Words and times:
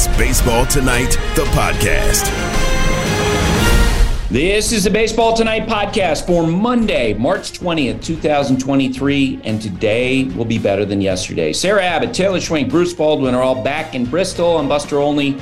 is 0.00 0.16
Baseball 0.16 0.64
Tonight, 0.66 1.10
the 1.34 1.44
podcast. 1.52 2.24
This 4.30 4.72
is 4.72 4.84
the 4.84 4.90
Baseball 4.90 5.36
Tonight 5.36 5.66
podcast 5.66 6.26
for 6.26 6.46
Monday, 6.46 7.12
March 7.12 7.58
20th, 7.58 8.02
2023, 8.02 9.40
and 9.44 9.60
today 9.60 10.24
will 10.24 10.46
be 10.46 10.58
better 10.58 10.86
than 10.86 11.02
yesterday. 11.02 11.52
Sarah 11.52 11.84
Abbott, 11.84 12.14
Taylor 12.14 12.38
Schwenk, 12.38 12.70
Bruce 12.70 12.94
Baldwin 12.94 13.34
are 13.34 13.42
all 13.42 13.62
back 13.62 13.94
in 13.94 14.06
Bristol. 14.06 14.56
I'm 14.56 14.68
Buster 14.68 14.98
Olney. 14.98 15.38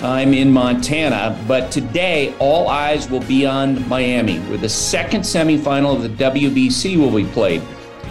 I'm 0.00 0.32
in 0.32 0.50
Montana, 0.50 1.38
but 1.46 1.70
today 1.70 2.34
all 2.38 2.68
eyes 2.68 3.10
will 3.10 3.24
be 3.24 3.44
on 3.44 3.86
Miami, 3.88 4.38
where 4.40 4.58
the 4.58 4.68
second 4.68 5.20
semifinal 5.20 5.96
of 5.96 6.02
the 6.02 6.24
WBC 6.24 6.96
will 6.96 7.14
be 7.14 7.30
played. 7.32 7.60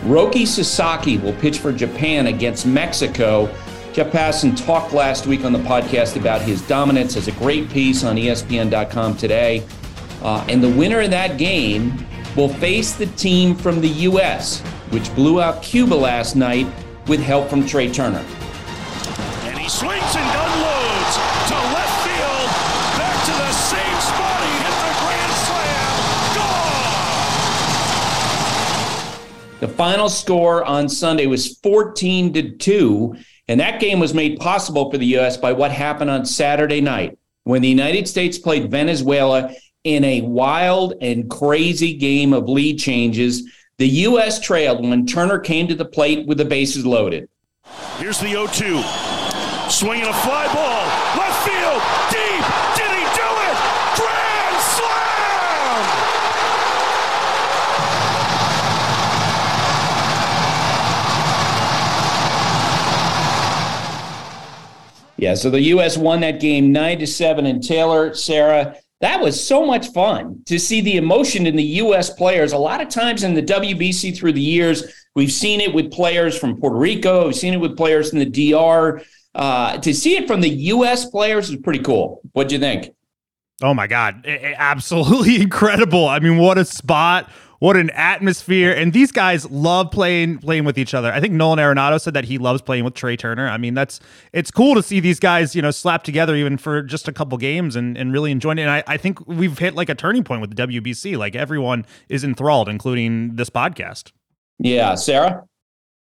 Roki 0.04 0.46
Sasaki 0.46 1.18
will 1.18 1.34
pitch 1.34 1.58
for 1.58 1.72
Japan 1.72 2.28
against 2.28 2.68
Mexico. 2.68 3.50
Jeff 3.98 4.12
Passan 4.12 4.56
talked 4.56 4.94
last 4.94 5.26
week 5.26 5.44
on 5.44 5.52
the 5.52 5.58
podcast 5.58 6.18
about 6.18 6.40
his 6.40 6.62
dominance 6.68 7.18
as 7.18 7.28
a 7.28 7.32
great 7.32 7.68
piece 7.68 8.04
on 8.04 8.16
ESPN.com 8.16 9.18
today. 9.18 9.66
Uh, 10.22 10.46
and 10.48 10.64
the 10.64 10.70
winner 10.70 11.02
of 11.02 11.10
that 11.10 11.40
game 11.40 12.06
will 12.36 12.48
face 12.48 12.94
the 12.94 13.08
team 13.08 13.56
from 13.56 13.82
the 13.82 13.90
U.S., 13.90 14.60
which 14.92 15.12
blew 15.16 15.42
out 15.42 15.64
Cuba 15.64 15.96
last 15.96 16.36
night 16.36 16.68
with 17.08 17.20
help 17.20 17.50
from 17.50 17.66
Trea 17.66 17.92
Turner. 17.92 18.24
And 19.46 19.58
he 19.58 19.68
swings 19.68 20.16
and 20.16 20.30
unloads 20.30 21.18
to 21.50 21.56
left 21.74 22.06
field, 22.06 22.50
back 23.02 23.26
to 23.26 23.32
the 23.32 23.52
same 23.52 24.00
spot. 24.00 24.44
He 24.46 24.54
hit 24.62 24.78
the 24.86 24.94
grand 25.02 25.34
slam. 25.42 25.90
Gone! 29.58 29.60
The 29.60 29.70
final 29.70 30.08
score 30.08 30.64
on 30.66 30.88
Sunday 30.88 31.26
was 31.26 31.58
14 31.58 32.34
to 32.34 32.52
2, 32.52 33.18
and 33.48 33.60
that 33.60 33.80
game 33.80 34.00
was 34.00 34.14
made 34.14 34.40
possible 34.40 34.92
for 34.92 34.98
the 34.98 35.06
U.S. 35.08 35.38
by 35.38 35.54
what 35.54 35.72
happened 35.72 36.10
on 36.10 36.26
Saturday 36.26 36.82
night 36.82 37.18
when 37.44 37.62
the 37.62 37.70
United 37.70 38.08
States 38.08 38.38
played 38.38 38.70
Venezuela 38.70 39.54
in 39.84 40.04
a 40.04 40.22
wild 40.22 40.96
and 41.02 41.30
crazy 41.30 41.94
game 41.94 42.34
of 42.34 42.50
lead 42.50 42.78
changes. 42.78 43.50
The 43.78 43.88
U.S. 43.88 44.40
trailed 44.40 44.82
when 44.82 45.06
Turner 45.06 45.40
came 45.40 45.68
to 45.68 45.76
the 45.76 45.86
plate 45.86 46.28
with 46.28 46.38
the 46.38 46.46
bases 46.46 46.86
loaded. 46.86 47.30
Here's 47.98 48.20
the 48.20 48.28
0 48.28 48.48
2. 48.48 48.82
Swinging 49.70 50.08
a 50.08 50.14
fly 50.14 50.54
ball. 50.54 50.67
Yeah, 65.18 65.34
so 65.34 65.50
the 65.50 65.62
U.S. 65.62 65.98
won 65.98 66.20
that 66.22 66.40
game 66.40 66.72
nine 66.72 67.00
to 67.00 67.08
seven. 67.08 67.46
And 67.46 67.64
Taylor, 67.64 68.14
Sarah, 68.14 68.76
that 69.02 69.20
was 69.20 69.46
so 69.46 69.66
much 69.66 69.92
fun 69.92 70.44
to 70.46 70.60
see 70.60 70.82
the 70.82 70.98
emotion 70.98 71.46
in 71.46 71.56
the 71.56 71.64
U.S. 71.64 72.10
players. 72.10 72.52
A 72.52 72.58
lot 72.58 72.82
of 72.82 72.90
times 72.90 73.24
in 73.24 73.34
the 73.34 73.44
WBC 73.44 74.16
through 74.16 74.34
the 74.34 74.42
years, 74.42 74.84
we've 75.16 75.32
seen 75.32 75.62
it 75.62 75.74
with 75.74 75.92
players 75.92 76.38
from 76.38 76.60
Puerto 76.60 76.78
Rico, 76.78 77.26
we've 77.26 77.36
seen 77.36 77.54
it 77.54 77.60
with 77.60 77.76
players 77.76 78.14
in 78.14 78.20
the 78.20 78.52
DR. 78.52 79.02
Uh, 79.36 79.78
to 79.78 79.94
see 79.94 80.18
it 80.18 80.26
from 80.26 80.42
the 80.42 80.50
U.S. 80.50 81.06
players 81.10 81.50
is 81.50 81.58
pretty 81.58 81.80
cool. 81.80 82.22
What'd 82.34 82.52
you 82.52 82.58
think? 82.58 82.96
Oh 83.62 83.74
my 83.74 83.88
God. 83.88 84.26
Absolutely 84.26 85.42
incredible. 85.42 86.08
I 86.08 86.20
mean, 86.20 86.38
what 86.38 86.58
a 86.58 86.66
spot. 86.66 87.30
What 87.60 87.76
an 87.76 87.90
atmosphere. 87.92 88.72
And 88.72 88.94
these 88.94 89.12
guys 89.12 89.50
love 89.50 89.90
playing 89.92 90.40
playing 90.40 90.66
with 90.66 90.78
each 90.78 90.94
other. 90.94 91.12
I 91.12 91.20
think 91.20 91.34
Nolan 91.34 91.60
Arenado 91.60 92.00
said 92.00 92.14
that 92.14 92.26
he 92.26 92.38
loves 92.38 92.62
playing 92.62 92.84
with 92.84 92.94
Trea 92.94 93.18
Turner. 93.18 93.48
I 93.48 93.58
mean, 93.58 93.74
that's 93.74 94.00
it's 94.32 94.52
cool 94.52 94.76
to 94.76 94.84
see 94.84 95.00
these 95.00 95.20
guys, 95.20 95.56
you 95.56 95.62
know, 95.62 95.72
slap 95.72 96.04
together 96.04 96.36
even 96.36 96.58
for 96.58 96.84
just 96.84 97.08
a 97.08 97.14
couple 97.14 97.38
games 97.38 97.76
and, 97.76 97.98
and 97.98 98.14
really 98.14 98.32
enjoying 98.32 98.60
it. 98.60 98.64
And 98.64 98.72
I, 98.72 98.84
I 98.86 98.98
think 98.98 99.26
we've 99.28 99.58
hit 99.58 99.74
like 99.74 99.90
a 99.90 99.96
turning 99.96 100.24
point 100.24 100.42
with 100.42 100.56
the 100.56 100.68
WBC. 100.68 101.18
Like 101.18 101.36
everyone 101.36 101.86
is 102.10 102.24
enthralled, 102.24 102.70
including 102.70 103.36
this 103.36 103.50
podcast. 103.50 104.12
Yeah. 104.60 104.96
Sarah? 104.96 105.44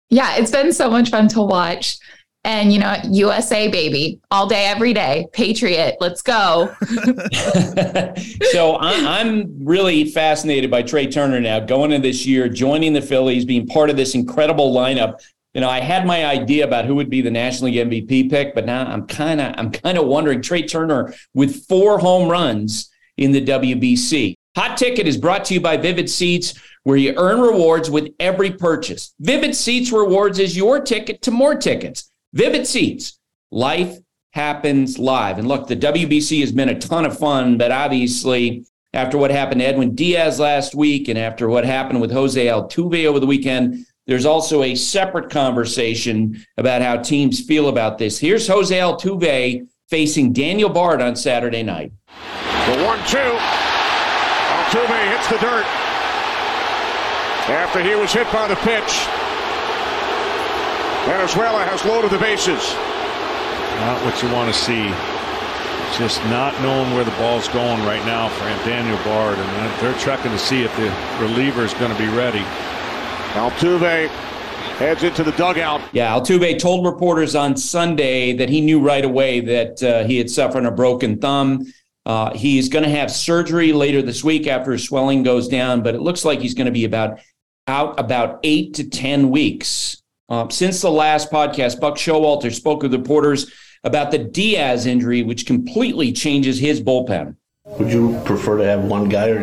Yeah, 0.09 0.35
it's 0.35 0.51
been 0.51 0.71
so 0.71 0.89
much 0.89 1.09
fun 1.09 1.27
to 1.29 1.41
watch. 1.41 1.97
And, 2.45 2.71
you 2.71 2.77
know, 2.77 2.95
USA, 3.05 3.67
baby, 3.67 4.19
all 4.29 4.47
day, 4.47 4.67
every 4.67 4.93
day. 4.93 5.25
Patriot, 5.33 5.97
let's 5.99 6.21
go. 6.21 6.71
so 8.51 8.77
I'm 8.77 9.65
really 9.65 10.05
fascinated 10.05 10.69
by 10.69 10.83
Trea 10.83 11.09
Turner 11.09 11.39
now 11.41 11.59
going 11.59 11.91
into 11.91 12.07
this 12.07 12.23
year, 12.27 12.47
joining 12.47 12.93
the 12.93 13.01
Phillies, 13.01 13.45
being 13.45 13.65
part 13.65 13.89
of 13.89 13.97
this 13.97 14.13
incredible 14.13 14.71
lineup. 14.75 15.21
You 15.55 15.61
know, 15.61 15.69
I 15.69 15.79
had 15.79 16.05
my 16.05 16.23
idea 16.23 16.65
about 16.65 16.85
who 16.85 16.93
would 16.93 17.09
be 17.09 17.21
the 17.21 17.31
National 17.31 17.71
League 17.71 17.89
MVP 17.89 18.29
pick, 18.29 18.53
but 18.53 18.67
now 18.67 18.85
I'm 18.85 19.07
kind 19.07 19.41
of 19.41 19.55
I'm 19.57 19.71
kind 19.71 19.97
of 19.97 20.05
wondering 20.05 20.43
Trea 20.43 20.67
Turner 20.67 21.15
with 21.33 21.65
four 21.65 21.97
home 21.97 22.29
runs 22.29 22.91
in 23.17 23.31
the 23.31 23.43
WBC. 23.43 24.35
Hot 24.55 24.77
Ticket 24.77 25.07
is 25.07 25.17
brought 25.17 25.45
to 25.45 25.55
you 25.55 25.61
by 25.61 25.77
Vivid 25.77 26.09
Seats, 26.09 26.53
where 26.83 26.97
you 26.97 27.15
earn 27.17 27.41
rewards 27.41 27.89
with 27.89 28.13
every 28.19 28.51
purchase. 28.51 29.15
Vivid 29.19 29.55
Seats 29.55 29.91
rewards 29.91 30.37
is 30.37 30.55
your 30.55 30.79
ticket 30.79 31.23
to 31.23 31.31
more 31.31 31.55
tickets. 31.55 32.11
Vivid 32.35 32.67
Seats, 32.67 33.17
life 33.49 33.97
happens 34.33 34.99
live. 34.99 35.39
And 35.39 35.47
look, 35.47 35.67
the 35.67 35.75
WBC 35.75 36.41
has 36.41 36.51
been 36.51 36.67
a 36.67 36.77
ton 36.77 37.05
of 37.05 37.17
fun, 37.17 37.57
but 37.57 37.71
obviously, 37.71 38.65
after 38.93 39.17
what 39.17 39.31
happened 39.31 39.61
to 39.61 39.65
Edwin 39.67 39.95
Diaz 39.95 40.37
last 40.37 40.75
week 40.75 41.07
and 41.07 41.17
after 41.17 41.47
what 41.47 41.63
happened 41.63 42.01
with 42.01 42.11
Jose 42.11 42.45
Altuve 42.45 43.05
over 43.05 43.21
the 43.21 43.25
weekend, 43.25 43.85
there's 44.05 44.25
also 44.25 44.63
a 44.63 44.75
separate 44.75 45.29
conversation 45.29 46.45
about 46.57 46.81
how 46.81 46.97
teams 46.97 47.39
feel 47.39 47.69
about 47.69 47.97
this. 47.97 48.19
Here's 48.19 48.47
Jose 48.49 48.77
Altuve 48.77 49.65
facing 49.89 50.33
Daniel 50.33 50.69
Bard 50.69 51.01
on 51.01 51.15
Saturday 51.15 51.63
night. 51.63 51.93
The 52.67 52.83
1 52.83 52.99
2. 53.07 53.17
Altuve 54.57 55.09
hits 55.09 55.29
the 55.29 55.37
dirt 55.37 55.65
after 57.47 57.81
he 57.81 57.95
was 57.95 58.11
hit 58.11 58.29
by 58.33 58.49
the 58.49 58.55
pitch. 58.57 59.24
Venezuela 61.05 61.63
has 61.63 61.85
loaded 61.85 62.09
the 62.09 62.17
bases. 62.17 62.73
Not 63.81 64.03
what 64.03 64.21
you 64.23 64.31
want 64.33 64.51
to 64.51 64.57
see. 64.57 64.89
Just 65.97 66.19
not 66.25 66.59
knowing 66.61 66.93
where 66.93 67.03
the 67.03 67.11
ball's 67.11 67.47
going 67.49 67.83
right 67.85 68.03
now 68.05 68.27
for 68.29 68.43
Daniel 68.67 68.97
Bard, 69.03 69.37
and 69.37 69.81
they're 69.81 69.97
checking 69.99 70.31
to 70.31 70.39
see 70.39 70.63
if 70.63 70.75
the 70.75 70.89
reliever 71.21 71.63
is 71.63 71.73
going 71.75 71.91
to 71.91 71.97
be 71.97 72.07
ready. 72.07 72.43
Altuve 73.33 74.07
heads 74.77 75.03
into 75.03 75.23
the 75.23 75.31
dugout. 75.33 75.81
Yeah, 75.93 76.11
Altuve 76.11 76.57
told 76.57 76.85
reporters 76.85 77.35
on 77.35 77.55
Sunday 77.55 78.33
that 78.33 78.49
he 78.49 78.59
knew 78.59 78.79
right 78.79 79.05
away 79.05 79.39
that 79.41 79.83
uh, 79.83 80.03
he 80.05 80.17
had 80.17 80.29
suffered 80.29 80.65
a 80.65 80.71
broken 80.71 81.19
thumb. 81.19 81.71
Uh, 82.05 82.33
he's 82.33 82.67
going 82.67 82.83
to 82.83 82.89
have 82.89 83.11
surgery 83.11 83.73
later 83.73 84.01
this 84.01 84.23
week 84.23 84.47
after 84.47 84.71
his 84.71 84.83
swelling 84.83 85.23
goes 85.23 85.47
down, 85.47 85.81
but 85.81 85.95
it 85.95 86.01
looks 86.01 86.25
like 86.25 86.39
he's 86.39 86.53
going 86.53 86.65
to 86.65 86.71
be 86.71 86.85
about 86.85 87.19
out 87.67 87.99
about 87.99 88.39
eight 88.43 88.73
to 88.75 88.89
ten 88.89 89.29
weeks. 89.29 90.01
Um, 90.27 90.49
since 90.49 90.81
the 90.81 90.91
last 90.91 91.31
podcast, 91.31 91.79
Buck 91.79 91.95
Showalter 91.95 92.53
spoke 92.53 92.81
with 92.83 92.93
reporters 92.93 93.51
about 93.83 94.11
the 94.11 94.17
Diaz 94.17 94.85
injury, 94.87 95.21
which 95.21 95.45
completely 95.45 96.11
changes 96.11 96.59
his 96.59 96.81
bullpen. 96.81 97.35
Would 97.65 97.91
you 97.91 98.19
prefer 98.25 98.57
to 98.57 98.65
have 98.65 98.83
one 98.83 99.09
guy, 99.09 99.29
or, 99.29 99.41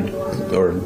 or 0.53 0.81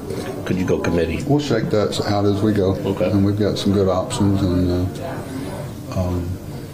could 0.45 0.56
you 0.56 0.67
go 0.67 0.79
committee? 0.79 1.23
We'll 1.25 1.41
shake 1.41 1.71
that 1.71 2.01
out 2.06 2.25
as 2.25 2.43
we 2.43 2.53
go. 2.53 2.75
Okay. 2.77 3.11
And 3.11 3.25
we've 3.25 3.39
got 3.39 3.59
some 3.59 3.73
good 3.73 3.89
options, 3.89 4.43
and 4.43 4.71
uh, 4.71 6.01
um, 6.01 6.29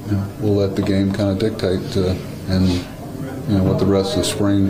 you 0.06 0.12
know, 0.12 0.28
we'll 0.40 0.54
let 0.54 0.76
the 0.76 0.82
game 0.82 1.12
kind 1.12 1.30
of 1.30 1.38
dictate, 1.38 1.96
uh, 1.96 2.14
and 2.48 2.68
you 3.48 3.58
know 3.58 3.64
what 3.64 3.78
the 3.78 3.86
rest 3.86 4.16
of 4.16 4.18
the 4.18 4.24
spring 4.24 4.68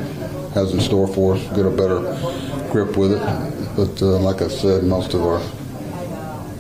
has 0.55 0.73
in 0.73 0.81
store 0.81 1.09
for 1.09 1.37
us. 1.37 1.43
Get 1.57 1.67
a 1.67 1.71
better 1.71 2.01
grip 2.71 2.97
with 2.97 3.13
it. 3.13 3.77
But 3.77 4.03
uh, 4.03 4.19
like 4.19 4.43
I 4.43 4.49
said, 4.49 4.85
most 4.85 5.15
of 5.15 5.23
our 5.23 5.41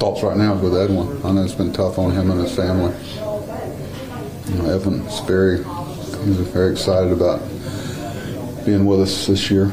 thoughts 0.02 0.25
right 0.25 0.37
now 0.37 0.52
is 0.54 0.60
with 0.60 0.76
Edwin. 0.76 1.25
I 1.25 1.31
know 1.31 1.44
it's 1.44 1.54
been 1.54 1.72
tough 1.72 1.96
on 1.96 2.10
him 2.10 2.28
and 2.32 2.40
his 2.40 2.56
family. 2.56 2.93
You 4.49 4.58
know, 4.60 4.75
Evan's 4.75 5.20
very, 5.20 5.58
he's 6.25 6.38
very 6.38 6.72
excited 6.72 7.12
about 7.12 7.38
being 8.66 8.84
with 8.84 9.02
us 9.02 9.28
this 9.28 9.49
year. 9.49 9.69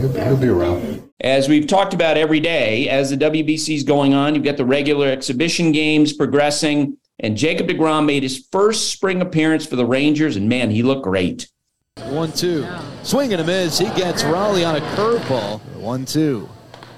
He'll, 0.00 0.12
he'll 0.12 0.36
be 0.38 0.48
around. 0.48 1.06
As 1.20 1.46
we've 1.46 1.66
talked 1.66 1.92
about 1.92 2.16
every 2.16 2.40
day, 2.40 2.88
as 2.88 3.10
the 3.10 3.18
WBC 3.18 3.74
is 3.74 3.82
going 3.82 4.14
on, 4.14 4.34
you've 4.34 4.44
got 4.44 4.56
the 4.56 4.64
regular 4.64 5.08
exhibition 5.08 5.72
games 5.72 6.14
progressing, 6.14 6.96
and 7.18 7.36
Jacob 7.36 7.68
DeGrom 7.68 8.06
made 8.06 8.22
his 8.22 8.48
first 8.50 8.90
spring 8.90 9.20
appearance 9.20 9.66
for 9.66 9.76
the 9.76 9.84
Rangers, 9.84 10.36
and 10.36 10.48
man, 10.48 10.70
he 10.70 10.82
looked 10.82 11.04
great. 11.04 11.50
One, 12.04 12.32
two. 12.32 12.66
Swing 13.02 13.30
and 13.34 13.42
a 13.42 13.44
miss. 13.44 13.78
He 13.78 13.90
gets 13.90 14.24
Raleigh 14.24 14.64
on 14.64 14.76
a 14.76 14.80
curveball. 14.80 15.60
One, 15.76 16.06
two. 16.06 16.48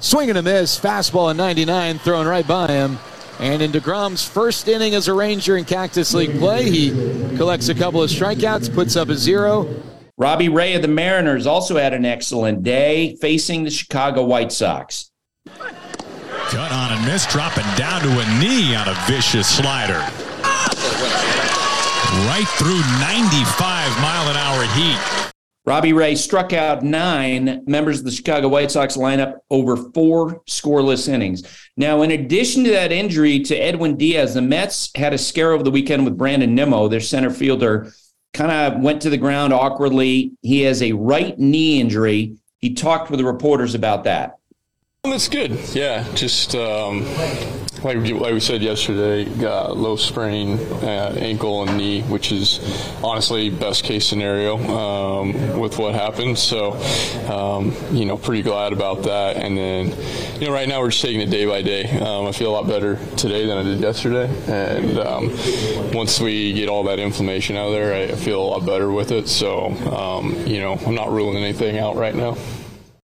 Swing 0.03 0.29
and 0.31 0.39
a 0.39 0.43
miss. 0.43 0.79
Fastball 0.79 1.31
at 1.31 1.37
99, 1.37 2.01
thrown 2.01 2.27
right 2.27 2.47
by 2.47 2.67
him. 2.67 2.99
And 3.39 3.63
in 3.63 3.71
DeGrom's 3.71 4.29
first 4.29 4.67
inning 4.67 4.95
as 4.95 5.07
a 5.07 5.15
Ranger 5.15 5.57
in 5.57 5.65
Cactus 5.65 6.13
League 6.13 6.39
play, 6.39 6.69
he 6.69 6.91
collects 7.37 7.69
a 7.69 7.75
couple 7.75 8.03
of 8.03 8.11
strikeouts, 8.11 8.75
puts 8.75 8.97
up 8.97 9.09
a 9.09 9.15
zero. 9.15 9.73
Robbie 10.19 10.49
Ray 10.49 10.75
of 10.75 10.83
the 10.83 10.89
Mariners 10.89 11.47
also 11.47 11.77
had 11.77 11.95
an 11.95 12.05
excellent 12.05 12.65
day 12.65 13.17
facing 13.21 13.63
the 13.63 13.71
Chicago 13.71 14.25
White 14.25 14.51
Sox. 14.51 15.11
Cut 15.47 16.73
on 16.73 16.93
and 16.93 17.07
miss, 17.07 17.25
dropping 17.27 17.65
down 17.77 18.03
to 18.03 18.09
a 18.09 18.39
knee 18.41 18.75
on 18.75 18.89
a 18.89 18.95
vicious 19.07 19.49
slider. 19.49 20.01
right 22.27 22.49
through 22.59 22.81
95 23.01 24.01
mile 24.03 24.29
an 24.29 24.37
hour 24.37 24.65
heat. 24.75 25.22
Robbie 25.65 25.93
Ray 25.93 26.17
struck 26.17 26.53
out 26.53 26.83
nine 26.83 27.63
members 27.67 28.01
of 28.01 28.05
the 28.05 28.11
Chicago 28.11 28.49
White 28.49 28.73
Sox 28.73 28.97
lineup 28.97 29.37
over 29.49 29.77
four 29.77 30.43
scoreless 30.47 31.09
innings. 31.09 31.45
Now, 31.77 32.03
in 32.03 32.11
addition 32.11 32.65
to 32.65 32.71
that 32.71 32.91
injury 32.91 33.39
to 33.41 33.57
Edwin 33.57 33.97
Diaz, 33.97 34.35
the 34.35 34.43
Mets 34.43 34.91
had 34.97 35.15
a 35.15 35.19
scare 35.19 35.53
over 35.53 35.63
the 35.63 35.71
weekend 35.71 36.05
with 36.05 36.19
Brandon 36.19 36.53
Nimmo, 36.55 36.89
their 36.89 37.01
center 37.01 37.31
fielder, 37.31 37.93
kind 38.35 38.51
of 38.51 38.83
went 38.83 39.03
to 39.03 39.11
the 39.11 39.17
ground 39.17 39.53
awkwardly. 39.53 40.33
He 40.43 40.63
has 40.63 40.83
a 40.83 40.93
right 40.93 41.39
knee 41.39 41.81
injury. 41.81 42.37
He 42.59 42.75
talked 42.75 43.11
with 43.11 43.19
the 43.19 43.27
reporters 43.27 43.77
about 43.77 44.05
that. 44.05 44.39
That's 45.05 45.29
good. 45.29 45.53
Yeah, 45.75 46.05
just 46.15 46.57
um, 46.57 47.05
like, 47.85 47.97
like 47.97 48.33
we 48.33 48.41
said 48.41 48.63
yesterday, 48.63 49.25
got 49.25 49.77
low 49.77 49.97
sprain, 49.97 50.59
uh, 50.83 51.15
ankle 51.19 51.63
and 51.63 51.77
knee, 51.77 52.03
which 52.03 52.33
is 52.33 52.61
honestly 53.03 53.51
best 53.51 53.85
case 53.85 54.07
scenario 54.07 54.57
um, 54.59 55.59
with 55.59 55.79
what 55.79 55.95
happened. 55.95 56.39
So, 56.39 56.73
um, 57.29 57.75
you 57.91 58.05
know, 58.05 58.17
pretty 58.17 58.43
glad 58.43 58.73
about 58.73 59.03
that. 59.05 59.37
And 59.37 59.57
then, 59.57 59.95
you 60.41 60.47
know, 60.47 60.53
right 60.53 60.69
now 60.69 60.81
we're 60.81 60.91
just 60.91 61.03
taking 61.03 61.21
it 61.21 61.31
day 61.31 61.47
by 61.47 61.63
day. 61.63 61.85
Um, 61.99 62.27
I 62.27 62.33
feel 62.33 62.51
a 62.51 62.55
lot 62.55 62.69
better 62.69 62.97
today 63.17 63.47
than 63.47 63.59
I 63.59 63.63
did 63.63 63.81
yesterday. 63.81 64.31
And 64.47 64.99
um, 64.99 65.29
once 65.93 66.21
we 66.21 66.53
get 66.53 66.69
all 66.69 66.85
that 66.85 66.99
inflammation 66.99 67.57
out 67.57 67.67
of 67.67 67.73
there, 67.73 67.95
I 67.95 68.15
feel 68.15 68.43
a 68.43 68.45
lot 68.45 68.67
better 68.67 68.91
with 68.91 69.11
it. 69.13 69.29
So, 69.29 69.71
um, 69.93 70.47
you 70.47 70.61
know, 70.61 70.75
I'm 70.87 70.95
not 70.95 71.11
ruling 71.11 71.37
anything 71.43 71.79
out 71.79 71.97
right 71.97 72.15
now. 72.15 72.37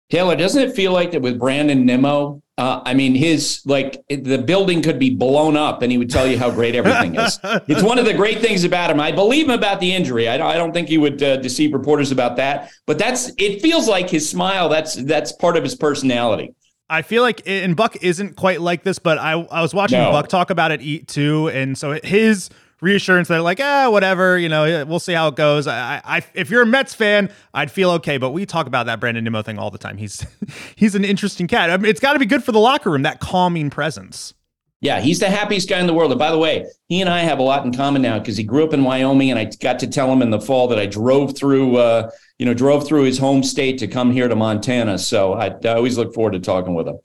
Taylor, 0.09 0.35
doesn't 0.35 0.61
it 0.61 0.75
feel 0.75 0.91
like 0.91 1.11
that 1.11 1.21
with 1.21 1.39
Brandon 1.39 1.85
Nimmo? 1.85 2.41
Uh, 2.57 2.81
I 2.85 2.93
mean, 2.93 3.15
his 3.15 3.61
like 3.65 4.01
the 4.07 4.37
building 4.37 4.81
could 4.81 4.97
be 4.97 5.09
blown 5.09 5.57
up, 5.57 5.81
and 5.81 5.91
he 5.91 5.97
would 5.97 6.09
tell 6.09 6.25
you 6.25 6.37
how 6.37 6.49
great 6.49 6.73
everything 6.73 7.15
is. 7.15 7.37
it's 7.43 7.83
one 7.83 7.99
of 7.99 8.05
the 8.05 8.13
great 8.13 8.39
things 8.39 8.63
about 8.63 8.89
him. 8.89 8.99
I 9.01 9.11
believe 9.11 9.47
him 9.47 9.51
about 9.51 9.81
the 9.81 9.93
injury. 9.93 10.29
I 10.29 10.37
don't, 10.37 10.47
I 10.47 10.53
don't 10.53 10.71
think 10.71 10.87
he 10.87 10.97
would 10.97 11.21
uh, 11.21 11.37
deceive 11.37 11.73
reporters 11.73 12.11
about 12.11 12.37
that. 12.37 12.71
But 12.85 12.97
that's 12.97 13.31
it. 13.37 13.61
Feels 13.61 13.89
like 13.89 14.09
his 14.09 14.29
smile. 14.29 14.69
That's 14.69 14.95
that's 14.95 15.33
part 15.33 15.57
of 15.57 15.63
his 15.63 15.75
personality. 15.75 16.55
I 16.89 17.01
feel 17.01 17.23
like 17.23 17.41
and 17.45 17.75
Buck 17.75 17.97
isn't 18.01 18.37
quite 18.37 18.61
like 18.61 18.83
this, 18.83 18.99
but 18.99 19.17
I 19.17 19.33
I 19.33 19.61
was 19.61 19.73
watching 19.73 19.99
no. 19.99 20.11
Buck 20.11 20.29
talk 20.29 20.49
about 20.49 20.71
it 20.71 20.81
eat 20.81 21.09
too, 21.09 21.49
and 21.49 21.77
so 21.77 21.99
his 22.03 22.49
reassurance 22.81 23.27
that 23.29 23.41
like, 23.41 23.59
ah, 23.61 23.89
whatever, 23.89 24.37
you 24.37 24.49
know, 24.49 24.85
we'll 24.85 24.99
see 24.99 25.13
how 25.13 25.27
it 25.29 25.35
goes. 25.35 25.67
I, 25.67 26.01
I, 26.03 26.21
if 26.33 26.49
you're 26.49 26.63
a 26.63 26.65
Mets 26.65 26.93
fan, 26.93 27.31
I'd 27.53 27.71
feel 27.71 27.91
okay, 27.91 28.17
but 28.17 28.31
we 28.31 28.45
talk 28.45 28.67
about 28.67 28.85
that 28.87 28.99
Brandon 28.99 29.23
Nimmo 29.23 29.41
thing 29.41 29.57
all 29.57 29.71
the 29.71 29.77
time. 29.77 29.97
He's, 29.97 30.25
he's 30.75 30.95
an 30.95 31.05
interesting 31.05 31.47
cat. 31.47 31.69
I 31.69 31.77
mean, 31.77 31.89
it's 31.89 31.99
got 31.99 32.13
to 32.13 32.19
be 32.19 32.25
good 32.25 32.43
for 32.43 32.51
the 32.51 32.59
locker 32.59 32.91
room 32.91 33.03
that 33.03 33.19
calming 33.19 33.69
presence. 33.69 34.33
Yeah, 34.81 34.99
he's 34.99 35.19
the 35.19 35.29
happiest 35.29 35.69
guy 35.69 35.79
in 35.79 35.87
the 35.87 35.93
world. 35.93 36.11
And 36.11 36.19
by 36.19 36.29
the 36.29 36.37
way, 36.37 36.67
he 36.89 37.01
and 37.01 37.09
I 37.09 37.21
have 37.21 37.39
a 37.39 37.41
lot 37.41 37.65
in 37.65 37.73
common 37.73 38.01
now 38.01 38.19
because 38.19 38.37
he 38.37 38.43
grew 38.43 38.63
up 38.63 38.73
in 38.73 38.83
Wyoming, 38.83 39.31
and 39.31 39.39
I 39.39 39.49
got 39.59 39.79
to 39.79 39.87
tell 39.87 40.11
him 40.11 40.21
in 40.21 40.29
the 40.29 40.39
fall 40.39 40.67
that 40.67 40.77
I 40.77 40.85
drove 40.85 41.35
through, 41.35 41.77
uh, 41.77 42.11
you 42.37 42.45
know, 42.45 42.53
drove 42.53 42.85
through 42.85 43.03
his 43.03 43.17
home 43.17 43.41
state 43.41 43.79
to 43.79 43.87
come 43.87 44.11
here 44.11 44.27
to 44.27 44.35
Montana. 44.35 44.99
So 44.99 45.33
I, 45.33 45.47
I 45.47 45.69
always 45.69 45.97
look 45.97 46.13
forward 46.13 46.33
to 46.33 46.39
talking 46.39 46.75
with 46.75 46.87
him. 46.87 46.99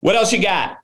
What 0.00 0.16
else 0.16 0.32
you 0.32 0.40
got? 0.40 0.78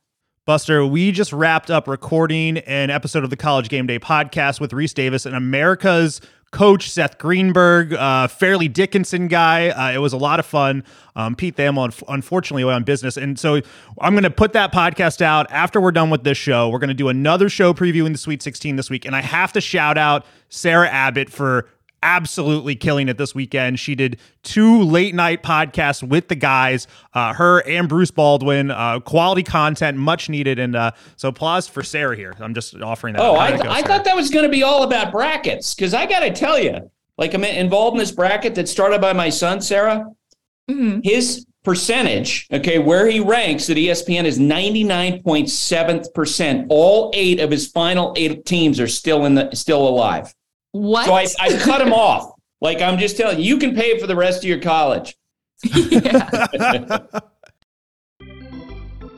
Buster, 0.46 0.86
we 0.86 1.10
just 1.10 1.32
wrapped 1.32 1.72
up 1.72 1.88
recording 1.88 2.58
an 2.58 2.88
episode 2.88 3.24
of 3.24 3.30
the 3.30 3.36
College 3.36 3.68
Game 3.68 3.84
Day 3.84 3.98
podcast 3.98 4.60
with 4.60 4.70
Rece 4.70 4.94
Davis 4.94 5.26
and 5.26 5.34
America's 5.34 6.20
coach 6.52 6.88
Seth 6.88 7.18
Greenberg, 7.18 7.92
uh, 7.92 8.28
Fairleigh 8.28 8.68
Dickinson 8.68 9.26
guy. 9.26 9.70
Uh, 9.70 9.90
it 9.90 9.98
was 9.98 10.12
a 10.12 10.16
lot 10.16 10.38
of 10.38 10.46
fun. 10.46 10.84
Um, 11.16 11.34
Pete 11.34 11.56
Thamel, 11.56 12.00
unfortunately, 12.06 12.62
away 12.62 12.74
on 12.74 12.84
business. 12.84 13.16
And 13.16 13.36
so 13.36 13.60
I'm 14.00 14.14
going 14.14 14.22
to 14.22 14.30
put 14.30 14.52
that 14.52 14.72
podcast 14.72 15.20
out 15.20 15.50
after 15.50 15.80
we're 15.80 15.90
done 15.90 16.10
with 16.10 16.22
this 16.22 16.38
show. 16.38 16.68
We're 16.68 16.78
going 16.78 16.88
to 16.88 16.94
do 16.94 17.08
another 17.08 17.48
show 17.48 17.74
previewing 17.74 18.12
the 18.12 18.18
Sweet 18.18 18.40
16 18.40 18.76
this 18.76 18.88
week. 18.88 19.04
And 19.04 19.16
I 19.16 19.22
have 19.22 19.52
to 19.54 19.60
shout 19.60 19.98
out 19.98 20.24
Sarah 20.48 20.88
Abbott 20.88 21.28
for 21.28 21.68
absolutely 22.02 22.76
killing 22.76 23.08
it 23.08 23.18
this 23.18 23.34
weekend. 23.34 23.78
She 23.78 23.94
did 23.94 24.18
two 24.42 24.82
late 24.82 25.14
night 25.14 25.42
podcasts 25.42 26.06
with 26.06 26.28
the 26.28 26.34
guys, 26.34 26.86
uh, 27.14 27.34
her 27.34 27.60
and 27.66 27.88
Bruce 27.88 28.10
Baldwin. 28.10 28.70
Uh, 28.70 29.00
quality 29.00 29.42
content, 29.42 29.98
much 29.98 30.28
needed, 30.28 30.58
and 30.58 30.76
uh, 30.76 30.92
so 31.16 31.28
applause 31.28 31.68
for 31.68 31.82
Sarah 31.82 32.16
here. 32.16 32.34
I'm 32.40 32.54
just 32.54 32.74
offering 32.80 33.14
that. 33.14 33.22
Oh, 33.22 33.36
I, 33.36 33.50
th- 33.50 33.62
go, 33.62 33.70
I 33.70 33.82
thought 33.82 34.04
that 34.04 34.16
was 34.16 34.30
going 34.30 34.44
to 34.44 34.50
be 34.50 34.62
all 34.62 34.82
about 34.82 35.12
brackets 35.12 35.74
because 35.74 35.94
I 35.94 36.06
got 36.06 36.20
to 36.20 36.30
tell 36.30 36.58
you, 36.58 36.90
like 37.18 37.34
I'm 37.34 37.44
involved 37.44 37.94
in 37.94 37.98
this 37.98 38.12
bracket 38.12 38.54
that 38.54 38.68
started 38.68 39.00
by 39.00 39.12
my 39.12 39.30
son 39.30 39.60
Sarah. 39.60 40.06
Mm-hmm. 40.70 41.00
His 41.04 41.46
percentage, 41.66 42.48
okay, 42.52 42.78
where 42.78 43.08
he 43.08 43.18
ranks 43.18 43.68
at 43.70 43.76
ESPN 43.76 44.24
is 44.24 44.38
99.7%. 44.38 46.66
All 46.68 47.10
eight 47.12 47.40
of 47.40 47.50
his 47.50 47.66
final 47.66 48.14
eight 48.16 48.46
teams 48.46 48.78
are 48.78 48.86
still 48.86 49.26
in 49.26 49.34
the 49.34 49.50
still 49.52 49.88
alive. 49.88 50.32
What? 50.72 51.06
So 51.06 51.14
I, 51.14 51.26
I 51.40 51.56
cut 51.58 51.80
him 51.80 51.92
off. 51.92 52.32
Like 52.60 52.80
I'm 52.80 52.98
just 52.98 53.16
telling 53.16 53.38
you, 53.38 53.44
you 53.44 53.58
can 53.58 53.74
pay 53.74 53.98
for 53.98 54.06
the 54.06 54.16
rest 54.16 54.38
of 54.38 54.44
your 54.48 54.60
college. 54.60 55.16
the 55.62 57.20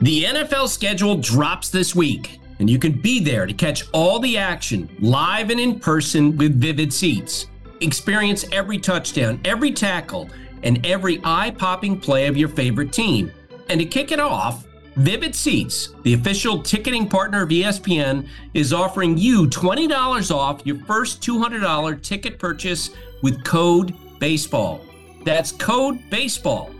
NFL 0.01 0.67
schedule 0.67 1.15
drops 1.17 1.69
this 1.69 1.95
week, 1.95 2.39
and 2.59 2.69
you 2.69 2.79
can 2.79 2.93
be 2.99 3.19
there 3.19 3.45
to 3.45 3.53
catch 3.53 3.83
all 3.93 4.19
the 4.19 4.37
action 4.37 4.89
live 4.99 5.49
and 5.49 5.59
in 5.59 5.79
person 5.79 6.37
with 6.37 6.59
Vivid 6.59 6.93
Seats. 6.93 7.47
Experience 7.81 8.45
every 8.51 8.77
touchdown, 8.77 9.39
every 9.45 9.71
tackle, 9.71 10.29
and 10.63 10.85
every 10.85 11.21
eye 11.23 11.51
popping 11.51 11.99
play 11.99 12.27
of 12.27 12.35
your 12.35 12.49
favorite 12.49 12.91
team. 12.91 13.31
And 13.69 13.79
to 13.79 13.85
kick 13.85 14.11
it 14.11 14.19
off, 14.19 14.65
Vivid 14.95 15.35
Seats, 15.35 15.89
the 16.03 16.13
official 16.13 16.61
ticketing 16.61 17.07
partner 17.07 17.43
of 17.43 17.49
ESPN, 17.49 18.27
is 18.53 18.73
offering 18.73 19.17
you 19.17 19.47
$20 19.47 20.35
off 20.35 20.61
your 20.65 20.77
first 20.85 21.21
$200 21.21 22.01
ticket 22.01 22.39
purchase 22.39 22.89
with 23.21 23.43
code 23.43 23.95
BASEBALL. 24.19 24.81
That's 25.23 25.51
code 25.51 25.99
BASEBALL. 26.09 26.73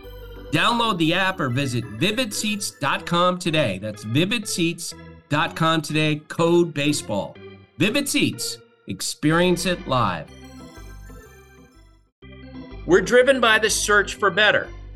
Download 0.51 0.97
the 0.97 1.13
app 1.13 1.39
or 1.39 1.50
visit 1.50 1.85
vividseats.com 2.00 3.38
today. 3.38 3.77
That's 3.77 4.03
vividseats.com 4.03 5.81
today, 5.81 6.15
code 6.27 6.73
BASEBALL. 6.73 7.38
Vivid 7.77 8.09
Seats, 8.09 8.57
experience 8.88 9.65
it 9.65 9.88
live. 9.88 10.29
We're 12.85 13.01
driven 13.01 13.39
by 13.39 13.59
the 13.59 13.69
search 13.69 14.15
for 14.15 14.31
better. 14.31 14.67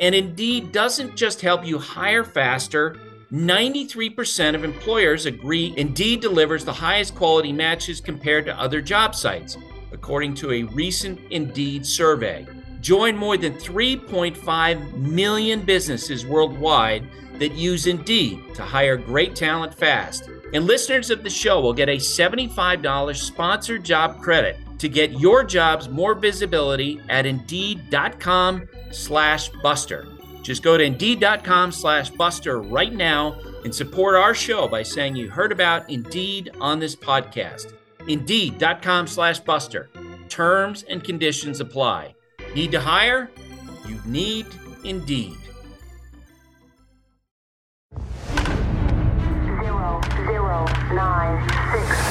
And 0.00 0.14
Indeed 0.14 0.72
doesn't 0.72 1.14
just 1.14 1.42
help 1.42 1.64
you 1.64 1.78
hire 1.78 2.24
faster. 2.24 2.96
93% 3.32 4.54
of 4.54 4.64
employers 4.64 5.26
agree 5.26 5.74
Indeed 5.76 6.20
delivers 6.20 6.64
the 6.64 6.72
highest 6.72 7.14
quality 7.14 7.52
matches 7.52 8.00
compared 8.00 8.46
to 8.46 8.58
other 8.58 8.80
job 8.80 9.14
sites, 9.14 9.56
according 9.92 10.34
to 10.36 10.52
a 10.52 10.62
recent 10.64 11.20
Indeed 11.30 11.86
survey. 11.86 12.46
Join 12.80 13.14
more 13.14 13.36
than 13.36 13.52
3.5 13.54 14.94
million 14.96 15.60
businesses 15.60 16.24
worldwide 16.24 17.06
that 17.38 17.52
use 17.52 17.86
Indeed 17.86 18.54
to 18.54 18.62
hire 18.62 18.96
great 18.96 19.36
talent 19.36 19.74
fast. 19.74 20.30
And 20.54 20.66
listeners 20.66 21.10
of 21.10 21.22
the 21.22 21.30
show 21.30 21.60
will 21.60 21.74
get 21.74 21.90
a 21.90 21.96
$75 21.96 23.16
sponsored 23.16 23.84
job 23.84 24.20
credit 24.20 24.56
to 24.80 24.88
get 24.88 25.12
your 25.20 25.44
jobs 25.44 25.88
more 25.90 26.14
visibility 26.14 27.00
at 27.10 27.26
Indeed.com 27.26 28.66
slash 28.90 29.50
Buster. 29.62 30.08
Just 30.42 30.62
go 30.62 30.78
to 30.78 30.82
Indeed.com 30.82 31.70
slash 31.70 32.08
Buster 32.08 32.62
right 32.62 32.92
now 32.92 33.38
and 33.64 33.74
support 33.74 34.14
our 34.14 34.34
show 34.34 34.66
by 34.66 34.82
saying 34.82 35.16
you 35.16 35.28
heard 35.28 35.52
about 35.52 35.88
Indeed 35.90 36.50
on 36.60 36.78
this 36.78 36.96
podcast. 36.96 37.74
Indeed.com 38.08 39.06
slash 39.06 39.38
Buster. 39.40 39.90
Terms 40.30 40.84
and 40.88 41.04
conditions 41.04 41.60
apply. 41.60 42.14
Need 42.54 42.70
to 42.72 42.80
hire? 42.80 43.30
You 43.86 44.00
need 44.06 44.46
Indeed. 44.82 45.36
Zero, 49.60 50.00
zero, 50.26 50.64
nine, 50.94 51.48
six. 51.72 52.09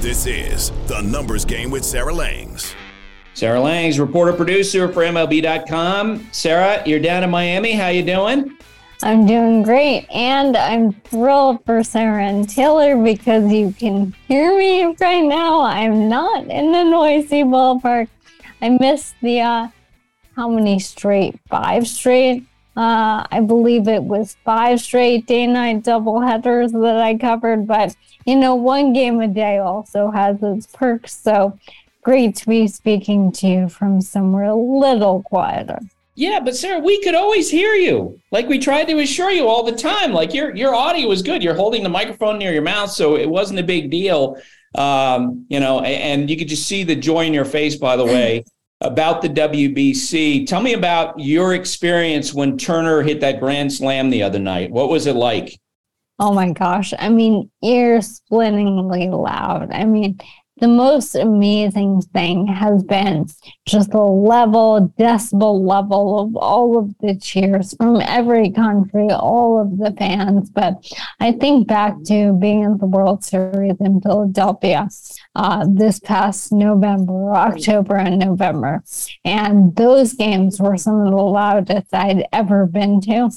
This 0.00 0.24
is 0.24 0.72
The 0.86 1.02
Numbers 1.02 1.44
Game 1.44 1.70
with 1.70 1.84
Sarah 1.84 2.14
Langs. 2.14 2.74
Sarah 3.34 3.60
Langs, 3.60 4.00
reporter 4.00 4.32
producer 4.32 4.90
for 4.90 5.02
MLB.com. 5.02 6.26
Sarah, 6.32 6.82
you're 6.86 7.00
down 7.00 7.22
in 7.22 7.28
Miami. 7.28 7.72
How 7.72 7.88
you 7.88 8.02
doing? 8.02 8.56
I'm 9.02 9.26
doing 9.26 9.62
great, 9.62 10.06
and 10.10 10.56
I'm 10.56 10.92
thrilled 10.92 11.62
for 11.66 11.84
Sarah 11.84 12.24
and 12.24 12.48
Taylor 12.48 12.96
because 12.96 13.52
you 13.52 13.74
can 13.78 14.14
hear 14.26 14.56
me 14.56 14.86
right 14.86 15.20
now. 15.20 15.60
I'm 15.60 16.08
not 16.08 16.44
in 16.44 16.74
a 16.74 16.84
noisy 16.84 17.42
ballpark. 17.42 18.08
I 18.62 18.70
missed 18.70 19.16
the 19.20 19.42
uh, 19.42 19.68
how 20.34 20.48
many 20.48 20.78
straight? 20.78 21.38
Five 21.50 21.86
straight. 21.86 22.46
Uh, 22.76 23.26
I 23.30 23.40
believe 23.40 23.88
it 23.88 24.02
was 24.02 24.36
five 24.44 24.80
straight 24.80 25.26
day 25.26 25.46
night 25.46 25.82
double 25.82 26.20
headers 26.20 26.72
that 26.72 26.96
I 26.98 27.16
covered, 27.16 27.66
but 27.66 27.96
you 28.24 28.36
know, 28.36 28.54
one 28.54 28.92
game 28.92 29.20
a 29.20 29.28
day 29.28 29.58
also 29.58 30.10
has 30.10 30.42
its 30.42 30.66
perks. 30.66 31.16
So 31.16 31.58
great 32.02 32.36
to 32.36 32.46
be 32.46 32.68
speaking 32.68 33.32
to 33.32 33.46
you 33.46 33.68
from 33.68 34.00
somewhere 34.00 34.44
a 34.44 34.54
little 34.54 35.22
quieter. 35.22 35.80
Yeah, 36.14 36.40
but 36.40 36.54
Sarah, 36.56 36.80
we 36.80 37.02
could 37.02 37.14
always 37.14 37.50
hear 37.50 37.74
you. 37.74 38.20
Like 38.30 38.48
we 38.48 38.58
tried 38.58 38.84
to 38.88 38.98
assure 38.98 39.30
you 39.30 39.48
all 39.48 39.62
the 39.62 39.72
time. 39.72 40.12
Like 40.12 40.34
your 40.34 40.54
your 40.54 40.74
audio 40.74 41.08
was 41.08 41.22
good. 41.22 41.42
You're 41.42 41.54
holding 41.54 41.82
the 41.82 41.88
microphone 41.88 42.38
near 42.38 42.52
your 42.52 42.62
mouth, 42.62 42.90
so 42.90 43.16
it 43.16 43.28
wasn't 43.28 43.58
a 43.58 43.62
big 43.62 43.90
deal. 43.90 44.36
Um, 44.74 45.46
you 45.48 45.60
know, 45.60 45.80
and, 45.80 46.20
and 46.20 46.30
you 46.30 46.36
could 46.36 46.48
just 46.48 46.66
see 46.66 46.84
the 46.84 46.94
joy 46.94 47.24
in 47.24 47.32
your 47.32 47.44
face. 47.44 47.76
By 47.76 47.96
the 47.96 48.04
way, 48.04 48.44
about 48.80 49.22
the 49.22 49.28
WBC, 49.28 50.46
tell 50.46 50.62
me 50.62 50.72
about 50.72 51.18
your 51.18 51.54
experience 51.54 52.32
when 52.32 52.56
Turner 52.56 53.02
hit 53.02 53.20
that 53.20 53.40
grand 53.40 53.72
slam 53.72 54.10
the 54.10 54.22
other 54.22 54.38
night. 54.38 54.70
What 54.70 54.88
was 54.88 55.06
it 55.06 55.16
like? 55.16 55.58
Oh 56.18 56.34
my 56.34 56.52
gosh! 56.52 56.92
I 56.98 57.08
mean, 57.08 57.50
ear 57.62 58.00
splittingly 58.00 59.08
loud. 59.08 59.70
I 59.72 59.84
mean, 59.84 60.18
the 60.60 60.68
most 60.68 61.14
amazing 61.14 62.02
thing 62.02 62.46
has 62.46 62.84
been 62.84 63.26
just 63.66 63.90
the 63.90 63.98
level, 63.98 64.92
decibel 64.98 65.66
level 65.66 66.20
of 66.20 66.36
all 66.36 66.78
of 66.78 66.94
the 67.00 67.16
cheers 67.18 67.74
from 67.76 68.00
every 68.02 68.50
country, 68.50 69.08
all 69.10 69.60
of 69.60 69.78
the 69.78 69.92
fans. 69.98 70.50
But 70.50 70.86
I 71.18 71.32
think 71.32 71.66
back 71.66 71.94
to 72.06 72.34
being 72.34 72.62
in 72.62 72.78
the 72.78 72.86
World 72.86 73.24
Series 73.24 73.76
in 73.80 74.00
Philadelphia 74.00 74.88
uh, 75.34 75.66
this 75.68 75.98
past 75.98 76.52
November, 76.52 77.32
October, 77.34 77.96
and 77.96 78.18
November. 78.18 78.82
And 79.24 79.74
those 79.76 80.12
games 80.12 80.60
were 80.60 80.76
some 80.76 81.00
of 81.00 81.10
the 81.10 81.16
loudest 81.16 81.94
I'd 81.94 82.26
ever 82.32 82.66
been 82.66 83.00
to. 83.02 83.30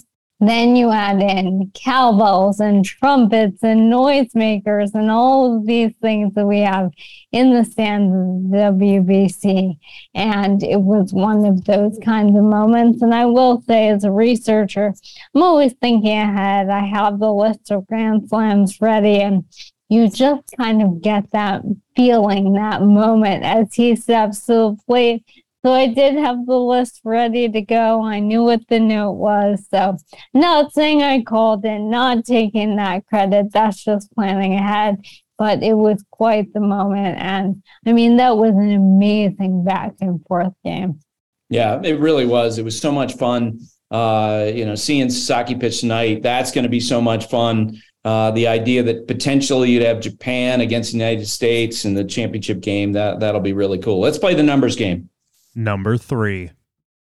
Then 0.47 0.75
you 0.75 0.91
add 0.91 1.21
in 1.21 1.71
cowbells 1.73 2.59
and 2.59 2.83
trumpets 2.83 3.63
and 3.63 3.91
noisemakers 3.91 4.93
and 4.93 5.09
all 5.09 5.57
of 5.57 5.65
these 5.65 5.93
things 6.01 6.33
that 6.33 6.45
we 6.45 6.59
have 6.59 6.91
in 7.31 7.53
the 7.53 7.63
stands 7.63 8.13
of 8.13 8.51
the 8.51 8.85
WBC. 8.85 9.77
And 10.13 10.62
it 10.63 10.81
was 10.81 11.13
one 11.13 11.45
of 11.45 11.65
those 11.65 11.97
kinds 12.03 12.38
of 12.38 12.43
moments. 12.43 13.01
And 13.01 13.13
I 13.13 13.25
will 13.25 13.62
say, 13.62 13.89
as 13.89 14.03
a 14.03 14.12
researcher, 14.12 14.93
I'm 15.33 15.43
always 15.43 15.73
thinking 15.73 16.17
ahead. 16.17 16.69
I 16.69 16.85
have 16.85 17.19
the 17.19 17.33
list 17.33 17.71
of 17.71 17.88
Grand 17.88 18.29
Slams 18.29 18.81
ready, 18.81 19.21
and 19.21 19.45
you 19.89 20.09
just 20.09 20.43
kind 20.57 20.81
of 20.81 21.01
get 21.01 21.31
that 21.31 21.62
feeling, 21.95 22.53
that 22.53 22.81
moment 22.81 23.43
as 23.43 23.73
he 23.73 23.95
steps 23.95 24.45
to 24.47 24.53
the 24.53 24.77
plate 24.88 25.23
so 25.65 25.72
I 25.72 25.88
did 25.88 26.15
have 26.15 26.46
the 26.46 26.60
list 26.60 27.00
ready 27.05 27.48
to 27.48 27.62
go. 27.62 28.03
I 28.03 28.20
knew 28.20 28.43
what 28.43 28.67
the 28.67 28.82
note 28.82 29.13
was. 29.13 29.65
So 29.70 29.96
not 30.34 30.74
saying 30.74 31.01
I 31.01 31.22
called 31.22 31.63
it, 31.63 31.79
not 31.79 32.25
taking 32.25 32.75
that 32.75 33.08
credit. 33.08 33.53
That's 33.53 33.82
just 33.82 34.13
planning 34.13 34.55
ahead. 34.55 35.05
But 35.38 35.63
it 35.63 35.74
was 35.74 36.03
quite 36.12 36.53
the 36.53 36.60
moment. 36.60 37.17
And 37.17 37.63
I 37.86 37.93
mean, 37.93 38.17
that 38.17 38.38
was 38.38 38.51
an 38.51 38.74
amazing 38.74 39.63
back 39.63 39.93
and 40.01 40.24
forth 40.27 40.53
game. 40.65 41.00
Yeah, 41.50 41.82
it 41.84 42.00
really 42.00 42.25
was. 42.25 42.58
It 42.58 42.65
was 42.65 42.79
so 42.79 42.91
much 42.91 43.15
fun. 43.15 43.60
Uh, 43.89 44.51
you 44.53 44.65
know, 44.65 44.75
seeing 44.75 45.10
Sasaki 45.10 45.55
pitch 45.55 45.79
tonight, 45.79 46.24
that's 46.24 46.51
going 46.51 46.63
to 46.63 46.70
be 46.70 46.79
so 46.79 47.00
much 47.00 47.29
fun. 47.29 47.82
Uh, 48.03 48.32
the 48.32 48.48
idea 48.48 48.84
that 48.84 49.08
potentially 49.08 49.72
you'd 49.72 49.84
have 49.84 50.01
Japan 50.01 50.60
against 50.60 50.91
the 50.91 50.98
United 50.98 51.27
States 51.27 51.86
in 51.86 51.93
the 51.93 52.03
championship 52.03 52.60
game, 52.60 52.91
that, 52.93 53.22
that'll 53.22 53.39
be 53.39 53.53
really 53.53 53.77
cool. 53.77 54.01
Let's 54.01 54.17
play 54.17 54.34
the 54.34 54.43
numbers 54.43 54.75
game. 54.75 55.10
Number 55.55 55.98
three. 55.98 56.51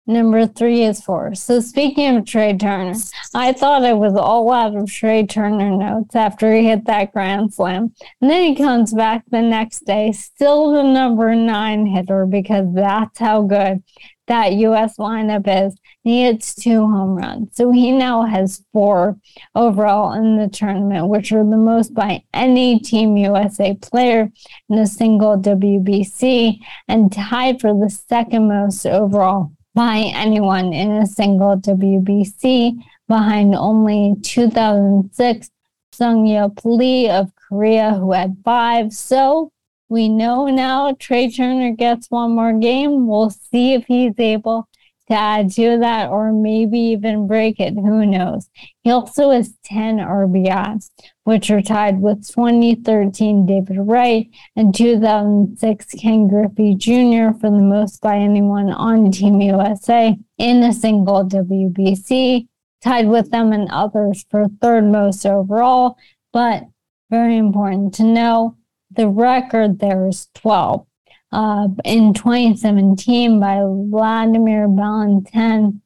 Number 0.08 0.46
three 0.46 0.84
is 0.84 1.02
four. 1.02 1.34
So 1.34 1.60
speaking 1.60 2.16
of 2.16 2.24
Trea 2.24 2.56
Turner, 2.56 2.94
I 3.34 3.52
thought 3.52 3.84
it 3.84 3.98
was 3.98 4.14
all 4.14 4.50
out 4.50 4.74
of 4.74 4.90
Trea 4.90 5.26
Turner 5.26 5.70
notes 5.70 6.16
after 6.16 6.54
he 6.54 6.66
hit 6.66 6.86
that 6.86 7.12
grand 7.12 7.52
slam. 7.52 7.92
And 8.22 8.30
then 8.30 8.42
he 8.44 8.54
comes 8.54 8.94
back 8.94 9.24
the 9.30 9.42
next 9.42 9.84
day, 9.84 10.12
still 10.12 10.72
the 10.72 10.82
number 10.82 11.34
nine 11.34 11.84
hitter 11.84 12.24
because 12.24 12.72
that's 12.72 13.18
how 13.18 13.42
good 13.42 13.82
that 14.28 14.52
US 14.54 14.96
lineup 14.96 15.44
is. 15.46 15.76
He 16.02 16.22
hits 16.22 16.54
two 16.54 16.86
home 16.86 17.16
runs. 17.16 17.56
So 17.56 17.70
he 17.70 17.92
now 17.92 18.22
has 18.22 18.64
four 18.72 19.18
overall 19.54 20.12
in 20.12 20.36
the 20.36 20.48
tournament, 20.48 21.08
which 21.08 21.32
are 21.32 21.44
the 21.44 21.56
most 21.56 21.92
by 21.92 22.22
any 22.32 22.78
Team 22.78 23.16
USA 23.16 23.74
player 23.74 24.30
in 24.68 24.78
a 24.78 24.86
single 24.86 25.36
WBC 25.36 26.58
and 26.86 27.12
tied 27.12 27.60
for 27.60 27.74
the 27.74 27.90
second 27.90 28.48
most 28.48 28.86
overall 28.86 29.52
by 29.74 30.12
anyone 30.14 30.72
in 30.72 30.92
a 30.92 31.06
single 31.06 31.56
WBC 31.56 32.82
behind 33.08 33.54
only 33.54 34.14
2006 34.22 35.50
Sungyeop 35.94 36.60
Lee 36.64 37.08
of 37.08 37.32
Korea, 37.34 37.94
who 37.94 38.12
had 38.12 38.36
five. 38.44 38.92
So 38.92 39.52
we 39.88 40.08
know 40.08 40.46
now 40.46 40.92
Trea 40.92 41.30
Turner 41.30 41.72
gets 41.72 42.10
one 42.10 42.32
more 42.32 42.52
game. 42.52 43.06
We'll 43.06 43.30
see 43.30 43.74
if 43.74 43.86
he's 43.86 44.18
able 44.18 44.68
to 45.08 45.14
add 45.14 45.50
to 45.52 45.78
that 45.78 46.10
or 46.10 46.32
maybe 46.32 46.78
even 46.78 47.26
break 47.26 47.58
it. 47.58 47.72
Who 47.74 48.04
knows? 48.04 48.48
He 48.82 48.90
also 48.90 49.30
has 49.30 49.54
10 49.64 49.96
RBIs, 49.96 50.90
which 51.24 51.50
are 51.50 51.62
tied 51.62 52.00
with 52.00 52.28
2013 52.28 53.46
David 53.46 53.78
Wright 53.78 54.28
and 54.54 54.74
2006 54.74 55.86
Ken 55.98 56.28
Griffey 56.28 56.74
Jr. 56.74 57.32
for 57.40 57.50
the 57.50 57.62
most 57.62 58.02
by 58.02 58.18
anyone 58.18 58.70
on 58.70 59.10
Team 59.10 59.40
USA 59.40 60.16
in 60.36 60.62
a 60.62 60.72
single 60.74 61.24
WBC, 61.24 62.46
tied 62.82 63.08
with 63.08 63.30
them 63.30 63.52
and 63.52 63.70
others 63.70 64.26
for 64.30 64.48
third 64.60 64.84
most 64.84 65.24
overall. 65.24 65.96
But 66.30 66.64
very 67.10 67.38
important 67.38 67.94
to 67.94 68.02
know 68.04 68.57
the 68.90 69.08
record 69.08 69.78
there 69.78 70.06
is 70.06 70.28
12. 70.34 70.86
Uh, 71.30 71.68
in 71.84 72.14
2017, 72.14 73.38
by 73.38 73.58
Wladimir 73.62 74.66
Balentien 74.66 75.80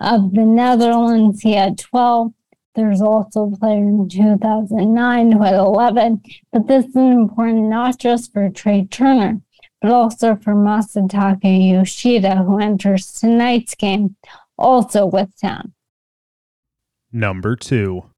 of 0.00 0.32
the 0.32 0.44
Netherlands, 0.44 1.42
he 1.42 1.52
had 1.52 1.78
12. 1.78 2.32
There's 2.74 3.00
also 3.00 3.44
a 3.44 3.56
player 3.56 3.78
in 3.78 4.08
2009 4.08 5.32
who 5.32 5.42
had 5.42 5.54
11. 5.54 6.22
But 6.52 6.66
this 6.66 6.84
is 6.86 6.96
important 6.96 7.68
not 7.68 7.98
just 7.98 8.32
for 8.32 8.48
Trea 8.50 8.84
Turner, 8.84 9.40
but 9.80 9.90
also 9.90 10.36
for 10.36 10.54
Masataka 10.54 11.70
Yoshida, 11.70 12.36
who 12.36 12.58
enters 12.58 13.12
tonight's 13.12 13.74
game 13.74 14.16
also 14.58 15.06
with 15.06 15.34
10. 15.38 15.72
Number 17.12 17.56
two. 17.56 18.10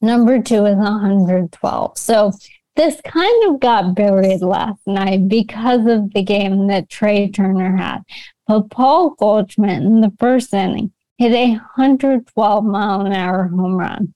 Number 0.00 0.40
two 0.40 0.66
is 0.66 0.76
112. 0.76 1.98
So 1.98 2.32
this 2.78 3.00
kind 3.04 3.44
of 3.50 3.58
got 3.58 3.96
buried 3.96 4.40
last 4.40 4.86
night 4.86 5.28
because 5.28 5.84
of 5.86 6.12
the 6.14 6.22
game 6.22 6.68
that 6.68 6.88
Trea 6.88 7.28
Turner 7.28 7.76
had. 7.76 8.04
But 8.46 8.70
Paul 8.70 9.16
Goldschmidt 9.18 9.82
in 9.82 10.00
the 10.00 10.12
first 10.20 10.54
inning 10.54 10.92
hit 11.18 11.32
a 11.32 11.50
112 11.50 12.64
mile 12.64 13.00
an 13.00 13.12
hour 13.12 13.48
home 13.48 13.74
run. 13.74 14.14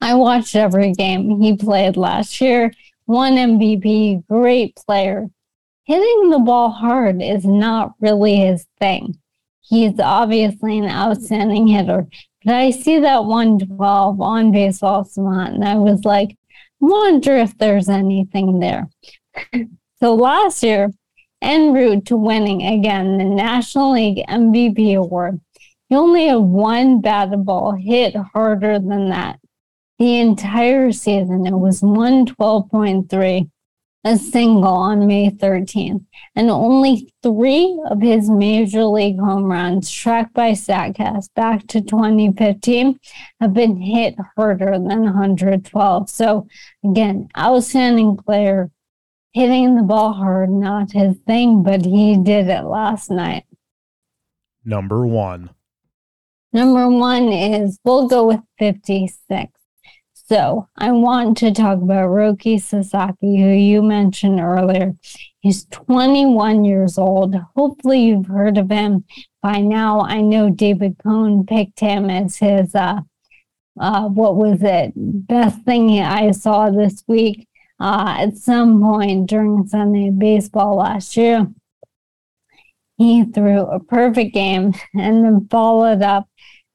I 0.00 0.14
watched 0.14 0.56
every 0.56 0.92
game 0.92 1.38
he 1.42 1.54
played 1.54 1.98
last 1.98 2.40
year, 2.40 2.72
won 3.06 3.34
MVP, 3.34 4.26
great 4.26 4.74
player. 4.86 5.28
Hitting 5.84 6.30
the 6.30 6.38
ball 6.38 6.70
hard 6.70 7.20
is 7.20 7.44
not 7.44 7.92
really 8.00 8.36
his 8.36 8.66
thing. 8.80 9.18
He's 9.60 10.00
obviously 10.00 10.78
an 10.78 10.88
outstanding 10.88 11.66
hitter, 11.66 12.06
but 12.42 12.54
I 12.54 12.70
see 12.70 13.00
that 13.00 13.26
112 13.26 14.18
on 14.18 14.50
Baseball 14.50 15.04
Savant, 15.04 15.56
and 15.56 15.64
I 15.64 15.74
was 15.74 16.06
like, 16.06 16.38
wonder 16.80 17.36
if 17.36 17.56
there's 17.58 17.88
anything 17.88 18.60
there. 18.60 18.88
so 20.00 20.14
last 20.14 20.62
year, 20.62 20.90
en 21.42 21.72
route 21.72 22.06
to 22.06 22.16
winning 22.16 22.62
again 22.62 23.18
the 23.18 23.24
National 23.24 23.92
League 23.92 24.24
MVP 24.28 24.96
award, 24.96 25.40
he 25.88 25.96
only 25.96 26.26
had 26.26 26.36
one 26.36 27.00
batted 27.00 27.44
ball 27.44 27.72
hit 27.72 28.14
harder 28.14 28.78
than 28.78 29.08
that. 29.10 29.38
The 29.98 30.20
entire 30.20 30.92
season, 30.92 31.46
it 31.46 31.58
was 31.58 31.80
112.3 31.80 33.50
a 34.04 34.16
single 34.16 34.64
on 34.64 35.06
May 35.06 35.30
13th, 35.30 36.04
and 36.36 36.50
only 36.50 37.12
three 37.22 37.80
of 37.90 38.00
his 38.00 38.30
major 38.30 38.84
league 38.84 39.18
home 39.18 39.44
runs, 39.44 39.90
tracked 39.90 40.34
by 40.34 40.52
StatCast 40.52 41.30
back 41.34 41.66
to 41.68 41.80
2015, 41.80 42.98
have 43.40 43.52
been 43.52 43.80
hit 43.80 44.14
harder 44.36 44.72
than 44.72 45.02
112. 45.02 46.10
So, 46.10 46.46
again, 46.84 47.28
outstanding 47.36 48.16
player, 48.16 48.70
hitting 49.32 49.74
the 49.74 49.82
ball 49.82 50.12
hard, 50.12 50.50
not 50.50 50.92
his 50.92 51.16
thing, 51.26 51.62
but 51.62 51.84
he 51.84 52.16
did 52.16 52.48
it 52.48 52.64
last 52.64 53.10
night. 53.10 53.44
Number 54.64 55.06
one. 55.06 55.50
Number 56.52 56.88
one 56.88 57.28
is 57.28 57.78
we'll 57.84 58.08
go 58.08 58.26
with 58.26 58.40
56. 58.58 59.57
So 60.28 60.68
I 60.76 60.92
want 60.92 61.38
to 61.38 61.52
talk 61.52 61.78
about 61.80 62.10
Roki 62.10 62.60
Sasaki, 62.60 63.40
who 63.40 63.48
you 63.48 63.80
mentioned 63.80 64.40
earlier. 64.40 64.94
He's 65.40 65.64
21 65.66 66.66
years 66.66 66.98
old. 66.98 67.34
Hopefully, 67.56 68.02
you've 68.02 68.26
heard 68.26 68.58
of 68.58 68.70
him 68.70 69.04
by 69.42 69.60
now. 69.60 70.02
I 70.02 70.20
know 70.20 70.50
David 70.50 70.96
Cone 71.02 71.46
picked 71.46 71.80
him 71.80 72.10
as 72.10 72.36
his, 72.36 72.74
uh, 72.74 73.00
uh, 73.80 74.08
what 74.08 74.36
was 74.36 74.62
it, 74.62 74.92
best 74.94 75.62
thing 75.62 75.98
I 75.98 76.32
saw 76.32 76.68
this 76.68 77.02
week 77.06 77.48
uh, 77.80 78.16
at 78.18 78.36
some 78.36 78.82
point 78.82 79.30
during 79.30 79.66
Sunday 79.66 80.10
baseball 80.10 80.76
last 80.76 81.16
year. 81.16 81.46
He 82.98 83.24
threw 83.24 83.62
a 83.62 83.80
perfect 83.80 84.34
game 84.34 84.74
and 84.94 85.24
then 85.24 85.48
followed 85.50 86.02
up 86.02 86.28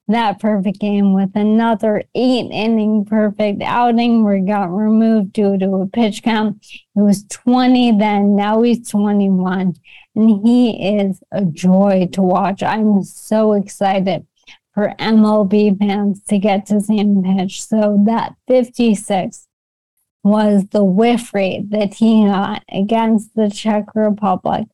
that 0.07 0.39
perfect 0.39 0.79
game 0.79 1.13
with 1.13 1.31
another 1.35 2.03
eight 2.13 2.49
inning 2.51 3.05
perfect 3.05 3.61
outing 3.61 4.23
where 4.23 4.37
he 4.37 4.45
got 4.45 4.65
removed 4.65 5.33
due 5.33 5.57
to 5.57 5.75
a 5.75 5.87
pitch 5.87 6.23
count. 6.23 6.65
He 6.93 7.01
was 7.01 7.23
20 7.25 7.97
then, 7.97 8.35
now 8.35 8.61
he's 8.61 8.89
21, 8.89 9.75
and 10.15 10.45
he 10.45 10.97
is 10.97 11.21
a 11.31 11.45
joy 11.45 12.09
to 12.11 12.21
watch. 12.21 12.61
I'm 12.61 13.03
so 13.03 13.53
excited 13.53 14.27
for 14.73 14.93
MLB 14.99 15.77
fans 15.77 16.21
to 16.25 16.37
get 16.37 16.65
to 16.65 16.81
see 16.81 16.97
him 16.97 17.23
pitch. 17.23 17.63
So 17.63 18.03
that 18.05 18.35
56 18.47 19.47
was 20.23 20.65
the 20.71 20.83
whiff 20.83 21.33
rate 21.33 21.69
that 21.69 21.95
he 21.95 22.25
got 22.25 22.63
against 22.69 23.35
the 23.35 23.49
Czech 23.49 23.93
Republic 23.93 24.65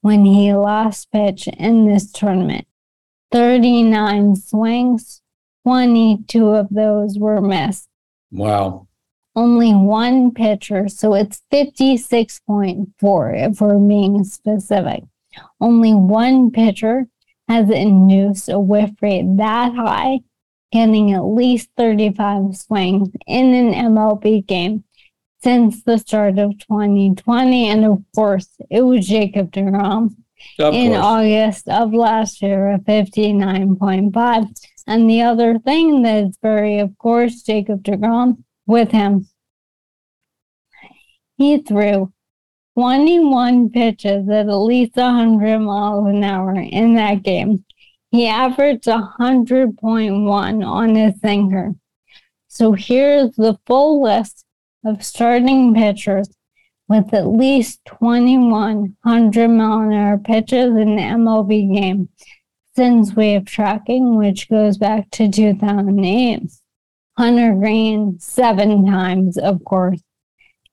when 0.00 0.24
he 0.24 0.52
last 0.52 1.10
pitched 1.10 1.48
in 1.48 1.86
this 1.86 2.12
tournament. 2.12 2.66
39 3.36 4.34
swings, 4.36 5.20
22 5.66 6.48
of 6.48 6.68
those 6.70 7.18
were 7.18 7.42
missed. 7.42 7.86
Wow. 8.30 8.88
Only 9.34 9.74
one 9.74 10.30
pitcher, 10.30 10.88
so 10.88 11.12
it's 11.12 11.42
56.4 11.52 13.50
if 13.50 13.60
we're 13.60 13.78
being 13.78 14.24
specific. 14.24 15.04
Only 15.60 15.92
one 15.92 16.50
pitcher 16.50 17.08
has 17.46 17.68
induced 17.68 18.48
a 18.48 18.58
whiff 18.58 18.92
rate 19.02 19.26
that 19.36 19.74
high, 19.74 20.20
getting 20.72 21.12
at 21.12 21.26
least 21.26 21.68
35 21.76 22.56
swings 22.56 23.10
in 23.26 23.52
an 23.52 23.74
MLB 23.74 24.46
game 24.46 24.84
since 25.42 25.82
the 25.82 25.98
start 25.98 26.38
of 26.38 26.58
2020. 26.60 27.68
And 27.68 27.84
of 27.84 28.02
course, 28.14 28.48
it 28.70 28.80
was 28.80 29.06
Jacob 29.06 29.52
DeGrom 29.52 30.14
of 30.58 30.74
in 30.74 30.92
course. 30.92 31.04
August 31.04 31.68
of 31.68 31.92
last 31.92 32.42
year 32.42 32.72
at 32.72 32.84
59.5. 32.84 34.48
And 34.86 35.10
the 35.10 35.22
other 35.22 35.58
thing 35.58 36.02
that's 36.02 36.38
very, 36.40 36.78
of 36.78 36.96
course, 36.98 37.42
Jacob 37.42 37.82
DeGrom 37.82 38.44
with 38.66 38.90
him. 38.90 39.28
He 41.36 41.58
threw 41.58 42.12
21 42.78 43.70
pitches 43.70 44.28
at 44.28 44.48
at 44.48 44.56
least 44.56 44.96
100 44.96 45.58
miles 45.60 46.06
an 46.08 46.22
hour 46.22 46.54
in 46.54 46.94
that 46.94 47.22
game. 47.22 47.64
He 48.10 48.26
averaged 48.28 48.84
100.1 48.84 50.66
on 50.66 50.94
his 50.94 51.20
sinker. 51.20 51.74
So 52.48 52.72
here's 52.72 53.34
the 53.36 53.58
full 53.66 54.02
list 54.02 54.44
of 54.84 55.04
starting 55.04 55.74
pitchers 55.74 56.28
with 56.88 57.12
at 57.12 57.26
least 57.26 57.80
2,100 57.86 59.48
mile 59.48 59.80
an 59.80 59.92
hour 59.92 60.18
pitches 60.18 60.76
in 60.76 60.96
the 60.96 61.02
MLB 61.02 61.74
game 61.74 62.08
since 62.74 63.14
wave 63.14 63.46
tracking, 63.46 64.16
which 64.16 64.48
goes 64.48 64.78
back 64.78 65.10
to 65.10 65.30
2008. 65.30 66.42
Hunter 67.16 67.54
Greene 67.54 68.18
seven 68.20 68.86
times, 68.86 69.38
of 69.38 69.64
course. 69.64 70.02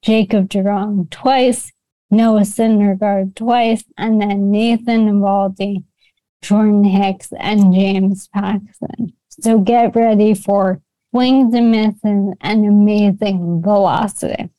Jacob 0.02 0.50
DeGrom 0.50 1.10
twice, 1.10 1.72
Noah 2.12 2.42
Syndergaard 2.42 3.36
twice, 3.36 3.86
and 3.98 4.22
then 4.22 4.52
Nathan 4.52 5.10
Eovaldi, 5.10 5.86
Jordan 6.42 6.84
Hicks, 6.84 7.32
and 7.40 7.74
James 7.74 8.28
Paxton. 8.28 9.14
So 9.30 9.60
get 9.60 9.96
ready 9.96 10.34
for 10.34 10.82
swings 11.12 11.54
and 11.56 11.72
misses 11.72 12.36
and 12.42 12.66
amazing 12.66 13.62
velocity. 13.64 14.50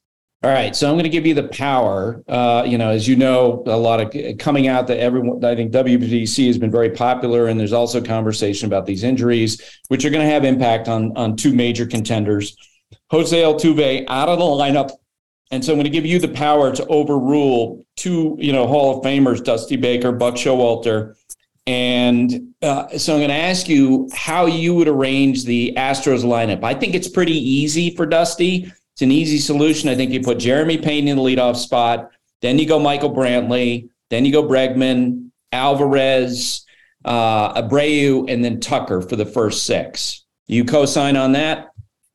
All 0.44 0.50
right, 0.50 0.76
so 0.76 0.87
I'm 0.90 0.96
going 0.96 1.04
to 1.04 1.09
give 1.09 1.24
you 1.24 1.33
the 1.33 1.48
power. 1.48 2.22
Uh, 2.28 2.64
you 2.66 2.76
know, 2.76 2.90
as 2.90 3.09
you 3.09 3.16
know, 3.16 3.62
a 3.64 3.78
lot 3.78 3.98
of 3.98 4.37
coming 4.37 4.68
out 4.68 4.87
that 4.88 4.98
everyone. 4.98 5.42
I 5.42 5.57
think 5.57 5.72
WBC 5.72 6.46
has 6.48 6.59
been 6.59 6.70
very 6.70 6.90
popular, 6.90 7.46
and 7.46 7.59
there's 7.59 7.72
also 7.72 7.98
conversation 8.02 8.66
about 8.66 8.85
these 8.85 9.04
injuries, 9.04 9.80
which 9.88 10.04
are 10.04 10.11
going 10.11 10.22
to 10.22 10.30
have 10.30 10.44
impact 10.44 10.87
on 10.87 11.16
on 11.16 11.37
two 11.37 11.54
major 11.54 11.87
contenders. 11.87 12.54
Jose 13.11 13.35
Altuve 13.35 14.04
out 14.09 14.28
of 14.28 14.38
the 14.38 14.44
lineup, 14.44 14.90
and 15.50 15.64
so 15.64 15.72
I'm 15.72 15.78
going 15.78 15.85
to 15.85 15.90
give 15.90 16.04
you 16.04 16.18
the 16.18 16.28
power 16.28 16.74
to 16.74 16.87
overrule 16.88 17.87
two, 17.96 18.37
you 18.38 18.52
know, 18.52 18.66
Hall 18.66 18.98
of 18.98 19.02
Famers, 19.02 19.42
Dusty 19.42 19.76
Baker, 19.76 20.12
Buck 20.12 20.35
Showalter, 20.35 21.14
and 21.66 22.54
uh, 22.61 22.98
so 22.98 23.14
I'm 23.14 23.20
going 23.20 23.30
to 23.30 23.35
ask 23.35 23.66
you 23.66 24.11
how 24.14 24.44
you 24.44 24.74
would 24.74 24.88
arrange 24.88 25.46
the 25.46 25.72
Astros 25.78 26.22
lineup. 26.22 26.62
I 26.62 26.74
think 26.74 26.94
it's 26.94 27.09
pretty 27.09 27.33
easy 27.33 27.96
for 27.96 28.04
Dusty 28.04 28.70
it's 28.94 29.02
an 29.02 29.11
easy 29.11 29.38
solution. 29.38 29.88
I 29.88 29.96
think 29.96 30.12
you 30.12 30.20
put 30.20 30.38
Jeremy 30.38 30.78
Peña 30.78 31.09
in 31.09 31.16
the 31.16 31.22
leadoff 31.22 31.57
spot, 31.57 32.11
then 32.42 32.61
you 32.61 32.66
go 32.66 32.78
Michael 32.78 33.12
Brantley, 33.12 33.88
then 34.09 34.24
you 34.24 34.30
go 34.30 34.44
Bregman, 34.44 35.30
Alvarez, 35.50 36.64
uh, 37.04 37.61
Abreu, 37.61 38.30
and 38.30 38.44
then 38.44 38.61
Tucker 38.61 39.02
for 39.02 39.16
the 39.16 39.26
first 39.26 39.64
six. 39.64 40.24
You 40.46 40.64
co-sign 40.64 41.16
on 41.16 41.33
that? 41.33 41.70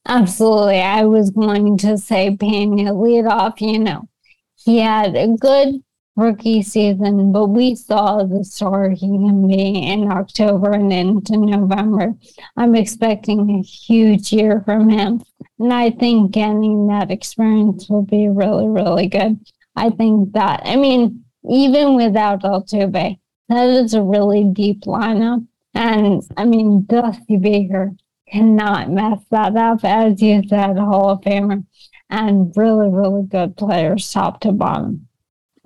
Absolutely. 0.07 0.79
I 0.79 1.03
was 1.03 1.31
going 1.31 1.77
to 1.79 1.97
say 1.97 2.37
Peña 2.39 2.87
at 2.87 2.93
leadoff. 2.93 3.59
You 3.59 3.79
know, 3.79 4.07
he 4.55 4.79
had 4.79 5.17
a 5.17 5.27
good 5.27 5.83
rookie 6.19 6.62
season, 6.62 7.32
but 7.32 7.47
we 7.47 7.75
saw 7.75 8.23
the 8.23 8.43
star 8.43 8.89
he 8.89 9.08
can 9.08 9.47
be 9.47 9.82
in 9.88 10.12
October 10.12 10.71
and 10.71 10.91
into 10.91 11.38
November. 11.38 12.13
I'm 12.58 12.75
expecting 12.75 13.49
a 13.49 13.62
huge 13.62 14.32
year 14.32 14.62
from 14.65 14.89
him. 14.89 15.23
And 15.58 15.73
I 15.73 15.89
think 15.89 16.32
getting 16.32 16.88
that 16.88 17.12
experience 17.12 17.89
will 17.89 18.03
be 18.03 18.27
really, 18.29 18.67
really 18.67 19.08
good. 19.08 19.39
I 19.75 19.89
think 19.89 20.34
that, 20.34 20.62
I 20.65 20.75
mean, 20.75 21.25
even 21.49 21.95
without 21.95 22.43
Altuve, 22.43 23.17
that 23.49 23.69
is 23.69 23.93
a 23.93 24.03
really 24.03 24.43
deep 24.43 24.82
lineup. 24.84 25.45
And 25.73 26.23
I 26.38 26.45
mean, 26.45 26.86
Dusty 26.86 27.38
Baker 27.38 27.93
cannot 28.29 28.91
mess 28.91 29.19
that 29.32 29.55
up, 29.55 29.84
as 29.84 30.21
you 30.21 30.43
said, 30.47 30.77
Hall 30.77 31.10
of 31.10 31.21
Famer, 31.21 31.65
and 32.10 32.53
really, 32.55 32.89
really 32.89 33.23
good 33.23 33.58
players, 33.58 34.12
top 34.12 34.41
to 34.41 34.51
bottom. 34.51 35.08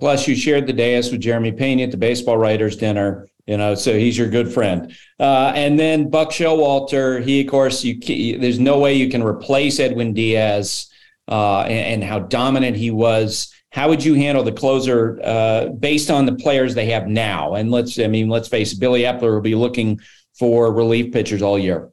Plus, 0.04 0.28
you 0.28 0.36
shared 0.36 0.66
the 0.66 0.72
dais 0.74 1.10
with 1.10 1.22
Jeremy 1.22 1.50
Peña 1.50 1.84
at 1.84 1.90
the 1.90 1.96
baseball 1.96 2.36
writers 2.36 2.76
dinner. 2.76 3.26
You 3.46 3.56
know, 3.56 3.74
so 3.74 3.98
he's 3.98 4.18
your 4.18 4.28
good 4.28 4.52
friend. 4.52 4.94
Uh, 5.18 5.50
and 5.54 5.78
then 5.78 6.10
Buck 6.10 6.28
Showalter, 6.28 7.24
he 7.24 7.40
of 7.40 7.50
course, 7.50 7.82
you 7.82 8.38
there's 8.38 8.58
no 8.58 8.78
way 8.78 8.92
you 8.92 9.08
can 9.08 9.22
replace 9.22 9.80
Edwin 9.80 10.12
Diaz 10.12 10.92
uh, 11.26 11.60
and, 11.60 12.02
and, 12.02 12.04
how 12.04 12.18
dominant 12.18 12.76
he 12.76 12.90
was. 12.90 13.50
How 13.70 13.88
would 13.88 14.04
you 14.04 14.12
handle 14.12 14.44
the 14.44 14.52
closer 14.52 15.18
uh, 15.24 15.68
based 15.68 16.10
on 16.10 16.26
the 16.26 16.34
players 16.34 16.74
they 16.74 16.90
have 16.90 17.06
now? 17.06 17.54
And 17.54 17.70
let's, 17.70 17.98
I 17.98 18.06
mean, 18.06 18.28
let's 18.28 18.48
face 18.48 18.74
it, 18.74 18.80
Billy 18.80 19.04
Eppler 19.04 19.32
will 19.32 19.40
be 19.40 19.54
looking 19.54 20.00
for 20.38 20.70
relief 20.70 21.14
pitchers 21.14 21.40
all 21.40 21.58
year. 21.58 21.88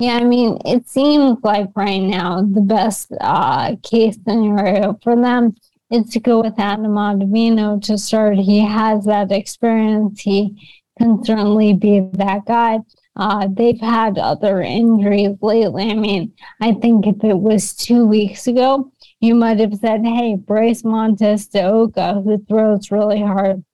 Yeah, 0.00 0.16
I 0.16 0.24
mean, 0.24 0.58
it 0.64 0.88
seems 0.88 1.38
like 1.44 1.68
right 1.76 2.02
now 2.02 2.42
the 2.42 2.60
best 2.60 3.12
uh, 3.20 3.76
case 3.84 4.18
scenario 4.26 4.98
for 5.04 5.14
them 5.14 5.54
is 5.90 6.10
to 6.10 6.20
go 6.20 6.40
with 6.40 6.58
Adam 6.58 6.92
Ottavino 6.92 7.82
to 7.82 7.98
start. 7.98 8.36
He 8.36 8.60
has 8.60 9.04
that 9.04 9.32
experience. 9.32 10.20
He 10.20 10.70
can 10.98 11.24
certainly 11.24 11.74
be 11.74 12.00
that 12.12 12.44
guy. 12.46 12.80
Uh, 13.16 13.48
they've 13.50 13.80
had 13.80 14.18
other 14.18 14.60
injuries 14.60 15.36
lately. 15.42 15.90
I 15.90 15.94
mean, 15.94 16.32
I 16.60 16.72
think 16.72 17.06
if 17.06 17.22
it 17.24 17.38
was 17.38 17.74
two 17.74 18.06
weeks 18.06 18.46
ago, 18.46 18.92
you 19.20 19.34
might 19.34 19.58
have 19.58 19.74
said, 19.74 20.04
hey, 20.04 20.36
Bryce 20.36 20.84
Montes 20.84 21.48
de 21.48 21.62
Oca, 21.62 22.22
who 22.22 22.38
throws 22.48 22.90
really 22.90 23.20
hard, 23.20 23.64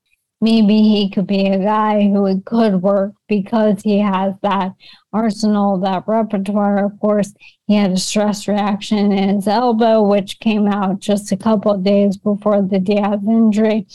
maybe 0.41 0.77
he 0.83 1.11
could 1.11 1.27
be 1.27 1.47
a 1.47 1.59
guy 1.59 2.03
who 2.03 2.41
could 2.43 2.83
work 2.83 3.13
because 3.29 3.83
he 3.83 3.99
has 3.99 4.35
that 4.43 4.73
arsenal, 5.13 5.79
that 5.81 6.05
repertoire. 6.07 6.85
Of 6.85 6.99
course, 7.01 7.33
he 7.67 7.75
had 7.75 7.93
a 7.93 7.97
stress 7.97 8.47
reaction 8.47 9.13
in 9.13 9.37
his 9.37 9.49
elbow, 9.49 10.03
which 10.03 10.41
came 10.41 10.67
out 10.67 11.01
just 11.01 11.33
a 11.33 11.37
couple 11.37 11.77
days 11.79 12.17
before 12.17 12.63
the 12.63 12.79
Diaz 12.79 13.21
injury. 13.27 13.87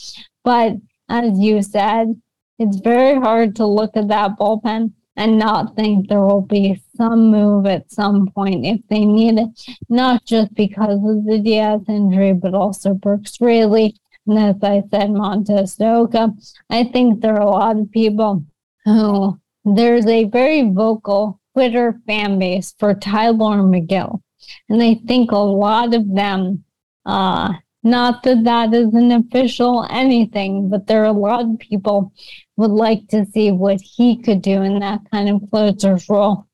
But 0.43 0.73
as 1.09 1.37
you 1.37 1.61
said, 1.61 2.19
it's 2.57 2.77
very 2.77 3.19
hard 3.19 3.55
to 3.57 3.65
look 3.65 3.95
at 3.95 4.07
that 4.07 4.37
bullpen 4.39 4.93
and 5.17 5.37
not 5.37 5.75
think 5.75 6.07
there 6.07 6.21
will 6.21 6.41
be 6.41 6.81
some 6.95 7.29
move 7.29 7.65
at 7.65 7.91
some 7.91 8.27
point 8.27 8.65
if 8.65 8.79
they 8.89 9.05
need 9.05 9.37
it, 9.37 9.49
not 9.89 10.25
just 10.25 10.53
because 10.55 10.99
of 11.03 11.25
the 11.25 11.39
Diaz 11.43 11.81
injury, 11.87 12.33
but 12.33 12.53
also 12.53 12.93
Brooks 12.93 13.39
Raley 13.41 13.95
and 14.27 14.37
as 14.37 14.63
I 14.63 14.83
said, 14.91 15.11
Montes 15.11 15.75
de 15.77 16.33
I 16.69 16.83
think 16.85 17.21
there 17.21 17.35
are 17.35 17.41
a 17.41 17.49
lot 17.49 17.79
of 17.79 17.91
people 17.91 18.43
who 18.85 19.39
there's 19.65 20.07
a 20.07 20.25
very 20.25 20.69
vocal 20.69 21.39
Twitter 21.53 21.99
fan 22.07 22.39
base 22.39 22.73
for 22.79 22.93
Tylor 22.93 23.57
Megill. 23.63 24.21
And 24.69 24.81
I 24.81 24.99
think 25.07 25.31
a 25.31 25.37
lot 25.37 25.93
of 25.93 26.13
them, 26.13 26.63
uh, 27.05 27.53
not 27.83 28.23
that 28.23 28.43
that 28.43 28.73
is 28.73 28.93
an 28.93 29.11
official 29.11 29.87
anything, 29.89 30.69
but 30.69 30.87
there 30.87 31.01
are 31.01 31.05
a 31.05 31.11
lot 31.11 31.45
of 31.45 31.59
people 31.59 32.13
would 32.57 32.71
like 32.71 33.07
to 33.09 33.25
see 33.25 33.51
what 33.51 33.81
he 33.81 34.21
could 34.21 34.41
do 34.41 34.61
in 34.61 34.79
that 34.79 35.01
kind 35.11 35.29
of 35.29 35.49
closer's 35.49 36.07
role 36.09 36.45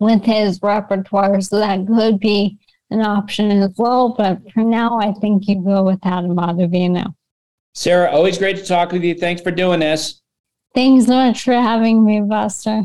with 0.00 0.24
his 0.24 0.60
repertoire. 0.62 1.40
So 1.40 1.58
that 1.58 1.86
could 1.86 2.18
be 2.18 2.58
an 2.92 3.02
option 3.02 3.50
as 3.50 3.72
well. 3.76 4.10
But 4.10 4.38
for 4.52 4.62
now, 4.62 4.98
I 4.98 5.12
think 5.12 5.48
you 5.48 5.62
go 5.62 5.82
with 5.82 5.98
Adam 6.04 6.36
Ottavino. 6.36 7.14
Sarah, 7.74 8.10
always 8.10 8.38
great 8.38 8.56
to 8.58 8.64
talk 8.64 8.92
with 8.92 9.02
you. 9.02 9.14
Thanks 9.14 9.40
for 9.40 9.50
doing 9.50 9.80
this. 9.80 10.20
Thanks 10.74 11.06
so 11.06 11.12
much 11.12 11.42
for 11.42 11.54
having 11.54 12.04
me, 12.04 12.20
Buster. 12.20 12.84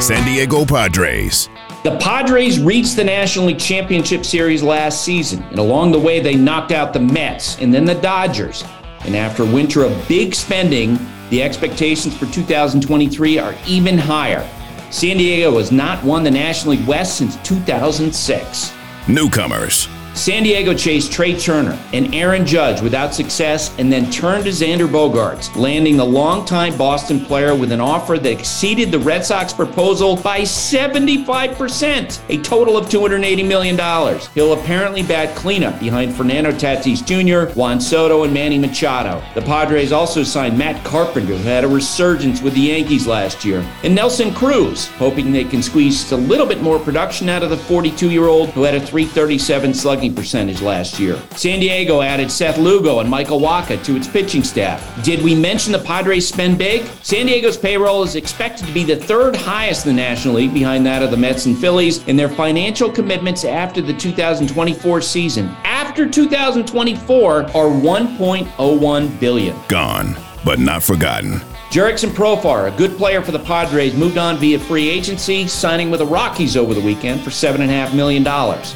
San 0.00 0.26
Diego 0.26 0.64
Padres. 0.64 1.48
The 1.84 1.96
Padres 1.98 2.58
reached 2.58 2.96
the 2.96 3.04
National 3.04 3.46
League 3.46 3.58
Championship 3.58 4.24
Series 4.24 4.62
last 4.62 5.04
season, 5.04 5.42
and 5.44 5.58
along 5.58 5.92
the 5.92 5.98
way, 5.98 6.18
they 6.18 6.34
knocked 6.34 6.72
out 6.72 6.92
the 6.92 7.00
Mets 7.00 7.58
and 7.58 7.72
then 7.72 7.84
the 7.84 7.94
Dodgers. 7.94 8.64
And 9.04 9.14
after 9.14 9.44
a 9.44 9.46
winter 9.46 9.84
of 9.84 10.08
big 10.08 10.34
spending, 10.34 10.98
the 11.32 11.42
expectations 11.42 12.14
for 12.14 12.26
2023 12.26 13.38
are 13.38 13.54
even 13.66 13.96
higher. 13.96 14.46
San 14.90 15.16
Diego 15.16 15.56
has 15.56 15.72
not 15.72 16.04
won 16.04 16.22
the 16.22 16.30
National 16.30 16.74
League 16.74 16.86
West 16.86 17.16
since 17.16 17.36
2006. 17.36 18.74
Newcomers. 19.08 19.88
San 20.14 20.42
Diego 20.42 20.74
chased 20.74 21.10
Trea 21.10 21.38
Turner 21.38 21.78
and 21.94 22.14
Aaron 22.14 22.44
Judge 22.44 22.82
without 22.82 23.14
success 23.14 23.74
and 23.78 23.90
then 23.90 24.10
turned 24.10 24.44
to 24.44 24.50
Xander 24.50 24.86
Bogaerts, 24.86 25.54
landing 25.56 25.96
the 25.96 26.04
longtime 26.04 26.76
Boston 26.76 27.24
player 27.24 27.54
with 27.54 27.72
an 27.72 27.80
offer 27.80 28.18
that 28.18 28.30
exceeded 28.30 28.92
the 28.92 28.98
Red 28.98 29.24
Sox 29.24 29.54
proposal 29.54 30.16
by 30.16 30.40
75%, 30.40 32.20
a 32.28 32.42
total 32.42 32.76
of 32.76 32.86
$280 32.86 33.48
million. 33.48 34.20
He'll 34.34 34.52
apparently 34.52 35.02
bat 35.02 35.34
cleanup 35.34 35.80
behind 35.80 36.14
Fernando 36.14 36.52
Tatis 36.52 37.02
Jr., 37.04 37.50
Juan 37.58 37.80
Soto, 37.80 38.24
and 38.24 38.34
Manny 38.34 38.58
Machado. 38.58 39.22
The 39.34 39.42
Padres 39.42 39.92
also 39.92 40.22
signed 40.22 40.58
Matt 40.58 40.84
Carpenter, 40.84 41.34
who 41.34 41.48
had 41.48 41.64
a 41.64 41.68
resurgence 41.68 42.42
with 42.42 42.52
the 42.52 42.60
Yankees 42.60 43.06
last 43.06 43.46
year, 43.46 43.66
and 43.82 43.94
Nelson 43.94 44.34
Cruz, 44.34 44.88
hoping 44.88 45.32
they 45.32 45.44
can 45.44 45.62
squeeze 45.62 46.12
a 46.12 46.16
little 46.16 46.46
bit 46.46 46.60
more 46.60 46.78
production 46.78 47.30
out 47.30 47.42
of 47.42 47.48
the 47.48 47.56
42 47.56 48.10
year 48.10 48.26
old 48.26 48.50
who 48.50 48.62
had 48.64 48.74
a 48.74 48.80
337 48.80 49.72
slug 49.72 50.01
slugging 50.02 50.16
percentage 50.16 50.60
last 50.60 50.98
year. 50.98 51.16
San 51.36 51.60
Diego 51.60 52.00
added 52.00 52.30
Seth 52.30 52.58
Lugo 52.58 52.98
and 52.98 53.08
Michael 53.08 53.40
Wacha 53.40 53.82
to 53.84 53.96
its 53.96 54.08
pitching 54.08 54.42
staff. 54.42 54.82
Did 55.04 55.22
we 55.22 55.34
mention 55.34 55.72
the 55.72 55.78
Padres 55.78 56.26
spend 56.26 56.58
big? 56.58 56.84
San 57.02 57.26
Diego's 57.26 57.56
payroll 57.56 58.02
is 58.02 58.16
expected 58.16 58.66
to 58.66 58.72
be 58.72 58.82
the 58.82 58.96
third 58.96 59.36
highest 59.36 59.86
in 59.86 59.94
the 59.94 60.02
National 60.02 60.34
League 60.34 60.52
behind 60.52 60.84
that 60.86 61.02
of 61.02 61.12
the 61.12 61.16
Mets 61.16 61.46
and 61.46 61.56
Phillies, 61.56 62.02
and 62.08 62.18
their 62.18 62.28
financial 62.28 62.90
commitments 62.90 63.44
after 63.44 63.80
the 63.80 63.92
2024 63.94 65.00
season, 65.00 65.48
after 65.62 66.08
2024, 66.08 67.42
are 67.42 67.46
1.01 67.46 69.20
billion. 69.20 69.56
Gone, 69.68 70.16
but 70.44 70.58
not 70.58 70.82
forgotten. 70.82 71.40
Jurickson 71.72 72.10
Profar, 72.10 72.70
a 72.70 72.76
good 72.76 72.98
player 72.98 73.22
for 73.22 73.32
the 73.32 73.38
Padres, 73.38 73.94
moved 73.94 74.18
on 74.18 74.36
via 74.36 74.58
free 74.58 74.90
agency, 74.90 75.48
signing 75.48 75.90
with 75.90 76.00
the 76.00 76.06
Rockies 76.06 76.54
over 76.54 76.74
the 76.74 76.80
weekend 76.82 77.22
for 77.22 77.30
$7.5 77.30 77.94
million. 77.94 78.22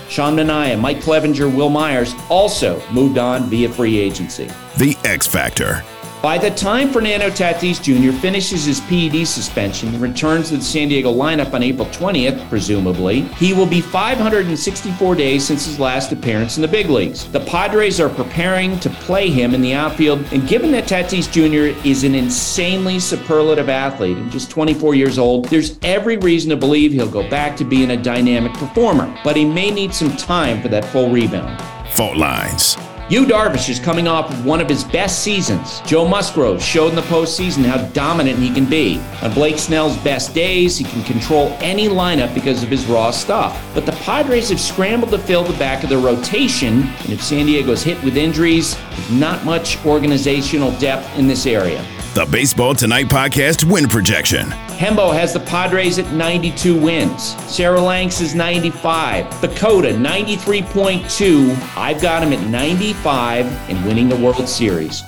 Sean 0.09 0.35
Manaea, 0.35 0.81
Mike 0.81 1.01
Clevinger, 1.01 1.55
Wil 1.55 1.69
Myers 1.69 2.15
also 2.31 2.81
moved 2.91 3.19
on 3.19 3.51
via 3.51 3.69
free 3.69 3.99
agency. 3.99 4.47
The 4.79 4.97
X 5.05 5.27
Factor. 5.27 5.85
By 6.27 6.39
the 6.39 6.51
time 6.51 6.91
Fernando 6.91 7.31
Tatis 7.31 7.81
Jr. 7.81 8.11
finishes 8.19 8.65
his 8.65 8.81
PED 8.81 9.29
suspension 9.29 9.91
and 9.91 10.01
returns 10.01 10.49
to 10.49 10.57
the 10.57 10.63
San 10.65 10.89
Diego 10.89 11.15
lineup 11.15 11.55
on 11.55 11.63
April 11.63 11.87
20th, 11.91 12.49
presumably, 12.49 13.21
he 13.37 13.53
will 13.53 13.65
be 13.65 13.81
564 13.81 15.15
days 15.15 15.47
since 15.47 15.67
his 15.67 15.79
last 15.79 16.11
appearance 16.11 16.57
in 16.57 16.63
the 16.63 16.67
big 16.67 16.91
leagues. 16.91 17.31
The 17.31 17.39
Padres 17.39 18.01
are 18.01 18.09
preparing 18.09 18.81
to 18.81 18.91
play 18.91 19.31
him 19.31 19.55
in 19.55 19.61
the 19.61 19.75
outfield, 19.75 20.27
and 20.33 20.49
given 20.49 20.73
that 20.73 20.89
Tatis 20.89 21.31
Jr. 21.31 21.79
is 21.87 22.03
an 22.03 22.17
insanely 22.17 22.99
superlative 22.99 23.69
athlete 23.69 24.19
and 24.19 24.29
just 24.29 24.51
24 24.51 24.97
years 24.97 25.19
old, 25.19 25.45
there's 25.45 25.79
every 25.83 26.17
reason 26.17 26.51
to 26.51 26.57
believe 26.57 26.91
he'll 26.91 27.09
go 27.09 27.31
back 27.31 27.57
to 27.59 27.65
being 27.65 27.93
a 27.93 27.97
dynamic 27.97 28.53
performer, 28.55 29.17
but 29.23 29.37
he 29.37 29.45
may 29.45 29.71
need 29.71 29.95
some 29.95 30.17
time 30.17 30.61
for 30.61 30.67
that 30.67 30.85
full 30.87 31.09
rebound. 31.09 31.63
Fault 31.93 32.17
lines. 32.17 32.77
Yu 33.09 33.25
Darvish 33.25 33.69
is 33.69 33.79
coming 33.79 34.09
off 34.09 34.33
of 34.33 34.45
one 34.45 34.61
of 34.61 34.69
his 34.69 34.83
best 34.83 35.23
seasons. 35.23 35.81
Joe 35.83 36.09
Musgrove 36.09 36.61
showed 36.61 36.89
in 36.89 36.97
the 36.97 37.03
postseason 37.03 37.65
how 37.65 37.87
dominant 37.91 38.41
he 38.41 38.53
can 38.53 38.65
be. 38.65 39.01
On 39.23 39.33
Blake 39.33 39.59
Snell's 39.59 39.97
best 39.99 40.35
days, 40.35 40.77
he 40.77 40.83
can 40.83 41.05
control 41.05 41.57
any 41.61 41.87
lineup 41.87 42.35
because 42.35 42.65
of 42.65 42.69
his 42.69 42.85
raw 42.87 43.13
stuff. 43.13 43.65
But 43.75 43.87
the 43.87 43.93
Padres 43.93 44.49
have 44.49 44.59
scrambled 44.59 45.13
to 45.13 45.19
fill 45.19 45.45
the 45.45 45.57
back 45.57 45.85
of 45.85 45.89
the 45.89 45.99
rotation, 45.99 46.83
and 46.83 47.13
if 47.13 47.23
San 47.23 47.47
Diego's 47.47 47.85
hit 47.85 48.03
with 48.03 48.17
injuries, 48.17 48.77
there's 48.91 49.11
not 49.13 49.45
much 49.45 49.85
organizational 49.87 50.73
depth 50.81 51.17
in 51.17 51.29
this 51.29 51.47
area. 51.47 51.87
The 52.15 52.27
Baseball 52.27 52.75
Tonight 52.75 53.07
podcast 53.07 53.71
win 53.71 53.87
projection. 53.87 54.53
Hembo 54.77 55.11
has 55.11 55.33
the 55.33 55.41
Padres 55.41 55.99
at 55.99 56.13
92 56.13 56.79
wins. 56.79 57.35
Sarah 57.51 57.81
Langs 57.81 58.21
is 58.21 58.35
95. 58.35 59.41
Dakota, 59.41 59.89
93.2. 59.89 61.77
I've 61.79 62.03
got 62.03 62.23
him 62.23 62.35
at 62.35 62.47
95 62.51 63.47
and 63.71 63.83
winning 63.87 64.11
the 64.11 64.17
World 64.17 64.47
Series. 64.47 65.03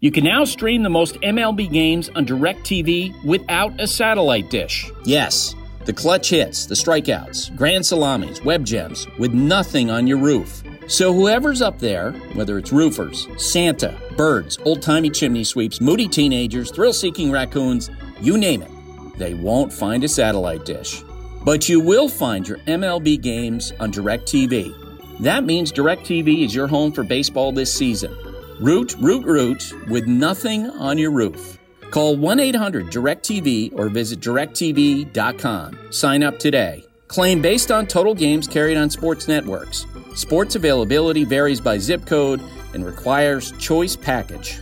You 0.00 0.10
can 0.10 0.24
now 0.24 0.44
stream 0.44 0.82
the 0.82 0.90
most 0.90 1.14
MLB 1.20 1.70
games 1.70 2.10
on 2.16 2.26
DirecTV 2.26 3.24
without 3.24 3.80
a 3.80 3.86
satellite 3.86 4.50
dish. 4.50 4.90
Yes, 5.04 5.54
the 5.84 5.92
clutch 5.92 6.30
hits, 6.30 6.66
the 6.66 6.74
strikeouts, 6.74 7.54
grand 7.54 7.86
salamis, 7.86 8.42
web 8.42 8.64
gems, 8.64 9.06
with 9.20 9.32
nothing 9.32 9.88
on 9.88 10.08
your 10.08 10.18
roof. 10.18 10.64
So, 10.88 11.12
whoever's 11.12 11.62
up 11.62 11.78
there, 11.78 12.12
whether 12.34 12.58
it's 12.58 12.72
roofers, 12.72 13.28
Santa, 13.36 13.98
birds, 14.16 14.58
old 14.64 14.82
timey 14.82 15.10
chimney 15.10 15.44
sweeps, 15.44 15.80
moody 15.80 16.08
teenagers, 16.08 16.70
thrill 16.70 16.92
seeking 16.92 17.30
raccoons, 17.30 17.88
you 18.20 18.36
name 18.36 18.62
it, 18.62 18.70
they 19.16 19.34
won't 19.34 19.72
find 19.72 20.02
a 20.04 20.08
satellite 20.08 20.64
dish. 20.64 21.02
But 21.44 21.68
you 21.68 21.80
will 21.80 22.08
find 22.08 22.46
your 22.46 22.58
MLB 22.58 23.20
games 23.20 23.72
on 23.80 23.92
DirecTV. 23.92 25.20
That 25.20 25.44
means 25.44 25.72
DirecTV 25.72 26.44
is 26.44 26.54
your 26.54 26.66
home 26.66 26.92
for 26.92 27.04
baseball 27.04 27.52
this 27.52 27.72
season. 27.72 28.16
Root, 28.60 28.94
root, 29.00 29.24
root 29.24 29.72
with 29.88 30.06
nothing 30.06 30.68
on 30.70 30.98
your 30.98 31.10
roof. 31.10 31.58
Call 31.90 32.16
1 32.16 32.40
800 32.40 32.86
DirecTV 32.86 33.78
or 33.78 33.88
visit 33.88 34.20
directv.com. 34.20 35.78
Sign 35.90 36.22
up 36.22 36.38
today. 36.38 36.84
Claim 37.12 37.42
based 37.42 37.70
on 37.70 37.86
total 37.86 38.14
games 38.14 38.48
carried 38.48 38.78
on 38.78 38.88
sports 38.88 39.28
networks. 39.28 39.84
Sports 40.14 40.54
availability 40.54 41.24
varies 41.24 41.60
by 41.60 41.76
zip 41.76 42.06
code 42.06 42.40
and 42.72 42.86
requires 42.86 43.52
choice 43.58 43.94
package. 43.94 44.58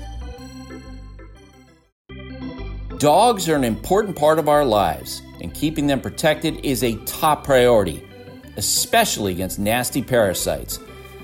Dogs 2.98 3.48
are 3.48 3.54
an 3.54 3.62
important 3.62 4.16
part 4.16 4.40
of 4.40 4.48
our 4.48 4.64
lives, 4.64 5.22
and 5.40 5.54
keeping 5.54 5.86
them 5.86 6.00
protected 6.00 6.64
is 6.64 6.82
a 6.82 6.96
top 7.04 7.44
priority, 7.44 8.02
especially 8.56 9.30
against 9.30 9.60
nasty 9.60 10.02
parasites. 10.02 10.80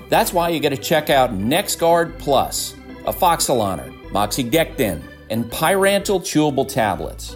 That's 0.07 0.31
why 0.31 0.47
you 0.47 0.61
got 0.61 0.69
to 0.69 0.77
check 0.77 1.09
out 1.09 1.33
NexGard 1.33 2.17
Plus, 2.19 2.73
a 3.05 3.11
afoxolaner, 3.11 3.93
moxidectin, 4.11 5.01
and 5.29 5.43
pyrantel 5.51 6.21
chewable 6.21 6.65
tablets. 6.65 7.35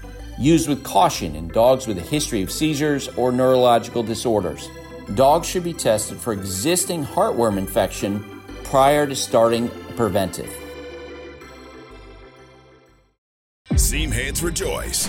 Used 0.41 0.67
with 0.67 0.83
caution 0.83 1.35
in 1.35 1.49
dogs 1.49 1.85
with 1.85 1.99
a 1.99 2.01
history 2.01 2.41
of 2.41 2.51
seizures 2.51 3.09
or 3.09 3.31
neurological 3.31 4.01
disorders. 4.01 4.69
Dogs 5.13 5.47
should 5.47 5.63
be 5.63 5.71
tested 5.71 6.17
for 6.17 6.33
existing 6.33 7.05
heartworm 7.05 7.59
infection 7.59 8.41
prior 8.63 9.05
to 9.05 9.15
starting 9.15 9.69
preventive. 9.95 10.51
Seam 13.75 14.09
heads 14.09 14.41
rejoice. 14.41 15.07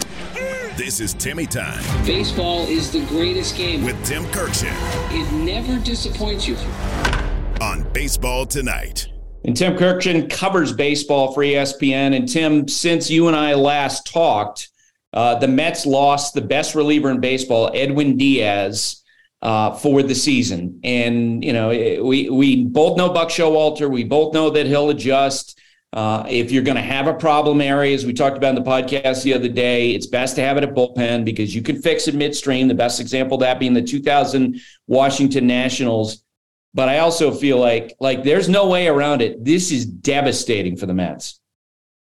This 0.77 1.01
is 1.01 1.15
Timmy 1.15 1.47
Time. 1.47 1.83
Baseball 2.05 2.67
is 2.67 2.93
the 2.93 3.03
greatest 3.07 3.57
game. 3.57 3.87
With 3.87 4.05
Tim 4.05 4.25
Kurkjian. 4.25 4.77
It 5.13 5.33
never 5.33 5.83
disappoints 5.83 6.47
you. 6.47 6.57
On 7.63 7.91
Baseball 7.95 8.45
Tonight. 8.45 9.09
And 9.47 9.57
Tim 9.57 9.79
Kurkjian 9.79 10.29
covers 10.29 10.75
baseball 10.75 11.33
for 11.33 11.43
ESPN. 11.43 12.15
And 12.15 12.29
Tim, 12.29 12.69
since 12.69 13.09
you 13.09 13.29
and 13.29 13.37
I 13.37 13.55
last 13.55 14.05
talked, 14.07 14.69
uh, 15.13 15.35
the 15.37 15.49
Mets 15.49 15.85
lost 15.85 16.35
the 16.35 16.41
best 16.41 16.75
reliever 16.75 17.11
in 17.11 17.21
baseball, 17.21 17.71
Edwin 17.75 18.17
Diaz, 18.17 19.03
uh, 19.43 19.73
for 19.73 20.03
the 20.03 20.15
season. 20.15 20.81
And 20.85 21.45
you 21.45 21.53
know, 21.53 21.69
we 21.69 22.31
we 22.31 22.65
both 22.65 22.97
know 22.97 23.11
Buck 23.11 23.29
Showalter. 23.29 23.91
We 23.91 24.05
both 24.05 24.33
know 24.33 24.51
that 24.51 24.67
he'll 24.67 24.91
adjust. 24.91 25.59
Uh, 25.93 26.25
if 26.27 26.51
you're 26.51 26.63
going 26.63 26.77
to 26.77 26.83
have 26.83 27.07
a 27.07 27.13
problem 27.13 27.61
area, 27.61 27.95
as 27.95 28.07
we 28.07 28.15
talked 28.15 28.39
about 28.39 28.57
in 28.57 28.65
the 28.65 28.71
podcast 28.71 29.25
the 29.25 29.35
other 29.35 29.49
day, 29.49 29.91
it's 29.91 30.07
best 30.07 30.37
to 30.37 30.43
have 30.43 30.57
it 30.57 30.63
at 30.63 30.75
bullpen 30.75 31.23
because 31.23 31.55
you 31.55 31.61
can 31.61 31.83
fix 31.83 32.09
it 32.09 32.15
midstream. 32.15 32.67
The 32.67 32.75
best 32.75 32.99
example 32.99 33.35
of 33.35 33.41
that 33.41 33.61
being 33.61 33.75
the 33.75 33.83
2000 33.83 34.59
Washington 34.87 35.47
Nationals. 35.47 36.25
But 36.73 36.89
I 36.89 37.01
also 37.01 37.31
feel 37.31 37.59
like 37.59 37.95
like 38.01 38.23
there's 38.25 38.49
no 38.49 38.69
way 38.69 38.89
around 38.89 39.21
it. 39.21 39.45
This 39.45 39.71
is 39.71 39.85
devastating 39.85 40.79
for 40.79 40.87
the 40.87 40.95
Mets. 40.95 41.42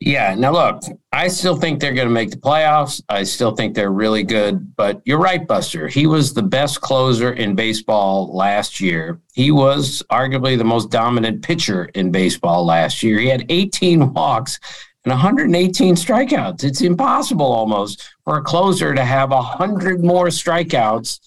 Yeah. 0.00 0.36
Now, 0.36 0.52
look, 0.52 0.82
I 1.12 1.26
still 1.26 1.56
think 1.56 1.80
they're 1.80 1.92
going 1.92 2.06
to 2.06 2.14
make 2.14 2.30
the 2.30 2.36
playoffs. 2.36 3.02
I 3.08 3.24
still 3.24 3.56
think 3.56 3.74
they're 3.74 3.90
really 3.90 4.22
good. 4.22 4.76
But 4.76 5.02
you're 5.04 5.18
right, 5.18 5.44
Buster. 5.44 5.88
He 5.88 6.06
was 6.06 6.32
the 6.32 6.42
best 6.42 6.80
closer 6.80 7.32
in 7.32 7.56
baseball 7.56 8.32
last 8.32 8.80
year. 8.80 9.20
He 9.34 9.50
was 9.50 10.02
arguably 10.10 10.56
the 10.56 10.64
most 10.64 10.90
dominant 10.90 11.42
pitcher 11.42 11.86
in 11.94 12.12
baseball 12.12 12.64
last 12.64 13.02
year. 13.02 13.18
He 13.18 13.26
had 13.26 13.46
18 13.48 14.14
walks 14.14 14.60
and 15.04 15.10
118 15.10 15.96
strikeouts. 15.96 16.62
It's 16.62 16.82
impossible 16.82 17.46
almost 17.46 18.08
for 18.24 18.38
a 18.38 18.42
closer 18.42 18.94
to 18.94 19.04
have 19.04 19.30
100 19.30 20.04
more 20.04 20.26
strikeouts 20.26 21.18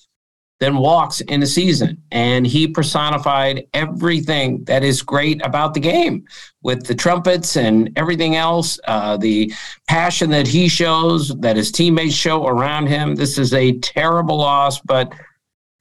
than 0.61 0.77
walks 0.77 1.21
in 1.21 1.41
a 1.41 1.47
season. 1.47 1.97
And 2.11 2.45
he 2.45 2.67
personified 2.67 3.65
everything 3.73 4.63
that 4.65 4.83
is 4.83 5.01
great 5.01 5.43
about 5.43 5.73
the 5.73 5.79
game 5.79 6.23
with 6.61 6.85
the 6.85 6.93
trumpets 6.93 7.57
and 7.57 7.91
everything 7.95 8.35
else, 8.35 8.79
uh, 8.87 9.17
the 9.17 9.51
passion 9.87 10.29
that 10.29 10.47
he 10.47 10.69
shows, 10.69 11.29
that 11.39 11.55
his 11.57 11.71
teammates 11.71 12.13
show 12.13 12.45
around 12.45 12.85
him. 12.85 13.15
This 13.15 13.39
is 13.39 13.55
a 13.55 13.79
terrible 13.79 14.37
loss, 14.37 14.79
but 14.79 15.11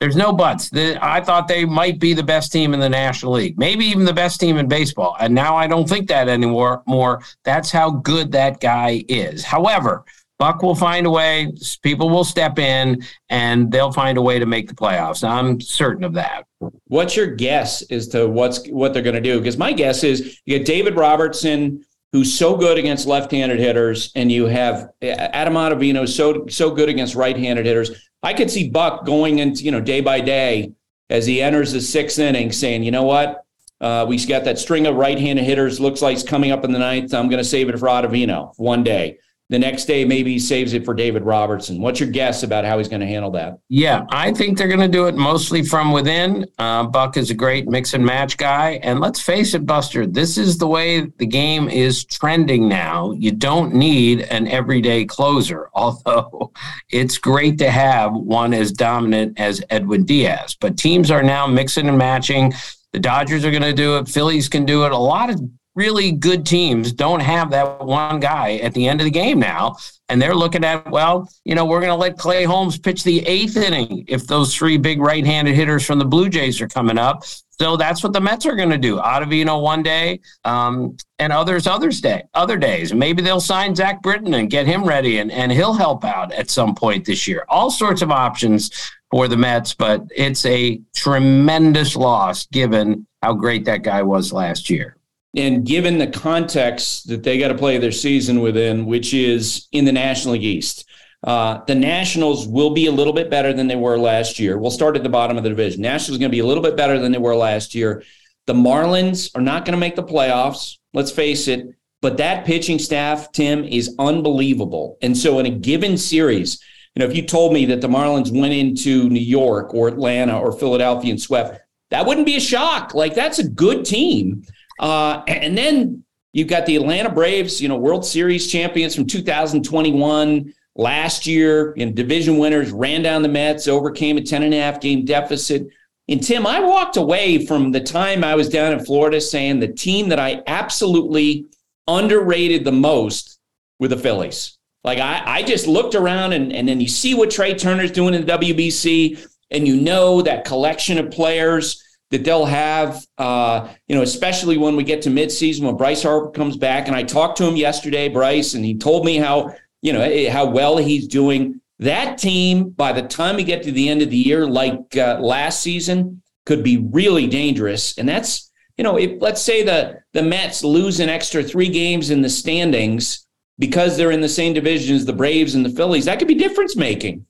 there's 0.00 0.16
no 0.16 0.32
buts. 0.32 0.70
I 0.74 1.20
thought 1.20 1.46
they 1.46 1.66
might 1.66 2.00
be 2.00 2.14
the 2.14 2.22
best 2.22 2.50
team 2.50 2.72
in 2.72 2.80
the 2.80 2.88
National 2.88 3.32
League, 3.32 3.58
maybe 3.58 3.84
even 3.84 4.06
the 4.06 4.14
best 4.14 4.40
team 4.40 4.56
in 4.56 4.66
baseball. 4.66 5.14
And 5.20 5.34
now 5.34 5.56
I 5.56 5.66
don't 5.66 5.86
think 5.86 6.08
that 6.08 6.26
anymore. 6.26 6.82
More, 6.86 7.20
that's 7.44 7.70
how 7.70 7.90
good 7.90 8.32
that 8.32 8.60
guy 8.60 9.04
is. 9.10 9.44
However, 9.44 10.06
Buck 10.40 10.62
will 10.62 10.74
find 10.74 11.06
a 11.06 11.10
way. 11.10 11.52
People 11.82 12.08
will 12.08 12.24
step 12.24 12.58
in, 12.58 13.04
and 13.28 13.70
they'll 13.70 13.92
find 13.92 14.16
a 14.16 14.22
way 14.22 14.38
to 14.38 14.46
make 14.46 14.68
the 14.68 14.74
playoffs. 14.74 15.22
I'm 15.22 15.60
certain 15.60 16.02
of 16.02 16.14
that. 16.14 16.46
What's 16.86 17.14
your 17.14 17.26
guess 17.26 17.82
as 17.90 18.08
to 18.08 18.26
what's 18.26 18.66
what 18.70 18.94
they're 18.94 19.02
going 19.02 19.16
to 19.16 19.20
do? 19.20 19.38
Because 19.38 19.58
my 19.58 19.70
guess 19.70 20.02
is 20.02 20.40
you 20.46 20.56
get 20.56 20.66
David 20.66 20.96
Robertson, 20.96 21.84
who's 22.12 22.36
so 22.36 22.56
good 22.56 22.78
against 22.78 23.06
left-handed 23.06 23.58
hitters, 23.58 24.12
and 24.14 24.32
you 24.32 24.46
have 24.46 24.88
Adam 25.02 25.54
Ottavino, 25.54 26.08
so 26.08 26.46
so 26.48 26.70
good 26.70 26.88
against 26.88 27.14
right-handed 27.14 27.66
hitters. 27.66 27.90
I 28.22 28.32
could 28.32 28.50
see 28.50 28.70
Buck 28.70 29.04
going 29.04 29.40
into 29.40 29.62
you 29.62 29.70
know 29.70 29.80
day 29.82 30.00
by 30.00 30.22
day 30.22 30.72
as 31.10 31.26
he 31.26 31.42
enters 31.42 31.72
the 31.72 31.82
sixth 31.82 32.18
inning, 32.18 32.50
saying, 32.50 32.82
you 32.82 32.92
know 32.92 33.02
what, 33.02 33.44
uh, 33.82 34.06
we 34.08 34.16
got 34.24 34.44
that 34.44 34.58
string 34.58 34.86
of 34.86 34.96
right-handed 34.96 35.44
hitters. 35.44 35.80
Looks 35.80 36.00
like 36.00 36.14
it's 36.14 36.26
coming 36.26 36.50
up 36.50 36.64
in 36.64 36.72
the 36.72 36.78
ninth. 36.78 37.12
I'm 37.12 37.28
going 37.28 37.42
to 37.42 37.48
save 37.48 37.68
it 37.68 37.78
for 37.78 37.88
Ottavino 37.88 38.54
one 38.56 38.82
day. 38.82 39.18
The 39.50 39.58
next 39.58 39.86
day, 39.86 40.04
maybe 40.04 40.34
he 40.34 40.38
saves 40.38 40.74
it 40.74 40.84
for 40.84 40.94
David 40.94 41.24
Robertson. 41.24 41.80
What's 41.80 41.98
your 41.98 42.08
guess 42.08 42.44
about 42.44 42.64
how 42.64 42.78
he's 42.78 42.86
going 42.86 43.00
to 43.00 43.06
handle 43.06 43.32
that? 43.32 43.58
Yeah, 43.68 44.06
I 44.10 44.30
think 44.30 44.56
they're 44.56 44.68
going 44.68 44.78
to 44.78 44.86
do 44.86 45.08
it 45.08 45.16
mostly 45.16 45.64
from 45.64 45.90
within. 45.90 46.46
Uh, 46.56 46.84
Buck 46.84 47.16
is 47.16 47.30
a 47.30 47.34
great 47.34 47.66
mix 47.66 47.92
and 47.92 48.06
match 48.06 48.36
guy. 48.36 48.78
And 48.84 49.00
let's 49.00 49.20
face 49.20 49.52
it, 49.54 49.66
Buster, 49.66 50.06
this 50.06 50.38
is 50.38 50.56
the 50.56 50.68
way 50.68 51.00
the 51.00 51.26
game 51.26 51.68
is 51.68 52.04
trending 52.04 52.68
now. 52.68 53.10
You 53.10 53.32
don't 53.32 53.74
need 53.74 54.20
an 54.20 54.46
everyday 54.46 55.04
closer, 55.04 55.68
although 55.74 56.52
it's 56.88 57.18
great 57.18 57.58
to 57.58 57.72
have 57.72 58.12
one 58.14 58.54
as 58.54 58.70
dominant 58.70 59.40
as 59.40 59.64
Edwin 59.68 60.04
Diaz. 60.04 60.56
But 60.60 60.78
teams 60.78 61.10
are 61.10 61.24
now 61.24 61.48
mixing 61.48 61.88
and 61.88 61.98
matching. 61.98 62.52
The 62.92 63.00
Dodgers 63.00 63.44
are 63.44 63.50
going 63.50 63.62
to 63.62 63.72
do 63.72 63.96
it. 63.96 64.08
Phillies 64.08 64.48
can 64.48 64.64
do 64.64 64.84
it. 64.84 64.92
A 64.92 64.96
lot 64.96 65.28
of 65.28 65.40
really 65.74 66.12
good 66.12 66.44
teams 66.44 66.92
don't 66.92 67.20
have 67.20 67.50
that 67.50 67.84
one 67.84 68.20
guy 68.20 68.56
at 68.56 68.74
the 68.74 68.88
end 68.88 69.00
of 69.00 69.04
the 69.04 69.10
game 69.10 69.38
now. 69.38 69.76
And 70.08 70.20
they're 70.20 70.34
looking 70.34 70.64
at, 70.64 70.90
well, 70.90 71.30
you 71.44 71.54
know, 71.54 71.64
we're 71.64 71.80
going 71.80 71.92
to 71.92 71.96
let 71.96 72.18
Clay 72.18 72.42
Holmes 72.44 72.78
pitch 72.78 73.04
the 73.04 73.24
eighth 73.26 73.56
inning 73.56 74.04
if 74.08 74.26
those 74.26 74.54
three 74.54 74.76
big 74.76 75.00
right 75.00 75.24
handed 75.24 75.54
hitters 75.54 75.86
from 75.86 75.98
the 75.98 76.04
Blue 76.04 76.28
Jays 76.28 76.60
are 76.60 76.68
coming 76.68 76.98
up. 76.98 77.24
So 77.60 77.76
that's 77.76 78.02
what 78.02 78.12
the 78.12 78.20
Mets 78.20 78.46
are 78.46 78.56
going 78.56 78.70
to 78.70 78.78
do. 78.78 78.96
Ottavino 78.96 79.62
one 79.62 79.82
day, 79.82 80.20
um, 80.44 80.96
and 81.18 81.30
others 81.30 81.66
others 81.66 82.00
day 82.00 82.22
other 82.32 82.56
days. 82.56 82.94
Maybe 82.94 83.20
they'll 83.20 83.38
sign 83.38 83.74
Zach 83.74 84.00
Britton 84.00 84.32
and 84.32 84.48
get 84.48 84.66
him 84.66 84.82
ready, 84.82 85.18
and, 85.18 85.30
and 85.30 85.52
he'll 85.52 85.74
help 85.74 86.02
out 86.02 86.32
at 86.32 86.48
some 86.48 86.74
point 86.74 87.04
this 87.04 87.28
year. 87.28 87.44
All 87.50 87.70
sorts 87.70 88.00
of 88.00 88.10
options 88.10 88.90
for 89.10 89.28
the 89.28 89.36
Mets, 89.36 89.74
but 89.74 90.04
it's 90.16 90.46
a 90.46 90.80
tremendous 90.94 91.96
loss 91.96 92.46
given 92.46 93.06
how 93.22 93.34
great 93.34 93.66
that 93.66 93.82
guy 93.82 94.02
was 94.02 94.32
last 94.32 94.70
year 94.70 94.96
and 95.36 95.64
given 95.64 95.98
the 95.98 96.06
context 96.06 97.08
that 97.08 97.22
they 97.22 97.38
got 97.38 97.48
to 97.48 97.54
play 97.54 97.78
their 97.78 97.92
season 97.92 98.40
within, 98.40 98.86
which 98.86 99.14
is 99.14 99.68
in 99.72 99.84
the 99.84 99.92
National 99.92 100.34
League 100.34 100.44
East, 100.44 100.88
uh, 101.22 101.60
the 101.66 101.74
Nationals 101.74 102.48
will 102.48 102.70
be 102.70 102.86
a 102.86 102.92
little 102.92 103.12
bit 103.12 103.30
better 103.30 103.52
than 103.52 103.68
they 103.68 103.76
were 103.76 103.98
last 103.98 104.38
year. 104.38 104.58
We'll 104.58 104.70
start 104.70 104.96
at 104.96 105.02
the 105.02 105.08
bottom 105.08 105.36
of 105.36 105.42
the 105.42 105.50
division. 105.50 105.82
Nationals 105.82 106.18
going 106.18 106.30
to 106.30 106.34
be 106.34 106.40
a 106.40 106.46
little 106.46 106.62
bit 106.62 106.76
better 106.76 106.98
than 106.98 107.12
they 107.12 107.18
were 107.18 107.36
last 107.36 107.74
year. 107.74 108.02
The 108.46 108.54
Marlins 108.54 109.30
are 109.36 109.42
not 109.42 109.64
going 109.64 109.74
to 109.74 109.78
make 109.78 109.96
the 109.96 110.02
playoffs. 110.02 110.78
Let's 110.94 111.10
face 111.12 111.46
it. 111.46 111.66
But 112.02 112.16
that 112.16 112.46
pitching 112.46 112.78
staff, 112.78 113.30
Tim, 113.32 113.64
is 113.64 113.94
unbelievable. 113.98 114.96
And 115.02 115.16
so, 115.16 115.38
in 115.38 115.46
a 115.46 115.50
given 115.50 115.98
series, 115.98 116.58
you 116.94 117.00
know, 117.00 117.06
if 117.06 117.14
you 117.14 117.26
told 117.26 117.52
me 117.52 117.66
that 117.66 117.82
the 117.82 117.88
Marlins 117.88 118.36
went 118.36 118.54
into 118.54 119.08
New 119.10 119.20
York 119.20 119.74
or 119.74 119.88
Atlanta 119.88 120.38
or 120.40 120.52
Philadelphia 120.52 121.10
and 121.10 121.20
swept, 121.20 121.60
that 121.90 122.06
wouldn't 122.06 122.26
be 122.26 122.36
a 122.36 122.40
shock. 122.40 122.94
Like 122.94 123.14
that's 123.14 123.38
a 123.38 123.48
good 123.48 123.84
team. 123.84 124.44
Uh, 124.80 125.22
and 125.28 125.56
then 125.56 126.02
you've 126.32 126.48
got 126.48 126.66
the 126.66 126.74
Atlanta 126.74 127.10
Braves, 127.10 127.60
you 127.60 127.68
know, 127.68 127.76
World 127.76 128.04
Series 128.04 128.50
champions 128.50 128.96
from 128.96 129.06
2021 129.06 130.52
last 130.74 131.26
year, 131.26 131.74
and 131.76 131.94
division 131.94 132.38
winners 132.38 132.72
ran 132.72 133.02
down 133.02 133.22
the 133.22 133.28
Mets, 133.28 133.68
overcame 133.68 134.16
a 134.16 134.22
10 134.22 134.42
and 134.42 134.54
a 134.54 134.58
half 134.58 134.80
game 134.80 135.04
deficit. 135.04 135.68
And 136.08 136.22
Tim, 136.22 136.46
I 136.46 136.60
walked 136.60 136.96
away 136.96 137.46
from 137.46 137.70
the 137.70 137.80
time 137.80 138.24
I 138.24 138.34
was 138.34 138.48
down 138.48 138.72
in 138.72 138.84
Florida 138.84 139.20
saying 139.20 139.60
the 139.60 139.68
team 139.68 140.08
that 140.08 140.18
I 140.18 140.42
absolutely 140.46 141.46
underrated 141.86 142.64
the 142.64 142.72
most 142.72 143.38
were 143.78 143.88
the 143.88 143.98
Phillies. 143.98 144.58
Like 144.82 144.98
I, 144.98 145.22
I 145.24 145.42
just 145.42 145.66
looked 145.66 145.94
around 145.94 146.32
and, 146.32 146.52
and 146.52 146.66
then 146.66 146.80
you 146.80 146.88
see 146.88 147.14
what 147.14 147.30
Trea 147.30 147.54
Turner's 147.54 147.92
doing 147.92 148.14
in 148.14 148.24
the 148.24 148.32
WBC, 148.32 149.26
and 149.50 149.68
you 149.68 149.76
know 149.76 150.22
that 150.22 150.44
collection 150.44 150.96
of 150.96 151.10
players 151.10 151.84
that 152.10 152.24
they'll 152.24 152.44
have, 152.44 153.04
uh, 153.18 153.68
you 153.86 153.94
know, 153.94 154.02
especially 154.02 154.58
when 154.58 154.76
we 154.76 154.84
get 154.84 155.02
to 155.02 155.10
midseason 155.10 155.62
when 155.62 155.76
Bryce 155.76 156.02
Harper 156.02 156.30
comes 156.30 156.56
back. 156.56 156.88
And 156.88 156.96
I 156.96 157.02
talked 157.02 157.38
to 157.38 157.46
him 157.46 157.56
yesterday, 157.56 158.08
Bryce, 158.08 158.54
and 158.54 158.64
he 158.64 158.76
told 158.76 159.04
me 159.04 159.16
how, 159.16 159.54
you 159.80 159.92
know, 159.92 160.00
eh, 160.00 160.30
how 160.30 160.46
well 160.46 160.76
he's 160.76 161.06
doing. 161.06 161.60
That 161.78 162.18
team, 162.18 162.70
by 162.70 162.92
the 162.92 163.02
time 163.02 163.36
we 163.36 163.44
get 163.44 163.62
to 163.62 163.72
the 163.72 163.88
end 163.88 164.02
of 164.02 164.10
the 164.10 164.16
year, 164.16 164.46
like 164.46 164.96
uh, 164.96 165.18
last 165.20 165.62
season, 165.62 166.20
could 166.46 166.62
be 166.62 166.78
really 166.78 167.26
dangerous. 167.26 167.96
And 167.96 168.08
that's, 168.08 168.50
you 168.76 168.84
know, 168.84 168.98
if 168.98 169.20
let's 169.22 169.40
say 169.40 169.62
the 169.62 170.00
the 170.12 170.22
Mets 170.22 170.64
lose 170.64 171.00
an 171.00 171.08
extra 171.08 171.42
three 171.42 171.68
games 171.68 172.10
in 172.10 172.22
the 172.22 172.28
standings 172.28 173.26
because 173.58 173.96
they're 173.96 174.10
in 174.10 174.20
the 174.20 174.28
same 174.28 174.52
division 174.52 174.96
as 174.96 175.04
the 175.04 175.12
Braves 175.12 175.54
and 175.54 175.64
the 175.64 175.70
Phillies, 175.70 176.06
that 176.06 176.18
could 176.18 176.28
be 176.28 176.34
difference 176.34 176.76
making. 176.76 177.24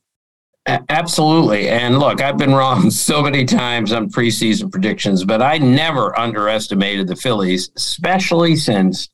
Absolutely. 0.88 1.68
And 1.68 1.98
look, 1.98 2.20
I've 2.20 2.38
been 2.38 2.54
wrong 2.54 2.90
so 2.90 3.22
many 3.22 3.44
times 3.44 3.92
on 3.92 4.11
preseason 4.11 4.70
predictions, 4.70 5.24
but 5.24 5.42
I 5.42 5.59
never 5.59 6.18
underestimated 6.18 7.09
the 7.09 7.16
Phillies, 7.16 7.70
especially 7.76 8.56
since 8.56 9.09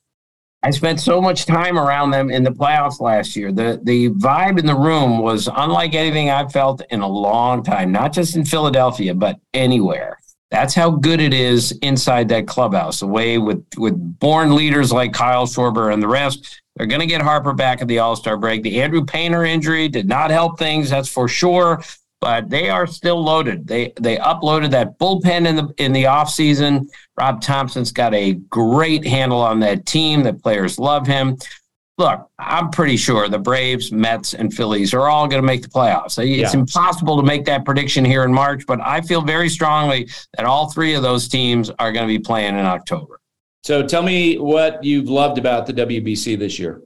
I 0.63 0.71
spent 0.71 0.99
so 0.99 1.21
much 1.21 1.45
time 1.45 1.77
around 1.77 2.11
them 2.11 2.31
in 2.31 2.43
the 2.43 2.51
playoffs 2.51 2.99
last 2.99 3.35
year. 3.35 3.51
The 3.51 3.79
the 3.83 4.09
vibe 4.09 4.59
in 4.59 4.65
the 4.65 4.75
room 4.75 5.19
was 5.19 5.47
unlike 5.55 5.93
anything 5.93 6.29
I've 6.29 6.51
felt 6.51 6.81
in 6.89 7.01
a 7.01 7.07
long 7.07 7.63
time, 7.63 7.91
not 7.91 8.11
just 8.11 8.35
in 8.35 8.43
Philadelphia, 8.43 9.13
but 9.13 9.39
anywhere. 9.53 10.17
That's 10.49 10.73
how 10.73 10.91
good 10.91 11.19
it 11.19 11.33
is 11.33 11.73
inside 11.81 12.29
that 12.29 12.47
clubhouse. 12.47 13.01
The 13.01 13.07
way 13.07 13.37
with 13.37 13.63
with 13.77 14.19
born 14.19 14.55
leaders 14.55 14.91
like 14.91 15.13
Kyle 15.13 15.45
Schwarber 15.45 15.93
and 15.93 16.01
the 16.01 16.07
rest, 16.07 16.61
they're 16.77 16.87
going 16.87 17.01
to 17.01 17.07
get 17.07 17.21
Harper 17.21 17.53
back 17.53 17.81
at 17.81 17.87
the 17.87 17.99
All 17.99 18.15
Star 18.15 18.37
break. 18.37 18.63
The 18.63 18.81
Andrew 18.81 19.03
Painter 19.03 19.43
injury 19.43 19.87
did 19.89 20.07
not 20.07 20.29
help 20.29 20.59
things, 20.59 20.89
that's 20.89 21.09
for 21.09 21.27
sure. 21.27 21.83
But 22.19 22.49
they 22.49 22.69
are 22.69 22.87
still 22.87 23.23
loaded. 23.23 23.67
They 23.67 23.93
they 23.99 24.17
uploaded 24.17 24.71
that 24.71 24.97
bullpen 24.97 25.45
in 25.45 25.55
the 25.55 25.73
in 25.77 25.93
the 25.93 26.05
offseason. 26.05 26.87
Rob 27.15 27.41
Thompson's 27.41 27.91
got 27.91 28.13
a 28.15 28.33
great 28.33 29.05
handle 29.05 29.39
on 29.39 29.59
that 29.59 29.85
team. 29.85 30.23
The 30.23 30.33
players 30.33 30.79
love 30.79 31.05
him. 31.05 31.37
Look, 31.99 32.27
I'm 32.39 32.69
pretty 32.69 32.97
sure 32.97 33.27
the 33.27 33.39
Braves, 33.39 33.91
Mets, 33.91 34.35
and 34.35 34.53
Phillies 34.53 34.93
are 34.93 35.07
all 35.09 35.27
going 35.27 35.41
to 35.41 35.45
make 35.45 35.63
the 35.63 35.67
playoffs. 35.67 36.19
It's 36.19 36.53
yeah. 36.53 36.59
impossible 36.59 37.17
to 37.17 37.23
make 37.23 37.45
that 37.45 37.65
prediction 37.65 38.05
here 38.05 38.23
in 38.23 38.31
March, 38.31 38.65
but 38.67 38.79
I 38.81 39.01
feel 39.01 39.21
very 39.21 39.49
strongly 39.49 40.07
that 40.35 40.45
all 40.45 40.69
three 40.71 40.93
of 40.93 41.01
those 41.01 41.27
teams 41.27 41.71
are 41.79 41.91
going 41.91 42.07
to 42.07 42.07
be 42.07 42.19
playing 42.19 42.57
in 42.57 42.65
October. 42.65 43.19
So 43.67 43.85
tell 43.85 44.01
me 44.01 44.37
what 44.37 44.81
you've 44.81 45.09
loved 45.09 45.37
about 45.37 45.65
the 45.65 45.73
WBC 45.73 46.39
this 46.39 46.57
year. 46.57 46.83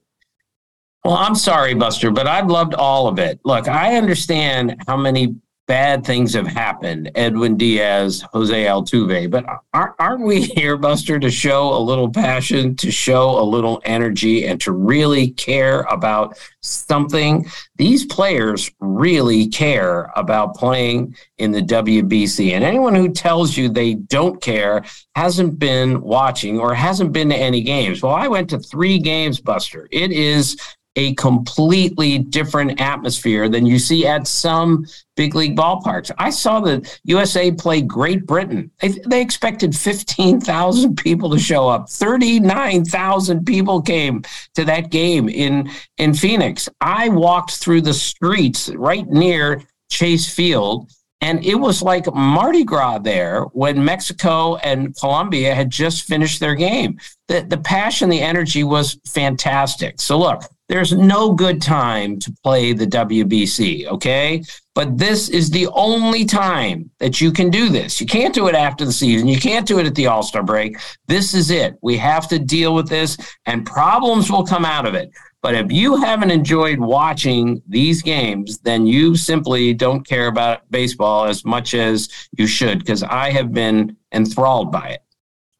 Well, 1.06 1.13
I'm 1.13 1.36
sorry, 1.36 1.76
Buster, 1.76 2.10
but 2.10 2.26
I've 2.26 2.48
loved 2.48 2.74
all 2.74 3.08
of 3.08 3.20
it. 3.20 3.39
Look, 3.46 3.67
I 3.67 3.98
understand 3.98 4.82
how 4.88 4.98
many 4.98 5.36
bad 5.71 6.05
things 6.05 6.34
have 6.34 6.47
happened. 6.47 7.10
Edwin 7.15 7.55
Diaz, 7.55 8.25
Jose 8.34 8.65
Altuve, 8.65 9.31
but 9.31 9.45
aren't 9.73 10.25
we 10.25 10.41
here, 10.41 10.75
Buster, 10.75 11.17
to 11.17 11.31
show 11.31 11.73
a 11.73 11.79
little 11.79 12.10
passion, 12.10 12.75
to 12.75 12.91
show 12.91 13.39
a 13.39 13.41
little 13.41 13.81
energy, 13.86 14.45
and 14.45 14.60
to 14.60 14.73
really 14.73 15.29
care 15.29 15.84
about 15.84 16.38
something? 16.60 17.45
These 17.77 18.05
players 18.05 18.69
really 18.81 19.47
care 19.47 20.12
about 20.17 20.55
playing 20.55 21.15
in 21.38 21.53
the 21.53 21.62
WBC. 21.62 22.51
And 22.51 22.65
anyone 22.65 22.93
who 22.93 23.07
tells 23.07 23.55
you 23.55 23.69
they 23.69 23.93
don't 23.93 24.41
care 24.41 24.84
hasn't 25.15 25.57
been 25.57 26.01
watching 26.01 26.60
or 26.60 26.75
hasn't 26.75 27.13
been 27.13 27.29
to 27.29 27.38
any 27.38 27.62
games. 27.62 28.03
Well, 28.03 28.13
I 28.13 28.27
went 28.27 28.49
to 28.49 28.60
three 28.60 28.99
games, 28.99 29.39
Buster. 29.39 29.88
It 29.89 30.12
is 30.12 30.57
a 30.95 31.13
completely 31.15 32.19
different 32.19 32.82
atmosphere 32.82 33.47
than 33.47 33.65
you 33.65 33.80
see 33.80 34.06
at 34.06 34.27
some 34.27 34.86
big 35.15 35.36
league 35.36 35.56
ballparks. 35.56 36.12
I 36.17 36.30
saw 36.30 36.60
the 36.60 36.88
USA 37.04 37.51
play 37.51 37.82
Great 37.82 38.25
Britain. 38.25 38.71
They, 38.82 38.89
they 39.08 39.21
expected 39.21 39.75
15,000 39.75 40.97
people 40.97 41.30
to 41.30 41.39
show 41.39 41.69
up. 41.69 41.89
39,000 41.89 43.45
people 43.45 43.82
came 43.82 44.23
to 44.56 44.65
that 44.65 44.91
game 44.91 45.30
in, 45.30 45.69
in 45.97 46.13
Phoenix. 46.13 46.67
I 46.82 47.10
walked 47.10 47.51
through 47.58 47.82
the 47.82 47.93
streets 47.93 48.69
right 48.69 49.08
near 49.08 49.63
Chase 49.89 50.34
Field. 50.34 50.91
And 51.23 51.45
it 51.45 51.54
was 51.54 51.84
like 51.84 52.12
Mardi 52.12 52.63
Gras 52.63 52.97
there 52.97 53.43
when 53.54 53.86
Mexico 53.86 54.56
and 54.58 54.97
Colombia 54.97 55.54
had 55.54 55.69
just 55.69 56.08
finished 56.08 56.39
their 56.39 56.56
game. 56.56 56.99
The, 57.27 57.41
the 57.41 57.60
passion, 57.60 58.10
the 58.10 58.21
energy 58.21 58.63
was 58.63 58.99
fantastic. 59.06 60.01
So, 60.01 60.17
look, 60.17 60.41
there's 60.71 60.93
no 60.93 61.34
good 61.34 61.62
time 61.62 62.17
to 62.17 62.34
play 62.45 62.71
the 62.71 62.88
WBC, 62.88 63.88
okay? 63.88 64.41
But 64.73 64.97
this 64.97 65.27
is 65.27 65.49
the 65.49 65.67
only 65.73 66.23
time 66.23 66.89
that 66.99 67.19
you 67.19 67.34
can 67.34 67.49
do 67.49 67.67
this. 67.67 67.99
You 67.99 68.07
can't 68.07 68.34
do 68.34 68.47
it 68.47 68.55
after 68.55 68.86
the 68.86 68.93
season. 68.93 69.27
You 69.27 69.38
can't 69.38 69.67
do 69.67 69.79
it 69.79 69.86
at 69.86 69.95
the 69.95 70.07
All 70.07 70.23
Star 70.23 70.43
break. 70.43 70.77
This 71.07 71.34
is 71.34 71.51
it. 71.51 71.75
We 71.81 71.97
have 71.97 72.29
to 72.29 72.39
deal 72.39 72.73
with 72.73 72.88
this, 72.88 73.17
and 73.45 73.65
problems 73.65 74.31
will 74.31 74.45
come 74.45 74.63
out 74.63 74.86
of 74.86 74.95
it. 74.95 75.12
But 75.41 75.55
if 75.55 75.73
you 75.73 75.97
haven't 75.97 76.31
enjoyed 76.31 76.79
watching 76.79 77.62
these 77.67 78.01
games, 78.01 78.60
then 78.60 78.88
you 78.88 79.17
simply 79.17 79.73
don't 79.73 80.07
care 80.07 80.27
about 80.27 80.71
baseball 80.71 81.25
as 81.25 81.43
much 81.43 81.73
as 81.73 82.07
you 82.38 82.47
should, 82.47 82.79
because 82.79 83.03
I 83.03 83.31
have 83.31 83.51
been 83.51 83.97
enthralled 84.13 84.71
by 84.71 84.88
it. 84.91 85.03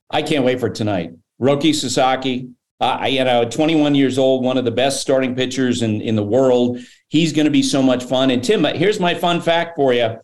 I 0.10 0.22
can't 0.22 0.46
wait 0.46 0.62
for 0.62 0.70
tonight. 0.70 1.12
Roki 1.42 1.76
Sasaki, 1.76 2.52
uh, 2.82 3.06
you 3.08 3.24
know, 3.24 3.48
21 3.48 3.94
years 3.94 4.18
old, 4.18 4.44
one 4.44 4.58
of 4.58 4.66
the 4.66 4.72
best 4.72 5.02
starting 5.02 5.36
pitchers 5.36 5.84
in, 5.84 6.02
in 6.02 6.16
the 6.16 6.24
world. 6.24 6.80
He's 7.10 7.32
going 7.32 7.46
to 7.46 7.52
be 7.52 7.62
so 7.62 7.82
much 7.82 8.04
fun. 8.04 8.32
And 8.32 8.44
Tim, 8.44 8.64
here's 8.64 9.00
my 9.00 9.14
fun 9.14 9.40
fact 9.40 9.76
for 9.76 9.94
you. 9.94 10.18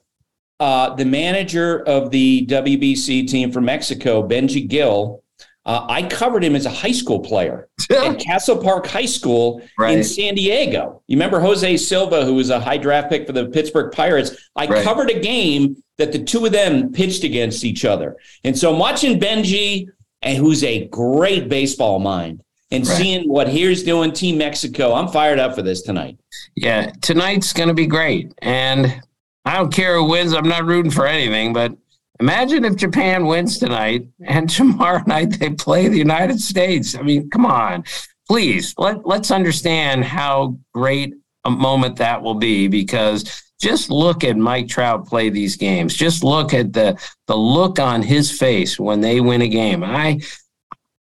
Uh, 0.60 0.96
the 0.96 1.06
manager 1.06 1.84
of 1.88 2.10
the 2.10 2.48
WBC 2.48 3.28
team 3.30 3.52
for 3.52 3.62
Mexico, 3.62 4.28
Benji 4.28 4.68
Gil, 4.68 5.24
uh, 5.68 5.86
I 5.88 6.04
covered 6.04 6.44
him 6.44 6.56
as 6.56 6.66
a 6.66 6.72
high 6.72 6.94
school 6.94 7.20
player 7.20 7.68
at 7.92 8.20
Castle 8.20 8.58
Park 8.58 8.88
High 8.88 9.06
School 9.06 9.62
right. 9.78 9.96
in 9.96 10.04
San 10.04 10.34
Diego. 10.34 11.04
You 11.08 11.18
remember 11.18 11.40
Jose 11.40 11.78
Silva, 11.78 12.26
who 12.26 12.36
was 12.36 12.50
a 12.50 12.60
high 12.60 12.78
draft 12.78 13.10
pick 13.10 13.28
for 13.28 13.34
the 13.34 13.48
Pittsburgh 13.48 13.92
Pirates? 13.92 14.50
I 14.56 14.66
right. 14.66 14.84
covered 14.84 15.12
a 15.12 15.20
game 15.20 15.84
that 15.98 16.12
the 16.12 16.24
two 16.24 16.46
of 16.46 16.54
them 16.54 16.92
pitched 16.92 17.24
against 17.24 17.64
each 17.66 17.86
other. 17.86 18.16
And 18.44 18.58
so 18.58 18.74
watching 18.74 19.20
Benji, 19.20 19.90
and 20.24 20.38
who's 20.38 20.64
a 20.64 20.88
great 20.88 21.50
baseball 21.50 22.00
mind 22.00 22.42
and 22.72 22.88
right. 22.88 22.98
seeing 22.98 23.30
what 23.30 23.48
here's 23.48 23.84
doing 23.84 24.12
Team 24.12 24.38
Mexico. 24.38 24.94
I'm 24.94 25.08
fired 25.08 25.40
up 25.40 25.56
for 25.56 25.62
this 25.62 25.82
tonight. 25.82 26.18
Yeah, 26.56 26.92
tonight's 27.02 27.54
going 27.54 27.70
to 27.70 27.76
be 27.76 27.88
great. 27.88 28.34
And 28.40 29.02
I 29.46 29.56
don't 29.58 29.74
care 29.74 29.96
who 29.96 30.06
wins. 30.06 30.34
I'm 30.34 30.48
not 30.48 30.66
rooting 30.66 30.92
for 30.92 31.08
anything, 31.08 31.54
but 31.54 31.74
imagine 32.20 32.66
if 32.66 32.76
Japan 32.76 33.26
wins 33.26 33.58
tonight 33.58 34.08
and 34.26 34.50
tomorrow 34.50 35.04
night 35.08 35.40
they 35.40 35.52
play 35.52 35.88
the 35.88 35.98
United 35.98 36.42
States. 36.42 36.96
I 36.96 37.02
mean, 37.02 37.30
come 37.30 37.46
on. 37.46 37.84
Please, 38.28 38.74
let, 38.78 39.06
let's 39.08 39.32
understand 39.32 40.04
how 40.04 40.58
great 40.74 41.14
a 41.46 41.50
moment 41.50 41.96
that 41.96 42.22
will 42.22 42.36
be 42.36 42.68
because 42.68 43.44
just 43.60 43.90
look 43.90 44.24
at 44.24 44.38
Mike 44.38 44.68
Trout 44.68 45.08
play 45.08 45.30
these 45.30 45.56
games. 45.56 45.96
Just 45.96 46.24
look 46.24 46.54
at 46.54 46.74
the 46.74 47.00
the 47.28 47.36
look 47.36 47.80
on 47.80 48.04
his 48.04 48.38
face 48.38 48.80
when 48.80 49.02
they 49.02 49.22
win 49.22 49.42
a 49.42 49.48
game. 49.48 49.84
I 49.84 50.20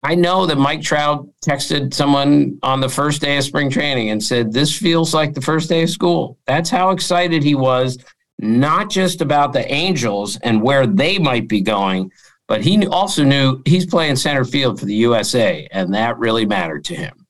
I 0.04 0.16
know 0.16 0.46
that 0.46 0.58
Mike 0.58 0.82
Trout 0.82 1.28
texted 1.44 1.94
someone 1.94 2.58
on 2.62 2.80
the 2.80 2.88
first 2.88 3.20
day 3.20 3.36
of 3.36 3.44
spring 3.44 3.70
training 3.70 4.10
and 4.10 4.22
said, 4.22 4.52
This 4.52 4.76
feels 4.76 5.14
like 5.14 5.32
the 5.32 5.40
first 5.40 5.68
day 5.68 5.84
of 5.84 5.90
school. 5.90 6.38
That's 6.46 6.70
how 6.70 6.90
excited 6.90 7.44
he 7.44 7.54
was, 7.54 7.98
not 8.40 8.90
just 8.90 9.20
about 9.20 9.52
the 9.52 9.70
Angels 9.72 10.38
and 10.42 10.60
where 10.60 10.88
they 10.88 11.18
might 11.18 11.48
be 11.48 11.60
going, 11.60 12.10
but 12.48 12.62
he 12.62 12.84
also 12.88 13.22
knew 13.22 13.62
he's 13.64 13.86
playing 13.86 14.16
center 14.16 14.44
field 14.44 14.80
for 14.80 14.86
the 14.86 14.94
USA, 14.94 15.68
and 15.70 15.94
that 15.94 16.18
really 16.18 16.46
mattered 16.46 16.84
to 16.86 16.96
him. 16.96 17.26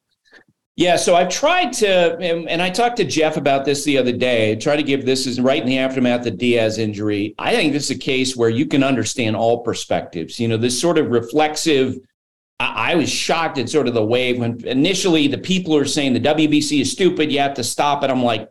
Yeah, 0.74 0.96
so 0.96 1.14
I've 1.14 1.28
tried 1.28 1.74
to, 1.74 2.16
and 2.18 2.62
I 2.62 2.70
talked 2.70 2.96
to 2.96 3.04
Jeff 3.04 3.36
about 3.36 3.66
this 3.66 3.84
the 3.84 3.98
other 3.98 4.10
day. 4.10 4.56
Try 4.56 4.74
to 4.74 4.82
give 4.82 5.04
this 5.04 5.26
is 5.26 5.38
right 5.38 5.60
in 5.60 5.68
the 5.68 5.76
aftermath 5.76 6.26
of 6.26 6.38
Diaz 6.38 6.78
injury. 6.78 7.34
I 7.38 7.54
think 7.54 7.74
this 7.74 7.90
is 7.90 7.96
a 7.96 8.00
case 8.00 8.34
where 8.34 8.48
you 8.48 8.64
can 8.64 8.82
understand 8.82 9.36
all 9.36 9.60
perspectives. 9.60 10.40
You 10.40 10.48
know, 10.48 10.56
this 10.56 10.80
sort 10.80 10.96
of 10.96 11.10
reflexive 11.10 11.98
I, 12.70 12.94
was 12.94 13.10
shocked 13.10 13.58
at 13.58 13.68
sort 13.68 13.88
of 13.88 13.94
the 13.94 14.04
wave 14.04 14.38
when 14.38 14.64
initially 14.66 15.28
the 15.28 15.38
people 15.38 15.76
are 15.76 15.84
saying 15.84 16.12
the 16.12 16.20
WBC 16.20 16.80
is 16.80 16.92
stupid, 16.92 17.32
you 17.32 17.38
have 17.38 17.54
to 17.54 17.64
stop 17.64 18.02
it. 18.04 18.10
I'm 18.10 18.22
like, 18.22 18.48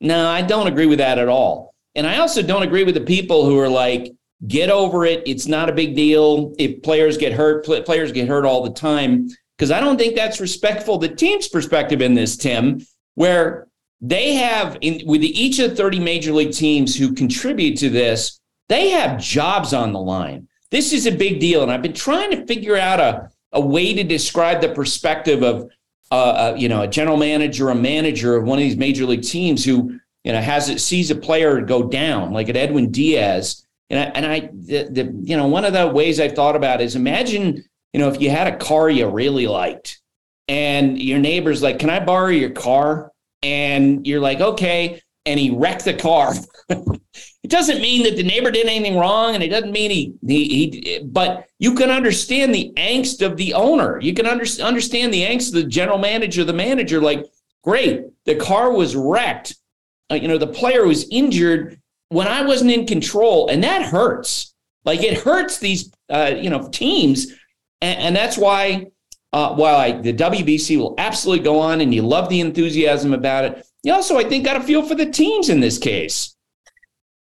no, 0.00 0.28
I 0.28 0.42
don't 0.42 0.66
agree 0.66 0.86
with 0.86 0.98
that 0.98 1.18
at 1.18 1.28
all. 1.28 1.74
And 1.94 2.06
I 2.06 2.18
also 2.18 2.42
don't 2.42 2.62
agree 2.62 2.84
with 2.84 2.94
the 2.94 3.02
people 3.02 3.44
who 3.44 3.58
are 3.58 3.68
like, 3.68 4.12
get 4.46 4.70
over 4.70 5.04
it. 5.04 5.22
It's 5.26 5.46
not 5.46 5.68
a 5.68 5.72
big 5.72 5.94
deal. 5.94 6.54
If 6.58 6.82
players 6.82 7.16
get 7.16 7.32
hurt, 7.32 7.64
players 7.64 8.12
get 8.12 8.28
hurt 8.28 8.44
all 8.44 8.62
the 8.62 8.72
time. 8.72 9.28
Because 9.56 9.70
I 9.70 9.80
don't 9.80 9.96
think 9.96 10.16
that's 10.16 10.40
respectful. 10.40 10.98
The 10.98 11.08
team's 11.08 11.48
perspective 11.48 12.00
in 12.00 12.14
this, 12.14 12.36
Tim, 12.36 12.80
where 13.14 13.68
they 14.00 14.34
have 14.34 14.76
in 14.80 15.06
with 15.06 15.22
each 15.22 15.58
of 15.60 15.70
the 15.70 15.76
30 15.76 16.00
major 16.00 16.32
league 16.32 16.52
teams 16.52 16.96
who 16.96 17.14
contribute 17.14 17.78
to 17.78 17.88
this, 17.90 18.40
they 18.68 18.90
have 18.90 19.20
jobs 19.20 19.72
on 19.72 19.92
the 19.92 20.00
line. 20.00 20.48
This 20.70 20.92
is 20.92 21.06
a 21.06 21.12
big 21.12 21.38
deal. 21.38 21.62
And 21.62 21.70
I've 21.70 21.82
been 21.82 21.92
trying 21.92 22.30
to 22.32 22.46
figure 22.46 22.76
out 22.76 22.98
a 22.98 23.30
a 23.52 23.60
way 23.60 23.94
to 23.94 24.04
describe 24.04 24.60
the 24.60 24.68
perspective 24.68 25.42
of 25.42 25.70
uh, 26.10 26.14
uh, 26.14 26.54
you 26.58 26.68
know 26.68 26.82
a 26.82 26.88
general 26.88 27.16
manager, 27.16 27.70
a 27.70 27.74
manager 27.74 28.36
of 28.36 28.44
one 28.44 28.58
of 28.58 28.62
these 28.62 28.76
major 28.76 29.04
league 29.06 29.22
teams 29.22 29.64
who 29.64 29.98
you 30.24 30.32
know 30.32 30.40
has 30.40 30.68
it 30.68 30.80
sees 30.80 31.10
a 31.10 31.14
player 31.14 31.60
go 31.60 31.88
down 31.88 32.32
like 32.32 32.48
at 32.48 32.56
Edwin 32.56 32.90
Diaz. 32.90 33.66
And 33.90 34.00
I, 34.00 34.02
and 34.14 34.26
I 34.26 34.40
the, 34.52 34.88
the 34.90 35.20
you 35.22 35.36
know 35.36 35.46
one 35.46 35.64
of 35.64 35.72
the 35.72 35.86
ways 35.86 36.20
I've 36.20 36.34
thought 36.34 36.56
about 36.56 36.80
is 36.80 36.96
imagine 36.96 37.64
you 37.92 38.00
know 38.00 38.08
if 38.08 38.20
you 38.20 38.30
had 38.30 38.46
a 38.46 38.56
car 38.56 38.88
you 38.90 39.06
really 39.08 39.46
liked 39.46 40.00
and 40.48 41.00
your 41.00 41.18
neighbor's 41.18 41.62
like, 41.62 41.78
"Can 41.78 41.90
I 41.90 42.00
borrow 42.00 42.28
your 42.28 42.50
car?" 42.50 43.12
And 43.42 44.06
you're 44.06 44.20
like, 44.20 44.40
"Okay." 44.40 45.00
And 45.24 45.38
he 45.38 45.50
wrecked 45.50 45.84
the 45.84 45.94
car. 45.94 46.34
It 47.42 47.50
doesn't 47.50 47.80
mean 47.80 48.04
that 48.04 48.16
the 48.16 48.22
neighbor 48.22 48.52
did 48.52 48.66
anything 48.66 48.96
wrong, 48.96 49.34
and 49.34 49.42
it 49.42 49.48
doesn't 49.48 49.72
mean 49.72 49.90
he 49.90 50.14
he, 50.26 50.44
he 50.46 51.00
but 51.02 51.48
you 51.58 51.74
can 51.74 51.90
understand 51.90 52.54
the 52.54 52.72
angst 52.76 53.24
of 53.24 53.36
the 53.36 53.54
owner. 53.54 54.00
You 54.00 54.14
can 54.14 54.26
under, 54.26 54.44
understand 54.62 55.12
the 55.12 55.24
angst 55.24 55.48
of 55.48 55.54
the 55.54 55.64
general 55.64 55.98
manager, 55.98 56.44
the 56.44 56.52
manager. 56.52 57.00
Like, 57.00 57.26
great, 57.64 58.04
the 58.26 58.36
car 58.36 58.72
was 58.72 58.94
wrecked. 58.94 59.56
Uh, 60.10 60.14
you 60.14 60.28
know, 60.28 60.38
the 60.38 60.46
player 60.46 60.86
was 60.86 61.08
injured 61.10 61.80
when 62.10 62.28
I 62.28 62.42
wasn't 62.42 62.70
in 62.70 62.86
control, 62.86 63.48
and 63.48 63.64
that 63.64 63.82
hurts. 63.82 64.54
Like 64.84 65.02
it 65.02 65.18
hurts 65.18 65.58
these 65.58 65.92
uh, 66.08 66.34
you 66.36 66.50
know 66.50 66.68
teams, 66.68 67.32
and, 67.80 67.98
and 67.98 68.16
that's 68.16 68.38
why. 68.38 68.86
Uh, 69.34 69.54
while 69.54 69.76
I, 69.76 69.92
the 69.92 70.12
WBC 70.12 70.76
will 70.76 70.94
absolutely 70.98 71.42
go 71.42 71.58
on, 71.58 71.80
and 71.80 71.94
you 71.94 72.02
love 72.02 72.28
the 72.28 72.40
enthusiasm 72.40 73.14
about 73.14 73.46
it, 73.46 73.66
you 73.82 73.90
also, 73.94 74.18
I 74.18 74.24
think, 74.24 74.44
got 74.44 74.56
a 74.56 74.60
feel 74.60 74.82
for 74.82 74.94
the 74.94 75.06
teams 75.06 75.48
in 75.48 75.60
this 75.60 75.78
case. 75.78 76.36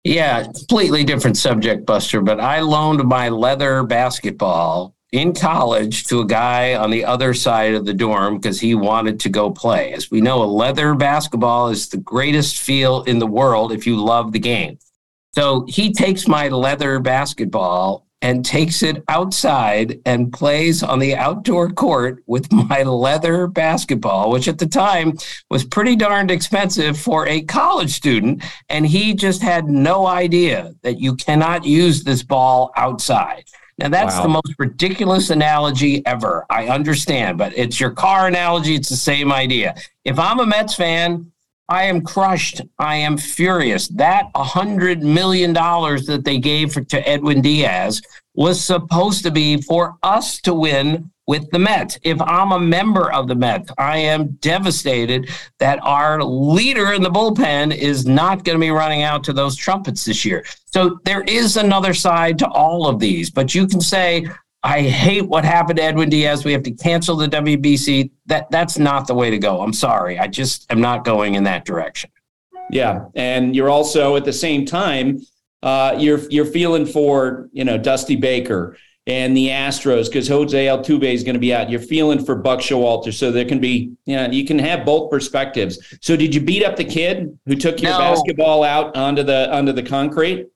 Yeah, 0.09 0.41
completely 0.41 1.03
different 1.03 1.37
subject, 1.37 1.85
Buster. 1.85 2.19
But 2.21 2.39
I 2.39 2.61
loaned 2.61 3.03
my 3.03 3.29
leather 3.29 3.83
basketball 3.83 4.95
in 5.11 5.35
college 5.35 6.05
to 6.05 6.21
a 6.21 6.25
guy 6.25 6.73
on 6.73 6.89
the 6.89 7.05
other 7.05 7.31
side 7.35 7.75
of 7.75 7.85
the 7.85 7.93
dorm 7.93 8.39
because 8.39 8.59
he 8.59 8.73
wanted 8.73 9.19
to 9.19 9.29
go 9.29 9.51
play. 9.51 9.93
As 9.93 10.09
we 10.09 10.19
know, 10.19 10.41
a 10.41 10.45
leather 10.45 10.95
basketball 10.95 11.69
is 11.69 11.89
the 11.89 11.97
greatest 11.97 12.57
feel 12.57 13.03
in 13.03 13.19
the 13.19 13.27
world 13.27 13.71
if 13.71 13.85
you 13.85 14.03
love 14.03 14.31
the 14.31 14.39
game. 14.39 14.79
So 15.35 15.67
he 15.67 15.93
takes 15.93 16.27
my 16.27 16.47
leather 16.47 16.97
basketball 16.99 18.07
and 18.21 18.43
takes 18.45 18.83
it 18.83 19.01
outside 19.07 19.99
and 20.05 20.33
plays 20.33 20.83
on 20.83 20.99
the 20.99 21.15
outdoor 21.15 21.69
court 21.69 22.21
with 22.27 22.51
my 22.69 22.83
leather 22.83 23.47
basketball, 23.47 24.29
which 24.31 24.47
at 24.47 24.57
the 24.57 24.67
time 24.67 25.17
was 25.49 25.63
pretty 25.63 25.95
darned 25.95 26.31
expensive 26.31 26.99
for 26.99 27.27
a 27.27 27.41
college 27.43 27.91
student. 27.91 28.43
And 28.69 28.85
he 28.85 29.13
just 29.13 29.41
had 29.41 29.67
no 29.67 30.05
idea 30.07 30.73
that 30.81 30.99
you 30.99 31.15
cannot 31.15 31.65
use 31.65 32.03
this 32.03 32.23
ball 32.23 32.71
outside. 32.75 33.45
Now, 33.77 33.87
that's 33.87 34.17
Wow. 34.17 34.23
the 34.23 34.29
most 34.29 34.55
ridiculous 34.59 35.29
analogy 35.29 36.05
ever. 36.05 36.45
I 36.49 36.67
understand, 36.67 37.37
but 37.37 37.57
it's 37.57 37.79
your 37.79 37.91
car 37.91 38.27
analogy. 38.27 38.75
It's 38.75 38.89
the 38.89 38.97
same 38.97 39.31
idea. 39.31 39.73
If 40.03 40.19
I'm 40.19 40.39
a 40.39 40.45
Mets 40.45 40.75
fan, 40.75 41.31
I 41.69 41.83
am 41.83 42.01
crushed. 42.01 42.61
I 42.79 42.95
am 42.95 43.15
furious. 43.15 43.87
That 43.89 44.33
$100 44.33 45.01
million 45.01 45.53
that 45.53 46.21
they 46.25 46.39
gave 46.39 46.73
for, 46.73 46.83
to 46.83 47.07
Edwin 47.07 47.41
Diaz 47.41 48.01
was 48.33 48.63
supposed 48.63 49.23
to 49.23 49.31
be 49.31 49.61
for 49.61 49.97
us 50.01 50.41
to 50.41 50.53
win 50.53 51.11
with 51.27 51.47
the 51.51 51.59
Mets. 51.59 51.99
If 52.01 52.19
I'm 52.21 52.53
a 52.53 52.59
member 52.59 53.11
of 53.11 53.27
the 53.27 53.35
Mets, 53.35 53.71
I 53.77 53.97
am 53.97 54.29
devastated 54.41 55.29
that 55.59 55.77
our 55.83 56.23
leader 56.23 56.93
in 56.93 57.03
the 57.03 57.11
bullpen 57.11 57.75
is 57.75 58.07
not 58.07 58.43
going 58.43 58.57
to 58.57 58.59
be 58.59 58.71
running 58.71 59.03
out 59.03 59.23
to 59.25 59.33
those 59.33 59.55
trumpets 59.55 60.05
this 60.05 60.25
year. 60.25 60.43
So 60.65 60.99
there 61.05 61.21
is 61.21 61.55
another 61.55 61.93
side 61.93 62.39
to 62.39 62.47
all 62.47 62.87
of 62.87 62.99
these, 62.99 63.29
but 63.29 63.53
you 63.53 63.67
can 63.67 63.79
say, 63.79 64.27
I 64.63 64.81
hate 64.81 65.25
what 65.27 65.45
happened 65.45 65.77
to 65.77 65.83
Edwin 65.83 66.09
Diaz. 66.09 66.43
We 66.43 66.51
have 66.51 66.63
to 66.63 66.71
cancel 66.71 67.15
the 67.15 67.27
WBC. 67.27 68.11
That 68.25 68.51
that's 68.51 68.77
not 68.77 69.07
the 69.07 69.13
way 69.13 69.29
to 69.29 69.37
go. 69.37 69.61
I'm 69.61 69.73
sorry. 69.73 70.19
I 70.19 70.27
just 70.27 70.69
am 70.71 70.81
not 70.81 71.05
going 71.05 71.35
in 71.35 71.43
that 71.45 71.65
direction. 71.65 72.11
Yeah, 72.71 73.05
and 73.15 73.55
you're 73.55 73.69
also 73.69 74.15
at 74.15 74.25
the 74.25 74.33
same 74.33 74.65
time 74.65 75.19
uh, 75.63 75.95
you're 75.97 76.19
you're 76.29 76.45
feeling 76.45 76.85
for 76.85 77.49
you 77.51 77.63
know 77.63 77.77
Dusty 77.77 78.15
Baker 78.15 78.77
and 79.07 79.35
the 79.35 79.47
Astros 79.47 80.05
because 80.05 80.27
Jose 80.27 80.65
Altuve 80.67 81.03
is 81.13 81.23
going 81.23 81.33
to 81.33 81.39
be 81.39 81.53
out. 81.53 81.69
You're 81.69 81.79
feeling 81.79 82.23
for 82.23 82.35
Buck 82.35 82.59
Showalter, 82.59 83.13
so 83.13 83.31
there 83.31 83.45
can 83.45 83.59
be 83.59 83.93
you 84.05 84.15
know 84.17 84.29
you 84.29 84.45
can 84.45 84.59
have 84.59 84.85
both 84.85 85.09
perspectives. 85.09 85.97
So 86.01 86.15
did 86.17 86.35
you 86.35 86.41
beat 86.41 86.63
up 86.65 86.75
the 86.75 86.83
kid 86.85 87.37
who 87.45 87.55
took 87.55 87.81
your 87.81 87.91
No. 87.91 87.97
basketball 87.97 88.63
out 88.63 88.95
onto 88.95 89.23
the 89.23 89.51
onto 89.55 89.71
the 89.71 89.83
concrete? 89.83 90.47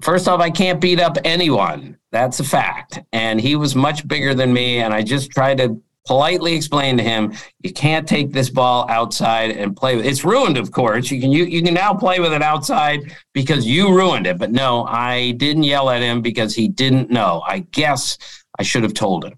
First 0.00 0.26
off, 0.26 0.40
I 0.40 0.50
can't 0.50 0.80
beat 0.80 0.98
up 0.98 1.18
anyone. 1.24 1.98
That's 2.14 2.38
a 2.38 2.44
fact. 2.44 3.00
And 3.12 3.40
he 3.40 3.56
was 3.56 3.74
much 3.74 4.06
bigger 4.06 4.34
than 4.34 4.52
me. 4.52 4.78
And 4.78 4.94
I 4.94 5.02
just 5.02 5.32
tried 5.32 5.58
to 5.58 5.82
politely 6.06 6.54
explain 6.54 6.96
to 6.98 7.02
him, 7.02 7.32
you 7.64 7.72
can't 7.72 8.06
take 8.06 8.30
this 8.30 8.48
ball 8.50 8.86
outside 8.88 9.50
and 9.50 9.76
play 9.76 9.96
with 9.96 10.06
it. 10.06 10.10
It's 10.10 10.24
ruined, 10.24 10.56
of 10.56 10.70
course. 10.70 11.10
You 11.10 11.20
can 11.20 11.32
you, 11.32 11.44
you 11.44 11.60
can 11.60 11.74
now 11.74 11.92
play 11.92 12.20
with 12.20 12.32
it 12.32 12.40
outside 12.40 13.00
because 13.32 13.66
you 13.66 13.92
ruined 13.92 14.28
it. 14.28 14.38
But 14.38 14.52
no, 14.52 14.84
I 14.84 15.32
didn't 15.32 15.64
yell 15.64 15.90
at 15.90 16.02
him 16.02 16.22
because 16.22 16.54
he 16.54 16.68
didn't 16.68 17.10
know. 17.10 17.42
I 17.44 17.60
guess 17.72 18.16
I 18.60 18.62
should 18.62 18.84
have 18.84 18.94
told 18.94 19.24
him. 19.24 19.32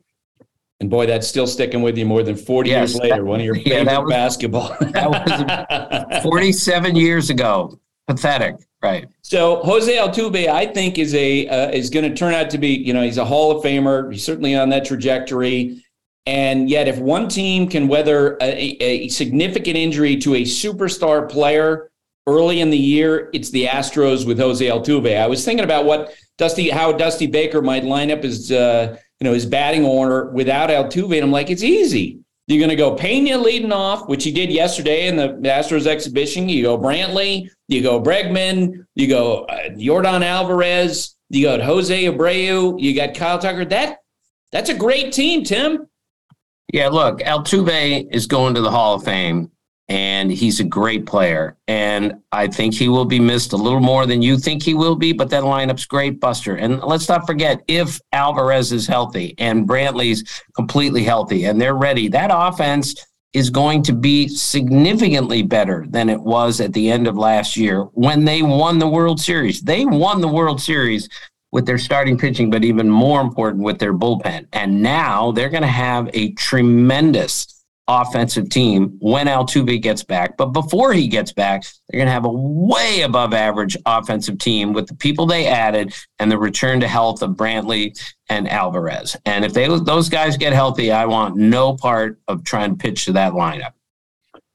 And 0.80 0.90
boy, 0.90 1.06
that's 1.06 1.26
still 1.26 1.46
sticking 1.46 1.80
with 1.80 1.96
you 1.96 2.04
more 2.04 2.22
than 2.22 2.36
40 2.36 2.68
Yes, 2.68 2.90
years 2.90 3.00
later. 3.00 3.14
that- 3.14 3.24
one 3.24 3.40
of 3.40 3.46
your 3.46 3.56
yeah, 3.64 3.64
favorite 3.64 3.84
that 3.86 4.02
was- 4.04 4.12
basketball. 4.12 4.76
That 4.80 6.10
was 6.12 6.22
47 6.24 6.94
years 6.94 7.30
ago. 7.30 7.80
Pathetic. 8.06 8.56
Right. 8.86 9.08
So 9.22 9.62
Jose 9.62 9.94
Altuve, 9.94 10.48
I 10.48 10.66
think, 10.66 10.98
is 10.98 11.14
a 11.14 11.48
uh, 11.48 11.70
is 11.70 11.90
going 11.90 12.08
to 12.08 12.16
turn 12.16 12.32
out 12.32 12.50
to 12.50 12.58
be, 12.58 12.68
you 12.68 12.94
know, 12.94 13.02
he's 13.02 13.18
a 13.18 13.24
Hall 13.24 13.50
of 13.50 13.62
Famer. 13.64 14.12
He's 14.12 14.24
certainly 14.24 14.54
on 14.54 14.68
that 14.70 14.84
trajectory. 14.84 15.82
And 16.26 16.68
yet, 16.68 16.88
if 16.88 16.98
one 16.98 17.28
team 17.28 17.68
can 17.68 17.86
weather 17.86 18.36
a, 18.40 18.76
a 18.80 19.08
significant 19.08 19.76
injury 19.76 20.16
to 20.18 20.34
a 20.34 20.42
superstar 20.42 21.28
player 21.28 21.90
early 22.26 22.60
in 22.60 22.70
the 22.70 22.78
year, 22.78 23.30
it's 23.32 23.50
the 23.50 23.66
Astros 23.66 24.26
with 24.26 24.38
Jose 24.38 24.64
Altuve. 24.64 25.20
I 25.20 25.26
was 25.28 25.44
thinking 25.44 25.64
about 25.64 25.84
what 25.84 26.14
Dusty, 26.38 26.68
how 26.68 26.92
Dusty 26.92 27.28
Baker 27.28 27.62
might 27.62 27.84
line 27.84 28.10
up 28.10 28.24
his, 28.24 28.50
uh, 28.50 28.96
you 29.20 29.24
know, 29.24 29.32
his 29.32 29.46
batting 29.46 29.84
order 29.84 30.30
without 30.32 30.68
Altuve, 30.68 31.14
and 31.14 31.24
I'm 31.24 31.30
like, 31.30 31.50
it's 31.50 31.62
easy. 31.62 32.18
You're 32.48 32.60
going 32.60 32.70
to 32.70 32.76
go 32.76 32.94
Peña 32.94 33.42
leading 33.42 33.72
off, 33.72 34.08
which 34.08 34.22
he 34.24 34.32
did 34.32 34.50
yesterday 34.50 35.08
in 35.08 35.16
the 35.16 35.28
Astros 35.48 35.86
exhibition. 35.86 36.48
You 36.48 36.62
go 36.62 36.78
Brantley, 36.78 37.48
you 37.68 37.82
go 37.82 38.00
Bregman, 38.00 38.86
you 38.94 39.08
go 39.08 39.44
uh, 39.44 39.70
Yordan 39.70 40.24
Alvarez, 40.24 41.16
you 41.28 41.44
got 41.44 41.60
Jose 41.60 42.04
Abreu, 42.04 42.80
you 42.80 42.94
got 42.94 43.14
Kyle 43.14 43.38
Tucker. 43.38 43.64
That 43.64 43.98
that's 44.52 44.70
a 44.70 44.74
great 44.74 45.12
team, 45.12 45.44
Tim. 45.44 45.88
Yeah, 46.72 46.88
look, 46.88 47.20
Altuve 47.20 48.12
is 48.12 48.26
going 48.26 48.54
to 48.54 48.60
the 48.60 48.70
Hall 48.70 48.94
of 48.94 49.04
Fame, 49.04 49.50
and 49.88 50.32
he's 50.32 50.58
a 50.58 50.64
great 50.64 51.06
player. 51.06 51.56
And 51.68 52.14
I 52.32 52.48
think 52.48 52.74
he 52.74 52.88
will 52.88 53.04
be 53.04 53.20
missed 53.20 53.52
a 53.52 53.56
little 53.56 53.80
more 53.80 54.04
than 54.06 54.22
you 54.22 54.36
think 54.36 54.62
he 54.62 54.74
will 54.74 54.96
be, 54.96 55.12
but 55.12 55.30
that 55.30 55.44
lineup's 55.44 55.86
great, 55.86 56.20
Buster. 56.20 56.56
And 56.56 56.80
let's 56.82 57.08
not 57.08 57.26
forget, 57.26 57.62
if 57.68 58.00
Alvarez 58.12 58.72
is 58.72 58.86
healthy 58.86 59.34
and 59.38 59.68
Brantley's 59.68 60.42
completely 60.56 61.04
healthy 61.04 61.44
and 61.44 61.60
they're 61.60 61.74
ready, 61.74 62.08
that 62.08 62.30
offense 62.32 62.94
is 63.32 63.50
going 63.50 63.82
to 63.82 63.92
be 63.92 64.28
significantly 64.28 65.42
better 65.42 65.84
than 65.88 66.08
it 66.08 66.20
was 66.20 66.60
at 66.60 66.72
the 66.72 66.90
end 66.90 67.06
of 67.06 67.16
last 67.16 67.56
year 67.56 67.82
when 67.92 68.24
they 68.24 68.42
won 68.42 68.78
the 68.78 68.88
World 68.88 69.20
Series. 69.20 69.60
They 69.60 69.84
won 69.84 70.20
the 70.20 70.28
World 70.28 70.60
Series 70.60 71.08
with 71.52 71.66
their 71.66 71.78
starting 71.78 72.18
pitching, 72.18 72.50
but 72.50 72.64
even 72.64 72.88
more 72.88 73.20
important 73.20 73.62
with 73.62 73.78
their 73.78 73.94
bullpen. 73.94 74.46
And 74.52 74.82
now 74.82 75.32
they're 75.32 75.48
going 75.48 75.62
to 75.62 75.68
have 75.68 76.10
a 76.12 76.32
tremendous 76.32 77.55
offensive 77.88 78.48
team 78.48 78.96
when 79.00 79.26
Altuve 79.26 79.80
gets 79.80 80.02
back. 80.02 80.36
But 80.36 80.46
before 80.46 80.92
he 80.92 81.06
gets 81.06 81.32
back, 81.32 81.64
they're 81.88 81.98
going 81.98 82.08
to 82.08 82.12
have 82.12 82.24
a 82.24 82.32
way 82.32 83.02
above 83.02 83.32
average 83.32 83.76
offensive 83.86 84.38
team 84.38 84.72
with 84.72 84.88
the 84.88 84.94
people 84.94 85.26
they 85.26 85.46
added 85.46 85.94
and 86.18 86.30
the 86.30 86.38
return 86.38 86.80
to 86.80 86.88
health 86.88 87.22
of 87.22 87.30
Brantley 87.30 87.98
and 88.28 88.48
Alvarez. 88.48 89.16
And 89.24 89.44
if 89.44 89.52
they 89.52 89.68
those 89.68 90.08
guys 90.08 90.36
get 90.36 90.52
healthy, 90.52 90.90
I 90.90 91.06
want 91.06 91.36
no 91.36 91.74
part 91.76 92.18
of 92.26 92.44
trying 92.44 92.76
to 92.76 92.76
pitch 92.76 93.04
to 93.04 93.12
that 93.12 93.32
lineup. 93.32 93.72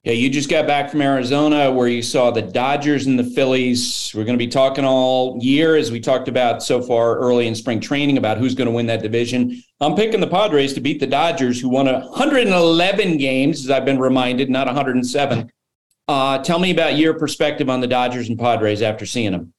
Yeah, 0.04 0.14
you 0.14 0.32
just 0.32 0.50
got 0.50 0.66
back 0.66 0.90
from 0.90 1.00
Arizona 1.04 1.72
where 1.72 1.88
you 1.88 2.02
saw 2.02 2.32
the 2.32 2.42
Dodgers 2.42 3.06
and 3.06 3.20
the 3.20 3.24
Phillies. 3.24 4.12
We're 4.16 4.24
going 4.24 4.36
to 4.36 4.44
be 4.44 4.50
talking 4.50 4.84
all 4.84 5.38
year, 5.40 5.76
as 5.76 5.92
we 5.92 6.00
talked 6.00 6.28
about 6.28 6.64
so 6.64 6.82
far 6.82 7.20
early 7.20 7.46
in 7.46 7.54
spring 7.54 7.80
training, 7.80 8.18
about 8.18 8.40
who's 8.40 8.56
going 8.56 8.66
to 8.66 8.74
win 8.74 8.88
that 8.88 9.04
division. 9.04 9.62
I'm 9.80 9.94
picking 9.94 10.20
the 10.20 10.26
Padres 10.26 10.74
to 10.74 10.82
beat 10.82 11.00
the 11.00 11.06
Dodgers, 11.06 11.62
who 11.62 11.70
won 11.70 11.86
111 11.86 13.18
games, 13.18 13.64
as 13.64 13.70
I've 13.70 13.86
been 13.86 14.00
reminded, 14.00 14.50
not 14.50 14.66
107. 14.66 15.52
Uh, 16.08 16.40
tell 16.40 16.58
me 16.58 16.72
about 16.72 16.98
your 16.98 17.14
perspective 17.14 17.70
on 17.70 17.80
the 17.80 17.88
Dodgers 17.88 18.28
and 18.28 18.40
Padres 18.40 18.82
after 18.82 19.06
seeing 19.06 19.34
them. 19.34 19.54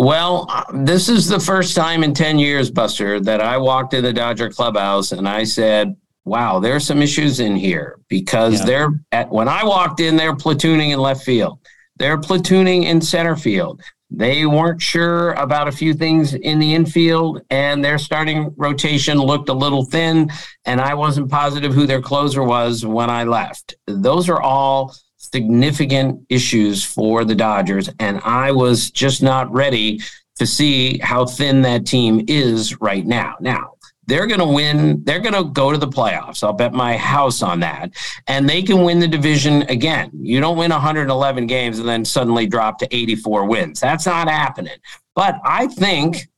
Well, 0.00 0.46
uh, 0.48 0.64
this 0.74 1.08
is 1.08 1.28
the 1.28 1.38
first 1.38 1.76
time 1.76 2.02
in 2.02 2.14
10 2.14 2.40
years, 2.40 2.68
Buster, 2.68 3.20
that 3.20 3.40
I 3.40 3.58
walked 3.58 3.94
in 3.94 4.02
the 4.02 4.12
Dodger 4.12 4.50
clubhouse 4.50 5.12
and 5.12 5.28
I 5.28 5.44
said, 5.44 5.94
wow, 6.24 6.58
there's 6.58 6.86
some 6.86 7.02
issues 7.02 7.40
in 7.40 7.56
here 7.56 7.98
because 8.08 8.60
Yeah. 8.60 8.64
they're 8.66 9.00
at, 9.12 9.30
when 9.30 9.48
I 9.48 9.64
walked 9.64 10.00
in, 10.00 10.16
they're 10.16 10.34
platooning 10.34 10.90
in 10.92 10.98
left 10.98 11.22
field. 11.24 11.58
They're 11.96 12.18
platooning 12.18 12.84
in 12.84 13.00
center 13.00 13.36
field. 13.36 13.80
They 14.10 14.46
weren't 14.46 14.80
sure 14.80 15.32
about 15.32 15.66
a 15.68 15.72
few 15.72 15.92
things 15.92 16.34
in 16.34 16.58
the 16.60 16.74
infield, 16.74 17.42
and 17.50 17.84
their 17.84 17.98
starting 17.98 18.52
rotation 18.56 19.18
looked 19.18 19.48
a 19.48 19.52
little 19.54 19.84
thin. 19.84 20.30
And 20.64 20.80
I 20.80 20.94
wasn't 20.94 21.30
positive 21.30 21.74
who 21.74 21.86
their 21.86 22.00
closer 22.02 22.42
was 22.44 22.86
when 22.86 23.10
I 23.10 23.24
left. 23.24 23.74
Those 23.86 24.28
are 24.28 24.40
all 24.40 24.94
significant 25.16 26.20
issues 26.28 26.84
for 26.84 27.24
the 27.24 27.34
Dodgers, 27.34 27.90
and 27.98 28.20
I 28.24 28.52
was 28.52 28.90
just 28.90 29.22
not 29.22 29.52
ready 29.52 30.00
to 30.36 30.46
see 30.46 30.98
how 30.98 31.26
thin 31.26 31.62
that 31.62 31.86
team 31.86 32.24
is 32.28 32.80
right 32.80 33.04
now. 33.06 33.34
Now, 33.40 33.73
they're 34.06 34.26
going 34.26 34.40
to 34.40 34.46
win. 34.46 35.02
They're 35.04 35.20
going 35.20 35.34
to 35.34 35.44
go 35.44 35.72
to 35.72 35.78
the 35.78 35.88
playoffs. 35.88 36.42
I'll 36.42 36.52
bet 36.52 36.72
my 36.72 36.96
house 36.96 37.42
on 37.42 37.60
that. 37.60 37.90
And 38.26 38.48
they 38.48 38.62
can 38.62 38.82
win 38.82 38.98
the 38.98 39.08
division 39.08 39.62
again. 39.62 40.10
You 40.14 40.40
don't 40.40 40.56
win 40.56 40.70
111 40.70 41.46
games 41.46 41.78
and 41.78 41.88
then 41.88 42.04
suddenly 42.04 42.46
drop 42.46 42.78
to 42.78 42.94
84 42.94 43.46
wins. 43.46 43.80
That's 43.80 44.06
not 44.06 44.28
happening. 44.28 44.78
But 45.14 45.36
I 45.44 45.68
think 45.68 46.28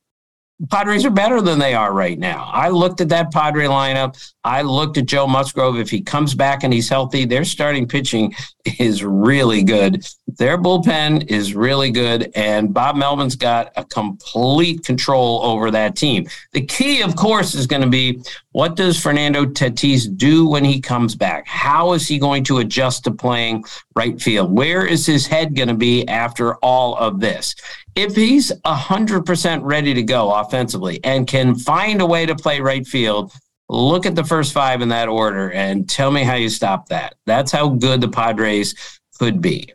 Padres 0.71 1.05
are 1.05 1.11
better 1.11 1.39
than 1.39 1.59
they 1.59 1.75
are 1.75 1.93
right 1.93 2.17
now. 2.17 2.49
I 2.51 2.69
looked 2.69 2.99
at 2.99 3.09
that 3.09 3.31
Padre 3.31 3.65
lineup. 3.65 4.17
I 4.43 4.63
looked 4.63 4.97
at 4.97 5.05
Joe 5.05 5.27
Musgrove. 5.27 5.77
If 5.77 5.91
he 5.91 6.01
comes 6.01 6.33
back 6.33 6.63
and 6.63 6.73
he's 6.73 6.89
healthy, 6.89 7.25
their 7.25 7.45
starting 7.45 7.87
pitching 7.87 8.33
is 8.79 9.03
really 9.03 9.63
good. 9.63 10.03
Their 10.39 10.57
bullpen 10.57 11.29
is 11.29 11.53
really 11.53 11.91
good. 11.91 12.31
And 12.33 12.73
Bob 12.73 12.95
Melvin's 12.95 13.35
got 13.35 13.71
a 13.75 13.85
complete 13.85 14.83
control 14.83 15.41
over 15.43 15.69
that 15.71 15.95
team. 15.95 16.27
The 16.53 16.65
key, 16.65 17.01
of 17.03 17.15
course, 17.15 17.53
is 17.53 17.67
going 17.67 17.83
to 17.83 17.89
be 17.89 18.21
what 18.51 18.75
does 18.75 18.99
Fernando 18.99 19.45
Tatis 19.45 20.17
do 20.17 20.47
when 20.47 20.65
he 20.65 20.81
comes 20.81 21.13
back? 21.13 21.47
How 21.47 21.93
is 21.93 22.07
he 22.07 22.17
going 22.17 22.43
to 22.45 22.57
adjust 22.57 23.03
to 23.03 23.11
playing 23.11 23.63
right 23.95 24.19
field? 24.19 24.51
Where 24.51 24.83
is 24.83 25.05
his 25.05 25.27
head 25.27 25.55
going 25.55 25.67
to 25.67 25.75
be 25.75 26.07
after 26.07 26.55
all 26.55 26.95
of 26.95 27.19
this? 27.19 27.53
If 27.97 28.15
he's 28.15 28.51
100% 28.63 29.59
ready 29.63 29.95
to 29.95 30.03
go 30.03 30.31
offensively 30.31 30.99
and 31.03 31.25
can 31.25 31.55
find 31.55 31.99
a 31.99 32.05
way 32.05 32.27
to 32.27 32.35
play 32.35 32.59
right 32.59 32.85
field, 32.85 33.33
look 33.69 34.05
at 34.05 34.15
the 34.15 34.23
first 34.23 34.53
five 34.53 34.83
in 34.83 34.89
that 34.89 35.07
order 35.07 35.51
and 35.51 35.89
tell 35.89 36.11
me 36.11 36.21
how 36.21 36.35
you 36.35 36.47
stop 36.47 36.89
that. 36.89 37.15
That's 37.25 37.51
how 37.51 37.69
good 37.69 38.01
the 38.01 38.07
Padres 38.07 38.75
could 39.17 39.41
be. 39.41 39.73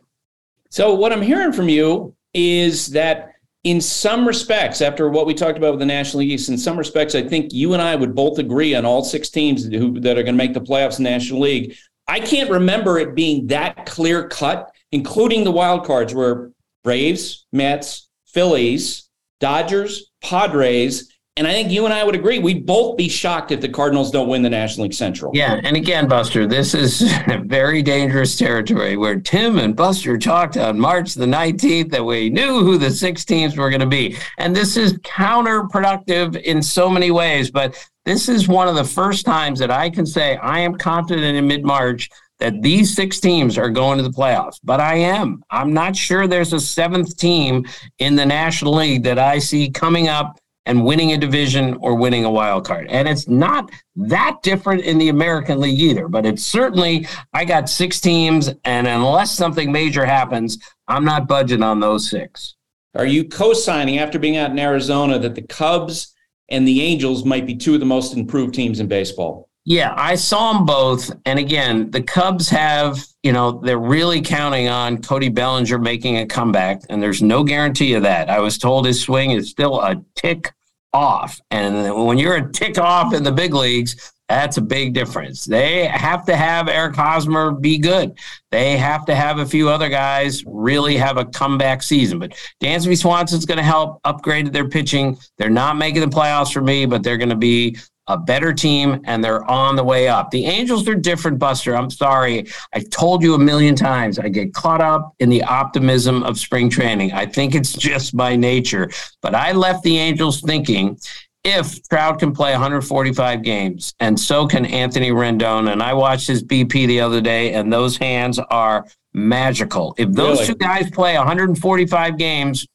So, 0.69 0.93
what 0.93 1.11
I'm 1.11 1.21
hearing 1.21 1.51
from 1.51 1.67
you 1.67 2.15
is 2.33 2.87
that 2.91 3.33
in 3.65 3.81
some 3.81 4.25
respects, 4.25 4.81
after 4.81 5.09
what 5.09 5.25
we 5.25 5.33
talked 5.33 5.57
about 5.57 5.71
with 5.71 5.81
the 5.81 5.85
National 5.85 6.21
League 6.21 6.31
East, 6.31 6.47
in 6.47 6.57
some 6.57 6.77
respects, 6.77 7.15
I 7.15 7.27
think 7.27 7.51
you 7.51 7.73
and 7.73 7.81
I 7.81 7.93
would 7.93 8.15
both 8.15 8.39
agree 8.39 8.73
on 8.73 8.85
all 8.85 9.03
six 9.03 9.29
teams 9.29 9.65
who, 9.65 9.99
that 9.99 10.17
are 10.17 10.23
going 10.23 10.35
to 10.35 10.43
make 10.43 10.53
the 10.53 10.61
playoffs 10.61 10.97
in 10.97 11.03
the 11.03 11.09
National 11.09 11.41
League. 11.41 11.75
I 12.07 12.21
can't 12.21 12.49
remember 12.49 12.99
it 12.99 13.15
being 13.15 13.47
that 13.47 13.85
clear 13.85 14.29
cut, 14.29 14.73
including 14.93 15.43
the 15.43 15.51
wild 15.51 15.85
cards 15.85 16.13
where 16.13 16.51
Braves, 16.85 17.45
Mets, 17.51 18.09
Phillies, 18.33 19.09
Dodgers, 19.39 20.11
Padres, 20.21 21.09
And 21.35 21.47
I 21.47 21.51
think 21.51 21.71
you 21.71 21.85
and 21.85 21.93
I 21.93 22.03
would 22.03 22.13
agree. 22.13 22.37
We'd 22.37 22.65
both 22.65 22.95
be 22.95 23.09
shocked 23.09 23.51
if 23.51 23.59
the 23.59 23.67
Cardinals 23.67 24.11
don't 24.11 24.29
win 24.29 24.43
the 24.43 24.49
National 24.49 24.83
League 24.83 24.93
Central. 24.93 25.31
Yeah. 25.33 25.59
And 25.63 25.75
again, 25.75 26.07
Buster, 26.07 26.45
this 26.45 26.75
is 26.75 27.01
very 27.45 27.81
dangerous 27.81 28.37
territory 28.37 28.97
where 28.97 29.19
Tim 29.19 29.57
and 29.57 29.75
Buster 29.75 30.17
talked 30.17 30.57
on 30.57 30.79
March 30.79 31.15
the 31.15 31.25
19th 31.25 31.89
that 31.89 32.05
we 32.05 32.29
knew 32.29 32.63
who 32.63 32.77
the 32.77 32.91
six 32.91 33.25
teams 33.25 33.57
were 33.57 33.71
going 33.71 33.79
to 33.79 33.87
be. 33.87 34.15
And 34.37 34.55
this 34.55 34.77
is 34.77 34.93
counterproductive 34.99 36.39
in 36.41 36.61
so 36.61 36.87
many 36.89 37.09
ways. 37.09 37.49
But 37.49 37.75
this 38.05 38.29
is 38.29 38.47
one 38.47 38.67
of 38.67 38.75
the 38.75 38.83
first 38.83 39.25
times 39.25 39.59
that 39.59 39.71
I 39.71 39.89
can 39.89 40.05
say 40.05 40.37
I 40.37 40.59
am 40.59 40.75
confident 40.75 41.35
in 41.35 41.47
mid 41.47 41.63
March 41.63 42.09
that 42.43 42.61
these 42.61 42.93
six 42.93 43.21
teams 43.21 43.57
are 43.57 43.69
going 43.69 43.97
to 43.97 44.03
the 44.03 44.09
playoffs. 44.09 44.59
But 44.65 44.81
I 44.81 44.95
am. 44.95 45.41
I'm 45.49 45.71
not 45.71 45.95
sure 45.95 46.27
there's 46.27 46.51
a 46.51 46.59
seventh 46.59 47.15
team 47.15 47.65
in 47.99 48.17
the 48.17 48.25
National 48.25 48.73
League 48.73 49.03
that 49.03 49.17
I 49.17 49.39
see 49.39 49.69
coming 49.71 50.09
up 50.09 50.37
and 50.65 50.83
winning 50.83 51.13
a 51.13 51.17
division 51.17 51.77
or 51.79 51.95
winning 51.95 52.25
a 52.25 52.29
wild 52.29 52.65
card. 52.65 52.87
And 52.89 53.07
it's 53.07 53.29
not 53.29 53.71
that 53.95 54.39
different 54.43 54.81
in 54.81 54.97
the 54.97 55.07
American 55.07 55.61
League 55.61 55.79
either, 55.79 56.09
but 56.09 56.25
it's 56.25 56.43
certainly, 56.43 57.07
I 57.33 57.45
got 57.45 57.69
six 57.69 58.01
teams, 58.01 58.49
and 58.65 58.87
unless 58.87 59.31
something 59.31 59.71
major 59.71 60.05
happens, 60.05 60.57
I'm 60.89 61.05
not 61.05 61.29
budging 61.29 61.63
on 61.63 61.79
those 61.79 62.09
six. 62.09 62.55
Are 62.93 63.05
you 63.05 63.23
co 63.23 63.53
signing 63.53 63.99
after 63.99 64.19
being 64.19 64.35
out 64.35 64.51
in 64.51 64.59
Arizona 64.59 65.17
that 65.19 65.35
the 65.35 65.43
Cubs 65.43 66.13
and 66.49 66.67
the 66.67 66.81
Angels 66.81 67.23
might 67.23 67.45
be 67.45 67.55
two 67.55 67.73
of 67.73 67.79
the 67.79 67.85
most 67.85 68.13
improved 68.13 68.53
teams 68.53 68.81
in 68.81 68.87
baseball? 68.87 69.49
Yeah, 69.65 69.93
I 69.95 70.15
saw 70.15 70.53
them 70.53 70.65
both. 70.65 71.11
And 71.25 71.39
again, 71.39 71.89
the 71.91 72.01
Cubs 72.01 72.49
have, 72.49 72.99
you 73.23 73.31
know, 73.31 73.61
they're 73.63 73.77
really 73.77 74.21
counting 74.21 74.67
on 74.67 75.01
Cody 75.01 75.29
Bellinger 75.29 75.77
making 75.77 76.17
a 76.17 76.25
comeback, 76.25 76.81
and 76.89 77.01
there's 77.01 77.21
no 77.21 77.43
guarantee 77.43 77.93
of 77.93 78.03
that. 78.03 78.29
I 78.29 78.39
was 78.39 78.57
told 78.57 78.85
his 78.85 79.01
swing 79.01 79.31
is 79.31 79.49
still 79.49 79.79
a 79.79 80.03
tick 80.15 80.51
off. 80.91 81.39
And 81.49 82.05
when 82.05 82.17
you're 82.17 82.35
a 82.35 82.51
tick 82.51 82.77
off 82.77 83.13
in 83.13 83.23
the 83.23 83.31
big 83.31 83.53
leagues, 83.53 84.11
that's 84.29 84.57
a 84.57 84.61
big 84.61 84.93
difference. 84.93 85.45
They 85.45 85.85
have 85.85 86.25
to 86.25 86.35
have 86.35 86.67
Eric 86.67 86.95
Hosmer 86.95 87.51
be 87.51 87.77
good. 87.77 88.17
They 88.51 88.77
have 88.77 89.05
to 89.05 89.15
have 89.15 89.39
a 89.39 89.45
few 89.45 89.69
other 89.69 89.89
guys 89.89 90.43
really 90.45 90.95
have 90.97 91.17
a 91.17 91.25
comeback 91.25 91.83
season. 91.83 92.19
But 92.19 92.33
Dansby 92.61 92.97
Swanson's 92.97 93.45
going 93.45 93.57
to 93.57 93.63
help 93.63 93.99
upgrade 94.05 94.51
their 94.51 94.67
pitching. 94.67 95.17
They're 95.37 95.49
not 95.49 95.77
making 95.77 96.01
the 96.01 96.07
playoffs 96.07 96.53
for 96.53 96.61
me, 96.61 96.85
but 96.85 97.03
they're 97.03 97.17
going 97.17 97.29
to 97.29 97.35
be 97.35 97.77
a 98.07 98.17
better 98.17 98.53
team 98.53 99.01
and 99.05 99.23
they're 99.23 99.49
on 99.49 99.75
the 99.75 99.83
way 99.83 100.07
up. 100.07 100.31
The 100.31 100.45
Angels 100.45 100.87
are 100.87 100.95
different, 100.95 101.39
Buster. 101.39 101.75
I'm 101.75 101.89
sorry. 101.89 102.47
I 102.73 102.79
told 102.79 103.23
you 103.23 103.33
a 103.33 103.39
million 103.39 103.75
times. 103.75 104.19
I 104.19 104.29
get 104.29 104.53
caught 104.53 104.81
up 104.81 105.13
in 105.19 105.29
the 105.29 105.43
optimism 105.43 106.23
of 106.23 106.37
spring 106.37 106.69
training. 106.69 107.13
I 107.13 107.25
think 107.25 107.55
it's 107.55 107.73
just 107.73 108.15
by 108.15 108.35
nature. 108.35 108.89
But 109.21 109.35
I 109.35 109.53
left 109.53 109.83
the 109.83 109.97
Angels 109.97 110.41
thinking 110.41 110.99
if 111.43 111.87
Trout 111.89 112.19
can 112.19 112.33
play 112.33 112.51
145 112.51 113.41
games 113.41 113.93
and 113.99 114.19
so 114.19 114.47
can 114.47 114.65
Anthony 114.65 115.11
Rendon. 115.11 115.71
And 115.71 115.81
I 115.81 115.93
watched 115.93 116.27
his 116.27 116.43
BP 116.43 116.87
the 116.87 117.01
other 117.01 117.21
day, 117.21 117.53
and 117.53 117.71
those 117.71 117.97
hands 117.97 118.39
are 118.39 118.85
magical. 119.13 119.93
If 119.97 120.11
those 120.11 120.39
really? 120.39 120.47
two 120.47 120.55
guys 120.55 120.89
play 120.91 121.17
145 121.17 122.17
games, 122.17 122.65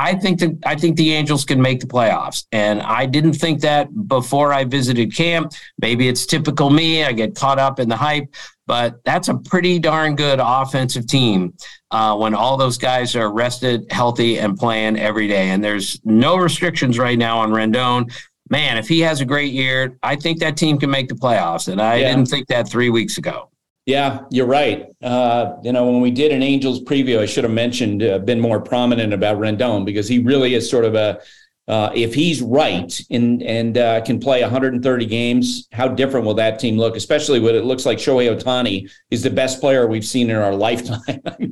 I 0.00 0.14
think 0.14 0.40
that 0.40 0.58
I 0.64 0.76
think 0.76 0.96
the 0.96 1.12
Angels 1.12 1.44
can 1.44 1.60
make 1.60 1.80
the 1.80 1.86
playoffs. 1.86 2.46
And 2.52 2.80
I 2.80 3.04
didn't 3.04 3.34
think 3.34 3.60
that 3.60 4.08
before 4.08 4.50
I 4.50 4.64
visited 4.64 5.14
camp. 5.14 5.52
Maybe 5.78 6.08
it's 6.08 6.24
typical 6.24 6.70
me. 6.70 7.04
I 7.04 7.12
get 7.12 7.34
caught 7.34 7.58
up 7.58 7.78
in 7.78 7.90
the 7.90 7.96
hype, 7.96 8.34
but 8.66 9.04
that's 9.04 9.28
a 9.28 9.34
pretty 9.36 9.78
darn 9.78 10.16
good 10.16 10.40
offensive 10.42 11.06
team 11.06 11.52
uh, 11.90 12.16
when 12.16 12.34
all 12.34 12.56
those 12.56 12.78
guys 12.78 13.14
are 13.14 13.30
rested, 13.30 13.84
healthy, 13.92 14.38
and 14.38 14.56
playing 14.56 14.98
every 14.98 15.28
day. 15.28 15.50
And 15.50 15.62
there's 15.62 16.00
no 16.02 16.36
restrictions 16.36 16.98
right 16.98 17.18
now 17.18 17.38
on 17.38 17.50
Rendon. 17.50 18.10
Man, 18.48 18.78
if 18.78 18.88
he 18.88 19.00
has 19.00 19.20
a 19.20 19.26
great 19.26 19.52
year, 19.52 19.98
I 20.02 20.16
think 20.16 20.38
that 20.38 20.56
team 20.56 20.78
can 20.78 20.90
make 20.90 21.10
the 21.10 21.14
playoffs. 21.14 21.68
And 21.68 21.78
I 21.78 21.96
yeah. 21.96 22.08
didn't 22.08 22.26
think 22.26 22.46
that 22.48 22.70
three 22.70 22.88
weeks 22.88 23.18
ago. 23.18 23.49
Yeah, 23.90 24.20
you're 24.30 24.46
right. 24.46 24.86
Uh, 25.02 25.56
you 25.64 25.72
know, 25.72 25.84
when 25.90 26.00
we 26.00 26.12
did 26.12 26.30
an 26.30 26.44
Angels 26.44 26.80
preview, 26.80 27.18
I 27.18 27.26
should 27.26 27.42
have 27.42 27.52
mentioned, 27.52 28.04
uh, 28.04 28.20
been 28.20 28.38
more 28.38 28.60
prominent 28.60 29.12
about 29.12 29.38
Rendon 29.38 29.84
because 29.84 30.06
he 30.06 30.20
really 30.20 30.54
is 30.54 30.70
sort 30.70 30.84
of 30.84 30.94
a, 30.94 31.20
uh, 31.66 31.90
if 31.92 32.14
he's 32.14 32.40
right 32.40 33.00
and 33.10 33.42
and 33.42 33.78
uh, 33.78 34.00
can 34.02 34.20
play 34.20 34.42
130 34.42 35.06
games, 35.06 35.66
how 35.72 35.88
different 35.88 36.24
will 36.24 36.34
that 36.34 36.60
team 36.60 36.78
look? 36.78 36.94
Especially 36.94 37.40
when 37.40 37.56
it 37.56 37.64
looks 37.64 37.84
like 37.84 37.98
Shohei 37.98 38.32
Ohtani 38.32 38.88
is 39.10 39.24
the 39.24 39.30
best 39.30 39.60
player 39.60 39.88
we've 39.88 40.06
seen 40.06 40.30
in 40.30 40.36
our 40.36 40.54
lifetime. 40.68 41.00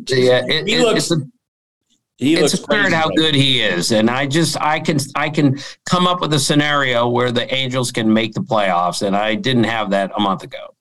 just, 0.05 0.23
yeah, 0.23 0.43
it, 0.47 0.69
he 0.69 0.77
it, 0.77 0.83
looks. 0.83 1.11
It's 1.11 1.21
a, 1.21 1.27
he 2.19 2.37
it's 2.37 2.55
absurd 2.55 2.93
how 2.93 3.09
right. 3.09 3.17
good 3.17 3.35
he 3.35 3.63
is, 3.63 3.91
and 3.91 4.09
I 4.09 4.27
just 4.27 4.57
I 4.61 4.79
can 4.79 4.99
I 5.17 5.29
can 5.29 5.59
come 5.87 6.07
up 6.07 6.21
with 6.21 6.33
a 6.35 6.39
scenario 6.39 7.09
where 7.09 7.33
the 7.33 7.53
Angels 7.53 7.91
can 7.91 8.13
make 8.13 8.33
the 8.33 8.43
playoffs, 8.43 9.05
and 9.05 9.17
I 9.17 9.35
didn't 9.35 9.65
have 9.65 9.91
that 9.91 10.13
a 10.17 10.21
month 10.21 10.45
ago. 10.45 10.75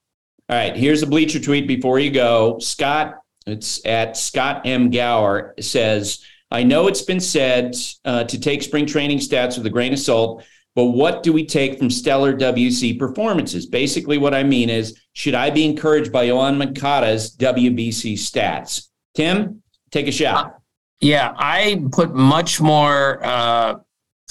All 0.50 0.56
right, 0.56 0.74
here's 0.74 1.02
a 1.02 1.06
bleacher 1.06 1.38
tweet 1.38 1.68
before 1.68 1.98
you 1.98 2.10
go. 2.10 2.58
Scott, 2.58 3.16
it's 3.46 3.84
at 3.84 4.16
Scott 4.16 4.62
M. 4.64 4.90
Gower 4.90 5.54
says, 5.60 6.24
I 6.50 6.62
know 6.62 6.86
it's 6.86 7.02
been 7.02 7.20
said 7.20 7.76
uh, 8.06 8.24
to 8.24 8.40
take 8.40 8.62
spring 8.62 8.86
training 8.86 9.18
stats 9.18 9.58
with 9.58 9.66
a 9.66 9.70
grain 9.70 9.92
of 9.92 9.98
salt, 9.98 10.42
but 10.74 10.86
what 10.86 11.22
do 11.22 11.34
we 11.34 11.44
take 11.44 11.78
from 11.78 11.90
stellar 11.90 12.34
WC 12.34 12.98
performances? 12.98 13.66
Basically, 13.66 14.16
what 14.16 14.32
I 14.32 14.42
mean 14.42 14.70
is, 14.70 14.98
should 15.12 15.34
I 15.34 15.50
be 15.50 15.66
encouraged 15.66 16.12
by 16.12 16.28
Yoan 16.28 16.56
Moncada's 16.56 17.36
WBC 17.36 18.14
stats? 18.14 18.88
Tim, 19.14 19.62
take 19.90 20.08
a 20.08 20.12
shot. 20.12 20.60
Yeah, 21.00 21.34
I 21.36 21.84
put 21.92 22.14
much 22.14 22.60
more 22.60 23.22
uh, 23.22 23.80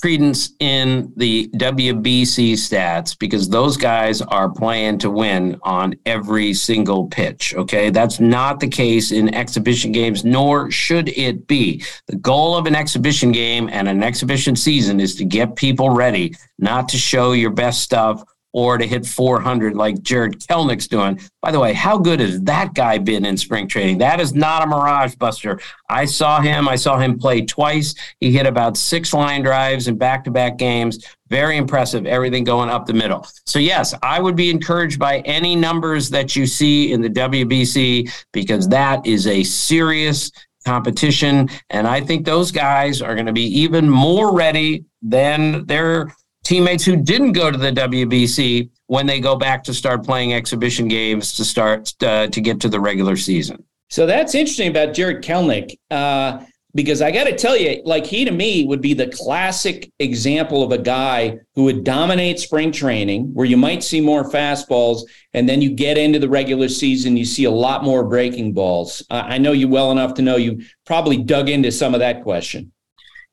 credence 0.01 0.51
in 0.59 1.11
the 1.17 1.49
WBC 1.55 2.53
stats 2.53 3.17
because 3.17 3.49
those 3.49 3.77
guys 3.77 4.21
are 4.21 4.49
playing 4.49 4.99
to 4.99 5.09
win 5.09 5.59
on 5.63 5.95
every 6.05 6.53
single 6.53 7.07
pitch. 7.07 7.55
Okay. 7.55 7.89
That's 7.89 8.19
not 8.19 8.59
the 8.59 8.67
case 8.67 9.11
in 9.11 9.33
exhibition 9.33 9.91
games, 9.91 10.23
nor 10.23 10.69
should 10.69 11.09
it 11.09 11.47
be. 11.47 11.83
The 12.07 12.17
goal 12.17 12.55
of 12.55 12.67
an 12.67 12.75
exhibition 12.75 13.31
game 13.31 13.69
and 13.71 13.87
an 13.87 14.03
exhibition 14.03 14.55
season 14.55 14.99
is 14.99 15.15
to 15.15 15.25
get 15.25 15.55
people 15.55 15.89
ready, 15.89 16.35
not 16.59 16.89
to 16.89 16.97
show 16.97 17.31
your 17.31 17.51
best 17.51 17.81
stuff 17.81 18.23
or 18.57 18.75
to 18.79 18.87
hit 18.87 19.05
400 19.05 19.75
like 19.75 20.01
Jarred 20.01 20.39
Kelenic's 20.39 20.87
doing. 20.87 21.19
By 21.43 21.51
the 21.51 21.59
way, 21.59 21.73
how 21.73 21.99
good 21.99 22.19
has 22.19 22.41
that 22.41 22.73
guy 22.73 22.97
been 22.97 23.23
in 23.23 23.37
spring 23.37 23.67
training? 23.67 23.99
That 23.99 24.19
is 24.19 24.33
not 24.33 24.63
a 24.63 24.65
mirage 24.65 25.13
buster. 25.13 25.59
I 25.91 26.05
saw 26.05 26.41
him. 26.41 26.67
I 26.67 26.75
saw 26.75 26.97
him 26.97 27.19
play 27.19 27.45
twice. 27.45 27.93
He 28.19 28.31
hit 28.31 28.47
about 28.47 28.75
six 28.75 29.13
line 29.13 29.43
drives 29.43 29.87
in 29.87 29.95
back 29.99 30.23
to 30.23 30.31
back 30.31 30.57
games. 30.57 31.05
Very 31.29 31.55
impressive. 31.55 32.07
Everything 32.07 32.43
going 32.43 32.71
up 32.71 32.87
the 32.87 32.95
middle. 32.95 33.27
So, 33.45 33.59
yes, 33.59 33.93
I 34.01 34.19
would 34.19 34.35
be 34.35 34.49
encouraged 34.49 34.97
by 34.97 35.19
any 35.19 35.55
numbers 35.55 36.09
that 36.09 36.35
you 36.35 36.47
see 36.47 36.93
in 36.93 36.99
the 36.99 37.11
WBC 37.11 38.11
because 38.33 38.67
that 38.69 39.05
is 39.05 39.27
a 39.27 39.43
serious 39.43 40.31
competition. 40.65 41.47
And 41.69 41.85
I 41.85 42.01
think 42.01 42.25
those 42.25 42.51
guys 42.51 43.03
are 43.03 43.13
going 43.13 43.27
to 43.27 43.33
be 43.33 43.59
even 43.59 43.87
more 43.87 44.33
ready 44.33 44.85
than 45.03 45.67
their 45.67 46.11
teammates 46.47 46.85
who 46.85 46.95
didn't 46.95 47.33
go 47.33 47.51
to 47.51 47.57
the 47.57 47.71
WBC 47.71 48.69
when 48.85 49.05
they 49.05 49.19
go 49.19 49.35
back 49.35 49.63
to 49.65 49.73
start 49.73 50.05
playing 50.05 50.33
exhibition 50.33 50.87
games 50.87 51.33
to 51.33 51.43
start 51.43 51.93
uh, 52.03 52.27
to 52.27 52.39
get 52.39 52.61
to 52.61 52.69
the 52.69 52.79
regular 52.79 53.17
season. 53.17 53.61
So 53.89 54.05
that's 54.05 54.33
interesting 54.33 54.69
about 54.69 54.93
Jarred 54.93 55.23
Kelenic. 55.23 55.75
Uh, 55.91 56.43
because 56.73 57.01
I 57.01 57.09
got 57.11 57.23
to 57.23 57.35
tell 57.35 57.57
you, 57.57 57.81
like 57.85 58.05
he 58.05 58.23
to 58.23 58.31
me 58.31 58.65
would 58.65 58.81
be 58.81 58.93
the 58.93 59.07
classic 59.07 59.91
example 59.99 60.61
of 60.61 60.71
a 60.71 60.77
guy 60.77 61.39
who 61.55 61.63
would 61.63 61.83
dominate 61.83 62.39
spring 62.39 62.71
training, 62.71 63.33
where 63.33 63.47
you 63.47 63.57
might 63.57 63.83
see 63.83 63.99
more 63.99 64.29
fastballs, 64.29 65.01
and 65.33 65.49
then 65.49 65.61
you 65.61 65.71
get 65.71 65.97
into 65.97 66.19
the 66.19 66.29
regular 66.29 66.69
season, 66.69 67.17
you 67.17 67.25
see 67.25 67.45
a 67.45 67.51
lot 67.51 67.83
more 67.83 68.03
breaking 68.03 68.53
balls. 68.53 69.03
Uh, 69.09 69.23
I 69.25 69.37
know 69.39 69.53
you 69.53 69.67
well 69.67 69.91
enough 69.91 70.13
to 70.15 70.21
know 70.21 70.35
you 70.35 70.61
probably 70.85 71.17
dug 71.17 71.49
into 71.49 71.71
some 71.71 71.93
of 71.95 71.99
that 71.99 72.21
question. 72.21 72.71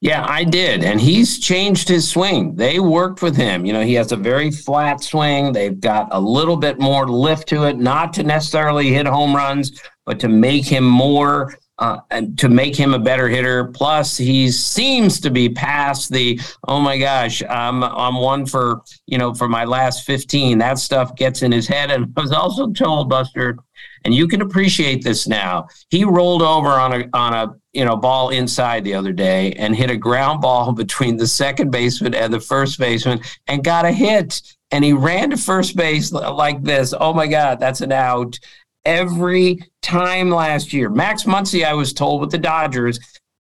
Yeah, 0.05 0.26
I 0.28 0.44
did. 0.44 0.84
And 0.84 1.00
he's 1.00 1.38
changed 1.38 1.88
his 1.88 2.07
swing. 2.07 2.57
They 2.57 2.78
worked 2.78 3.22
with 3.22 3.34
him. 3.34 3.64
You 3.64 3.72
know, 3.72 3.80
he 3.80 3.94
has 3.94 4.12
a 4.12 4.16
very 4.16 4.50
flat 4.50 5.02
swing. 5.02 5.50
They've 5.50 5.80
got 5.80 6.09
a 6.11 6.20
little 6.20 6.59
bit 6.59 6.78
more 6.78 7.09
lift 7.09 7.48
to 7.48 7.64
it, 7.64 7.78
not 7.78 8.12
to 8.12 8.22
necessarily 8.22 8.92
hit 8.92 9.07
home 9.07 9.34
runs, 9.34 9.80
but 10.05 10.20
to 10.20 10.28
make 10.28 10.66
him 10.66 10.84
more 10.84 11.55
uh, 11.78 12.00
and 12.11 12.38
to 12.38 12.50
make 12.50 12.76
him 12.76 12.92
a 12.92 12.98
better 12.98 13.28
hitter. 13.30 13.68
Plus, 13.68 14.14
he 14.14 14.50
seems 14.50 15.20
to 15.20 15.30
be 15.30 15.48
past 15.48 16.12
the 16.12 16.38
oh 16.68 16.80
my 16.80 16.98
gosh, 16.98 17.42
I'm 17.48 17.82
I'm 17.82 18.16
one 18.16 18.44
for 18.44 18.82
you 19.07 19.16
know 19.16 19.32
for 19.32 19.48
my 19.48 19.64
last 19.64 20.05
15. 20.05 20.59
That 20.59 20.78
stuff 20.78 21.16
gets 21.16 21.40
in 21.40 21.50
his 21.50 21.66
head. 21.66 21.90
And 21.90 22.12
I 22.14 22.20
was 22.20 22.32
also 22.32 22.70
told 22.72 23.09
Buster 23.09 23.57
and 24.05 24.14
you 24.14 24.28
can 24.28 24.43
appreciate 24.43 25.03
this 25.03 25.26
now. 25.26 25.68
He 25.91 26.05
rolled 26.05 26.43
over 26.43 26.68
on 26.68 26.93
a 26.93 27.09
on 27.12 27.35
a 27.35 27.55
you 27.72 27.85
know 27.85 27.97
ball 27.97 28.30
inside 28.30 28.85
the 28.85 28.95
other 28.95 29.12
day 29.12 29.53
and 29.53 29.74
hit 29.74 29.91
a 29.91 29.97
ground 29.97 30.41
ball 30.41 30.72
between 30.85 31.16
the 31.16 31.26
second 31.26 31.70
baseman 31.70 32.14
and 32.14 32.32
the 32.32 32.41
first 32.41 32.78
baseman 32.78 33.20
and 33.47 33.64
got 33.64 33.85
a 33.85 33.93
hit. 33.93 34.41
And 34.70 34.85
he 34.85 34.93
ran 34.93 35.30
to 35.30 35.37
first 35.37 35.76
base 35.76 36.11
like 36.11 36.62
this. 36.62 36.93
Oh 36.99 37.12
my 37.12 37.26
God, 37.26 37.61
that's 37.61 37.80
an 37.80 37.93
out 37.93 38.39
every 38.85 39.59
time 39.82 40.30
last 40.30 40.72
year. 40.72 40.91
Max 40.91 41.24
Muncy, 41.24 41.64
I 41.64 41.74
was 41.74 41.93
told 41.93 42.20
with 42.20 42.30
the 42.30 42.39
Dodgers, 42.39 42.99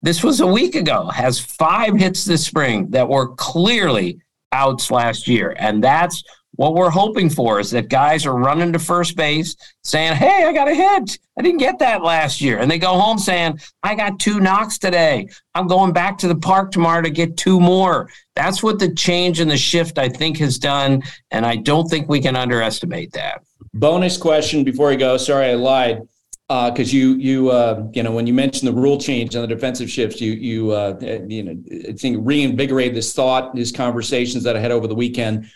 this 0.01 0.23
was 0.23 0.39
a 0.39 0.47
week 0.47 0.75
ago, 0.75 1.07
has 1.07 1.39
five 1.39 1.95
hits 1.95 2.25
this 2.25 2.45
spring 2.45 2.89
that 2.91 3.09
were 3.09 3.35
clearly 3.35 4.19
outs 4.51 4.91
last 4.91 5.27
year. 5.27 5.55
And 5.57 5.83
that's 5.83 6.23
what 6.55 6.73
we're 6.73 6.89
hoping 6.89 7.29
for 7.29 7.59
is 7.59 7.71
that 7.71 7.89
guys 7.89 8.25
are 8.25 8.35
running 8.35 8.73
to 8.73 8.79
first 8.79 9.15
base 9.15 9.55
saying, 9.83 10.15
Hey, 10.15 10.45
I 10.45 10.53
got 10.53 10.67
a 10.67 10.73
hit. 10.75 11.19
I 11.37 11.41
didn't 11.41 11.59
get 11.59 11.79
that 11.79 12.01
last 12.01 12.39
year. 12.41 12.59
And 12.59 12.71
they 12.71 12.79
go 12.79 12.93
home 12.99 13.17
saying, 13.17 13.59
I 13.83 13.95
got 13.95 14.19
two 14.19 14.39
knocks 14.39 14.77
today. 14.77 15.27
I'm 15.53 15.67
going 15.67 15.91
back 15.91 16.17
to 16.19 16.27
the 16.27 16.35
park 16.35 16.71
tomorrow 16.71 17.01
to 17.01 17.09
get 17.09 17.37
two 17.37 17.59
more. 17.59 18.09
That's 18.35 18.63
what 18.63 18.79
the 18.79 18.93
change 18.93 19.39
in 19.41 19.47
the 19.47 19.57
shift, 19.57 19.97
I 19.97 20.09
think, 20.09 20.37
has 20.37 20.57
done. 20.57 21.03
And 21.31 21.45
I 21.45 21.57
don't 21.57 21.89
think 21.89 22.07
we 22.07 22.21
can 22.21 22.35
underestimate 22.35 23.11
that. 23.13 23.43
Bonus 23.73 24.17
question 24.17 24.63
before 24.63 24.91
I 24.91 24.95
go. 24.95 25.17
Sorry, 25.17 25.47
I 25.47 25.55
lied. 25.55 26.01
Because 26.47 26.93
uh, 26.93 26.97
you 26.97 27.15
you 27.15 27.49
uh, 27.49 27.87
you 27.93 28.03
know 28.03 28.11
when 28.11 28.27
you 28.27 28.33
mentioned 28.33 28.67
the 28.67 28.79
rule 28.79 28.99
change 28.99 29.35
on 29.35 29.41
the 29.41 29.47
defensive 29.47 29.89
shifts, 29.89 30.21
you 30.21 30.33
you 30.33 30.69
uh, 30.69 30.95
you 31.27 31.41
know 31.41 31.55
I 31.89 31.93
think 31.93 32.19
reinvigorate 32.21 32.93
this 32.93 33.15
thought, 33.15 33.55
these 33.55 33.71
conversations 33.71 34.43
that 34.43 34.55
I 34.55 34.59
had 34.59 34.69
over 34.69 34.85
the 34.85 34.93
weekend 34.93 35.49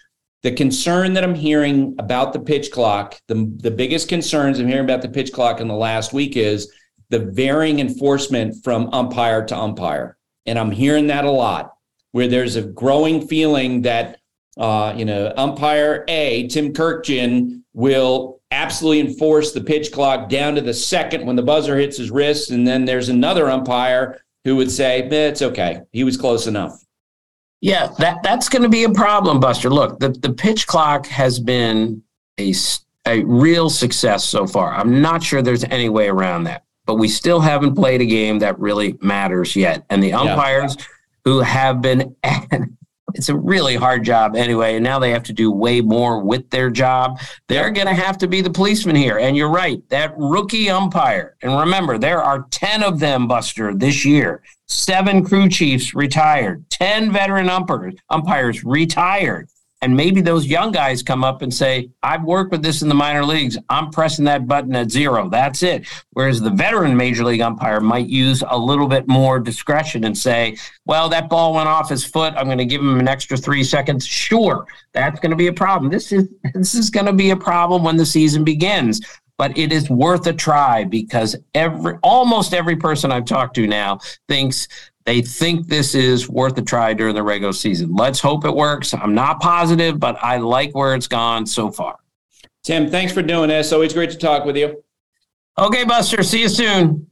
the 0.43 0.51
concern 0.51 1.13
that 1.13 1.23
I'm 1.23 1.35
hearing 1.35 1.95
about 1.99 2.31
the 2.33 2.39
pitch 2.39 2.71
clock, 2.71 3.19
the, 3.27 3.51
the 3.57 3.71
biggest 3.71 4.07
concerns 4.07 4.59
I'm 4.59 4.67
hearing 4.67 4.85
about 4.85 5.01
the 5.01 5.09
pitch 5.09 5.33
clock 5.33 5.59
in 5.59 5.67
the 5.67 5.75
last 5.75 6.13
week 6.13 6.37
is 6.37 6.71
the 7.09 7.19
varying 7.19 7.79
enforcement 7.79 8.55
from 8.63 8.89
umpire 8.93 9.45
to 9.45 9.57
umpire. 9.57 10.17
And 10.45 10.57
I'm 10.57 10.71
hearing 10.71 11.07
that 11.07 11.25
a 11.25 11.31
lot, 11.31 11.73
where 12.11 12.27
there's 12.27 12.55
a 12.55 12.61
growing 12.61 13.27
feeling 13.27 13.81
that, 13.81 14.19
uh, 14.57 14.93
you 14.95 15.05
know, 15.05 15.33
umpire 15.35 16.05
A, 16.07 16.47
Tim 16.47 16.73
Kurkjian, 16.73 17.63
will 17.73 18.39
absolutely 18.51 19.01
enforce 19.01 19.51
the 19.51 19.61
pitch 19.61 19.91
clock 19.91 20.29
down 20.29 20.55
to 20.55 20.61
the 20.61 20.73
second 20.73 21.25
when 21.25 21.35
the 21.35 21.43
buzzer 21.43 21.77
hits 21.77 21.97
his 21.97 22.11
wrist. 22.11 22.51
And 22.51 22.65
then 22.65 22.85
there's 22.85 23.09
another 23.09 23.49
umpire 23.49 24.21
who 24.45 24.55
would 24.55 24.71
say, 24.71 25.01
eh, 25.01 25.27
it's 25.27 25.41
okay. 25.41 25.81
He 25.91 26.03
was 26.03 26.17
close 26.17 26.47
enough. 26.47 26.83
Yeah, 27.61 27.89
that 27.99 28.23
that's 28.23 28.47
going 28.47 28.63
to 28.63 28.69
be 28.69 28.85
a 28.85 28.89
problem, 28.89 29.39
Buster. 29.39 29.69
Look, 29.69 29.99
the, 29.99 30.09
the 30.09 30.31
pitch 30.31 30.65
clock 30.65 31.05
has 31.07 31.39
been 31.39 32.01
a, 32.39 32.53
a 33.05 33.23
real 33.23 33.69
success 33.69 34.23
so 34.23 34.47
far. 34.47 34.73
I'm 34.73 35.01
not 35.01 35.21
sure 35.23 35.41
there's 35.41 35.65
any 35.65 35.89
way 35.89 36.07
around 36.07 36.45
that, 36.45 36.63
but 36.85 36.95
we 36.95 37.09
still 37.09 37.41
haven't 37.41 37.75
played 37.75 38.01
a 38.01 38.05
game 38.05 38.39
that 38.39 38.57
really 38.59 38.97
matters 39.01 39.55
yet. 39.55 39.85
And 39.89 40.01
the 40.01 40.13
umpires 40.13 40.77
yeah. 40.77 40.85
who 41.25 41.39
have 41.41 41.81
been 41.81 42.15
it's 43.15 43.29
a 43.29 43.35
really 43.35 43.75
hard 43.75 44.03
job 44.03 44.35
anyway. 44.35 44.75
And 44.75 44.83
now 44.83 44.99
they 44.99 45.11
have 45.11 45.23
to 45.23 45.33
do 45.33 45.51
way 45.51 45.81
more 45.81 46.23
with 46.23 46.49
their 46.49 46.69
job. 46.69 47.19
They're 47.47 47.71
going 47.71 47.87
to 47.87 47.93
have 47.93 48.17
to 48.19 48.27
be 48.27 48.41
the 48.41 48.49
policeman 48.49 48.95
here. 48.95 49.17
And 49.17 49.35
you're 49.35 49.49
right, 49.49 49.81
that 49.89 50.13
rookie 50.17 50.69
umpire. 50.69 51.35
And 51.41 51.57
remember, 51.57 51.97
there 51.97 52.21
are 52.21 52.47
10 52.51 52.83
of 52.83 52.99
them, 52.99 53.27
Buster, 53.27 53.73
this 53.73 54.05
year. 54.05 54.43
Seven 54.69 55.25
crew 55.25 55.49
chiefs 55.49 55.95
retired, 55.95 56.69
10 56.69 57.11
veteran 57.11 57.49
umpires, 57.49 57.95
umpires 58.09 58.63
retired. 58.63 59.49
And 59.81 59.95
maybe 59.95 60.19
those 60.19 60.45
young 60.45 60.71
guys 60.73 61.01
come 61.01 61.23
up 61.23 61.41
and 61.41 61.53
say, 61.53 61.89
I've 62.03 62.23
worked 62.23 62.51
with 62.51 62.61
this 62.61 62.81
in 62.81 62.89
the 62.89 62.95
minor 62.95 63.25
leagues. 63.25 63.57
I'm 63.69 63.91
pressing 63.91 64.25
that 64.25 64.45
button 64.45 64.75
at 64.75 64.91
zero. 64.91 65.29
That's 65.29 65.63
it. 65.63 65.87
Whereas 66.11 66.41
the 66.41 66.49
veteran 66.49 66.97
major 66.97 67.23
league 67.23 67.39
umpire 67.39 67.79
might 67.79 68.07
use 68.07 68.43
a 68.47 68.57
little 68.57 68.87
bit 68.87 69.07
more 69.07 69.39
discretion 69.39 70.03
and 70.03 70.17
say, 70.17 70.57
well, 70.85 71.07
that 71.09 71.29
ball 71.29 71.53
went 71.53 71.69
off 71.69 71.89
his 71.89 72.03
foot. 72.03 72.33
I'm 72.35 72.45
going 72.45 72.57
to 72.57 72.65
give 72.65 72.81
him 72.81 72.99
an 72.99 73.07
extra 73.07 73.37
three 73.37 73.63
seconds. 73.63 74.05
Sure, 74.05 74.67
that's 74.91 75.19
going 75.21 75.31
to 75.31 75.37
be 75.37 75.47
a 75.47 75.53
problem. 75.53 75.89
This 75.89 76.11
is 76.11 76.27
this 76.53 76.75
is 76.75 76.89
going 76.89 77.05
to 77.05 77.13
be 77.13 77.29
a 77.29 77.37
problem 77.37 77.83
when 77.83 77.95
the 77.95 78.05
season 78.05 78.43
begins. 78.43 78.99
But 79.39 79.57
it 79.57 79.71
is 79.71 79.89
worth 79.89 80.27
a 80.27 80.33
try 80.33 80.83
because 80.83 81.35
every 81.55 81.95
almost 82.03 82.53
every 82.53 82.75
person 82.75 83.09
I've 83.11 83.23
talked 83.25 83.55
to 83.55 83.65
now 83.65 83.99
thinks 84.27 84.67
they 85.05 85.21
think 85.21 85.67
this 85.67 85.95
is 85.95 86.29
worth 86.29 86.57
a 86.57 86.61
try 86.61 86.93
during 86.93 87.15
the 87.15 87.23
regular 87.23 87.53
season. 87.53 87.95
Let's 87.95 88.19
hope 88.19 88.43
it 88.43 88.53
works. 88.53 88.93
I'm 88.93 89.15
not 89.15 89.39
positive, 89.39 89.97
but 89.97 90.17
I 90.21 90.37
like 90.37 90.75
where 90.75 90.93
it's 90.93 91.07
gone 91.07 91.45
so 91.45 91.71
far. 91.71 91.95
Tim, 92.63 92.91
thanks 92.91 93.13
for 93.13 93.21
doing 93.21 93.47
this. 93.47 93.71
Always 93.71 93.93
great 93.93 94.11
to 94.11 94.17
talk 94.17 94.43
with 94.43 94.57
you. 94.57 94.83
Okay, 95.57 95.85
Buster. 95.85 96.21
See 96.21 96.41
you 96.41 96.49
soon. 96.49 97.07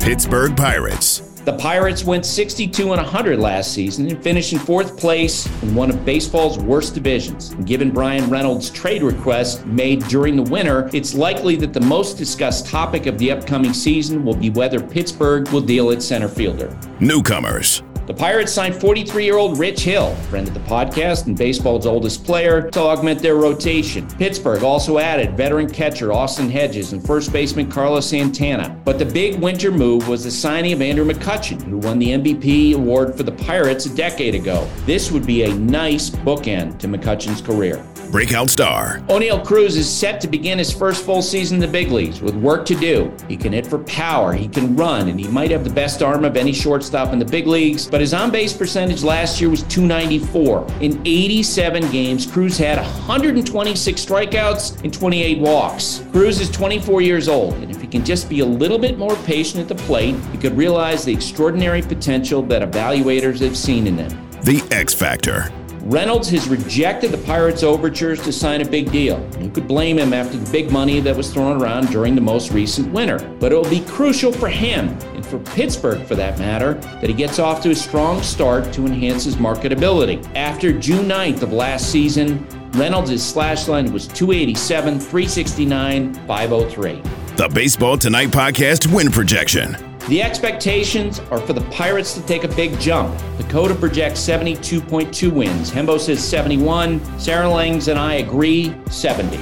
Pittsburgh 0.00 0.56
Pirates. 0.56 1.31
The 1.44 1.54
Pirates 1.54 2.04
went 2.04 2.24
62 2.24 2.92
and 2.92 3.02
100 3.02 3.40
last 3.40 3.72
season 3.72 4.08
and 4.08 4.22
finished 4.22 4.52
in 4.52 4.60
fourth 4.60 4.96
place 4.96 5.44
in 5.64 5.74
one 5.74 5.90
of 5.90 6.04
baseball's 6.04 6.56
worst 6.56 6.94
divisions. 6.94 7.52
Given 7.64 7.90
Bryan 7.90 8.30
Reynolds' 8.30 8.70
trade 8.70 9.02
request 9.02 9.66
made 9.66 10.06
during 10.06 10.36
the 10.36 10.44
winter, 10.44 10.88
it's 10.92 11.14
likely 11.14 11.56
that 11.56 11.72
the 11.72 11.80
most 11.80 12.16
discussed 12.16 12.66
topic 12.66 13.06
of 13.06 13.18
the 13.18 13.32
upcoming 13.32 13.72
season 13.72 14.24
will 14.24 14.36
be 14.36 14.50
whether 14.50 14.80
Pittsburgh 14.80 15.48
will 15.48 15.60
deal 15.60 15.90
its 15.90 16.06
center 16.06 16.28
fielder. 16.28 16.78
Newcomers. 17.00 17.82
The 18.04 18.14
Pirates 18.14 18.52
signed 18.52 18.74
43 18.74 19.24
year 19.24 19.36
old 19.36 19.58
Rich 19.58 19.82
Hill, 19.84 20.12
friend 20.28 20.48
of 20.48 20.54
the 20.54 20.60
podcast 20.60 21.26
and 21.26 21.38
baseball's 21.38 21.86
oldest 21.86 22.24
player, 22.24 22.68
to 22.70 22.80
augment 22.80 23.20
their 23.20 23.36
rotation. 23.36 24.08
Pittsburgh 24.18 24.64
also 24.64 24.98
added 24.98 25.36
veteran 25.36 25.70
catcher 25.70 26.12
Austin 26.12 26.50
Hedges 26.50 26.92
and 26.92 27.06
first 27.06 27.32
baseman 27.32 27.70
Carlos 27.70 28.08
Santana. 28.08 28.76
But 28.84 28.98
the 28.98 29.04
big 29.04 29.38
winter 29.38 29.70
move 29.70 30.08
was 30.08 30.24
the 30.24 30.32
signing 30.32 30.72
of 30.72 30.82
Andrew 30.82 31.04
McCutchen, 31.04 31.62
who 31.62 31.78
won 31.78 32.00
the 32.00 32.08
MVP 32.08 32.74
award 32.74 33.16
for 33.16 33.22
the 33.22 33.32
Pirates 33.32 33.86
a 33.86 33.94
decade 33.94 34.34
ago. 34.34 34.68
This 34.84 35.12
would 35.12 35.24
be 35.24 35.44
a 35.44 35.54
nice 35.54 36.10
bookend 36.10 36.80
to 36.80 36.88
McCutchen's 36.88 37.40
career 37.40 37.84
breakout 38.12 38.50
star. 38.50 38.98
Oneil 39.08 39.44
Cruz 39.44 39.74
is 39.74 39.90
set 39.90 40.20
to 40.20 40.28
begin 40.28 40.58
his 40.58 40.70
first 40.70 41.04
full 41.04 41.22
season 41.22 41.56
in 41.56 41.60
the 41.62 41.66
big 41.66 41.90
leagues 41.90 42.20
with 42.20 42.34
work 42.34 42.66
to 42.66 42.74
do. 42.74 43.10
He 43.26 43.38
can 43.38 43.54
hit 43.54 43.66
for 43.66 43.78
power, 43.80 44.34
he 44.34 44.46
can 44.46 44.76
run, 44.76 45.08
and 45.08 45.18
he 45.18 45.26
might 45.28 45.50
have 45.50 45.64
the 45.64 45.72
best 45.72 46.02
arm 46.02 46.24
of 46.26 46.36
any 46.36 46.52
shortstop 46.52 47.14
in 47.14 47.18
the 47.18 47.24
big 47.24 47.46
leagues. 47.46 47.86
But 47.86 48.02
his 48.02 48.12
on 48.12 48.30
base 48.30 48.52
percentage 48.52 49.02
last 49.02 49.40
year 49.40 49.48
was 49.48 49.62
294. 49.62 50.66
In 50.80 51.00
87 51.06 51.90
games, 51.90 52.26
Cruz 52.26 52.58
had 52.58 52.76
126 52.76 54.04
strikeouts 54.04 54.84
and 54.84 54.92
28 54.92 55.38
walks. 55.38 56.04
Cruz 56.12 56.38
is 56.38 56.50
24 56.50 57.00
years 57.00 57.28
old, 57.28 57.54
and 57.54 57.70
if 57.70 57.80
he 57.80 57.86
can 57.86 58.04
just 58.04 58.28
be 58.28 58.40
a 58.40 58.46
little 58.46 58.78
bit 58.78 58.98
more 58.98 59.16
patient 59.24 59.62
at 59.62 59.68
the 59.74 59.82
plate, 59.84 60.14
he 60.32 60.36
could 60.36 60.54
realize 60.54 61.02
the 61.02 61.12
extraordinary 61.14 61.80
potential 61.80 62.42
that 62.42 62.60
evaluators 62.60 63.40
have 63.40 63.56
seen 63.56 63.86
in 63.86 63.96
him. 63.96 64.28
The 64.42 64.62
X 64.70 64.92
Factor. 64.92 65.50
Reynolds 65.84 66.28
has 66.30 66.46
rejected 66.46 67.10
the 67.10 67.18
Pirates' 67.18 67.64
overtures 67.64 68.22
to 68.22 68.32
sign 68.32 68.60
a 68.60 68.64
big 68.64 68.92
deal. 68.92 69.28
You 69.40 69.50
could 69.50 69.66
blame 69.66 69.98
him 69.98 70.12
after 70.12 70.36
the 70.36 70.50
big 70.52 70.70
money 70.70 71.00
that 71.00 71.16
was 71.16 71.32
thrown 71.32 71.60
around 71.60 71.88
during 71.88 72.14
the 72.14 72.20
most 72.20 72.52
recent 72.52 72.92
winter. 72.92 73.18
But 73.40 73.50
it 73.50 73.56
will 73.56 73.68
be 73.68 73.80
crucial 73.80 74.30
for 74.30 74.48
him, 74.48 74.90
and 75.14 75.26
for 75.26 75.40
Pittsburgh 75.40 76.06
for 76.06 76.14
that 76.14 76.38
matter, 76.38 76.74
that 76.74 77.08
he 77.08 77.12
gets 77.12 77.40
off 77.40 77.62
to 77.64 77.70
a 77.70 77.74
strong 77.74 78.22
start 78.22 78.72
to 78.74 78.86
enhance 78.86 79.24
his 79.24 79.34
marketability. 79.36 80.24
After 80.36 80.72
June 80.72 81.08
9th 81.08 81.42
of 81.42 81.52
last 81.52 81.90
season, 81.90 82.46
Reynolds' 82.74 83.20
slash 83.20 83.66
line 83.66 83.92
was 83.92 84.06
287, 84.06 85.00
369, 85.00 86.14
503. 86.14 87.02
The 87.34 87.48
Baseball 87.52 87.98
Tonight 87.98 88.28
podcast 88.28 88.94
win 88.94 89.10
projection. 89.10 89.91
The 90.08 90.20
expectations 90.20 91.20
are 91.30 91.38
for 91.38 91.52
the 91.52 91.60
Pirates 91.70 92.12
to 92.14 92.22
take 92.22 92.42
a 92.42 92.48
big 92.48 92.78
jump. 92.80 93.16
Dakota 93.38 93.74
projects 93.74 94.18
72.2 94.20 95.32
wins. 95.32 95.70
Hembo 95.70 95.98
says 95.98 96.22
71. 96.22 97.00
Sarah 97.20 97.48
Langs 97.48 97.86
and 97.86 97.98
I 97.98 98.14
agree 98.14 98.74
70. 98.90 99.38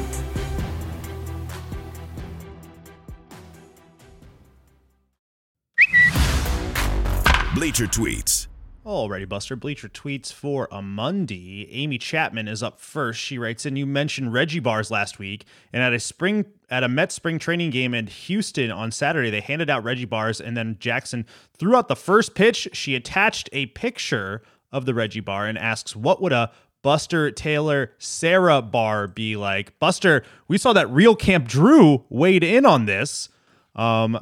Bleacher 7.54 7.86
Tweets. 7.86 8.49
Alrighty, 8.90 9.28
Buster. 9.28 9.54
Bleacher 9.54 9.88
tweets 9.88 10.32
for 10.32 10.66
a 10.72 10.82
Monday. 10.82 11.68
Amy 11.70 11.96
Chapman 11.96 12.48
is 12.48 12.60
up 12.60 12.80
first. 12.80 13.20
She 13.20 13.38
writes 13.38 13.64
in, 13.64 13.76
"You 13.76 13.86
mentioned 13.86 14.32
Reggie 14.32 14.58
bars 14.58 14.90
last 14.90 15.20
week, 15.20 15.44
and 15.72 15.80
at 15.80 15.92
a 15.92 16.00
spring 16.00 16.46
at 16.68 16.82
a 16.82 16.88
Met 16.88 17.12
spring 17.12 17.38
training 17.38 17.70
game 17.70 17.94
in 17.94 18.08
Houston 18.08 18.72
on 18.72 18.90
Saturday, 18.90 19.30
they 19.30 19.42
handed 19.42 19.70
out 19.70 19.84
Reggie 19.84 20.06
bars, 20.06 20.40
and 20.40 20.56
then 20.56 20.76
Jackson 20.80 21.24
threw 21.56 21.76
out 21.76 21.86
the 21.86 21.94
first 21.94 22.34
pitch. 22.34 22.66
She 22.72 22.96
attached 22.96 23.48
a 23.52 23.66
picture 23.66 24.42
of 24.72 24.86
the 24.86 24.94
Reggie 24.94 25.20
bar 25.20 25.46
and 25.46 25.56
asks, 25.56 25.94
"What 25.94 26.20
would 26.20 26.32
a 26.32 26.50
Buster 26.82 27.30
Taylor 27.30 27.92
Sarah 27.98 28.60
bar 28.60 29.06
be 29.06 29.36
like?" 29.36 29.78
Buster, 29.78 30.24
we 30.48 30.58
saw 30.58 30.72
that 30.72 30.90
real 30.90 31.14
Camp 31.14 31.46
Drew 31.46 32.06
weighed 32.08 32.42
in 32.42 32.66
on 32.66 32.86
this. 32.86 33.28
Um, 33.76 34.18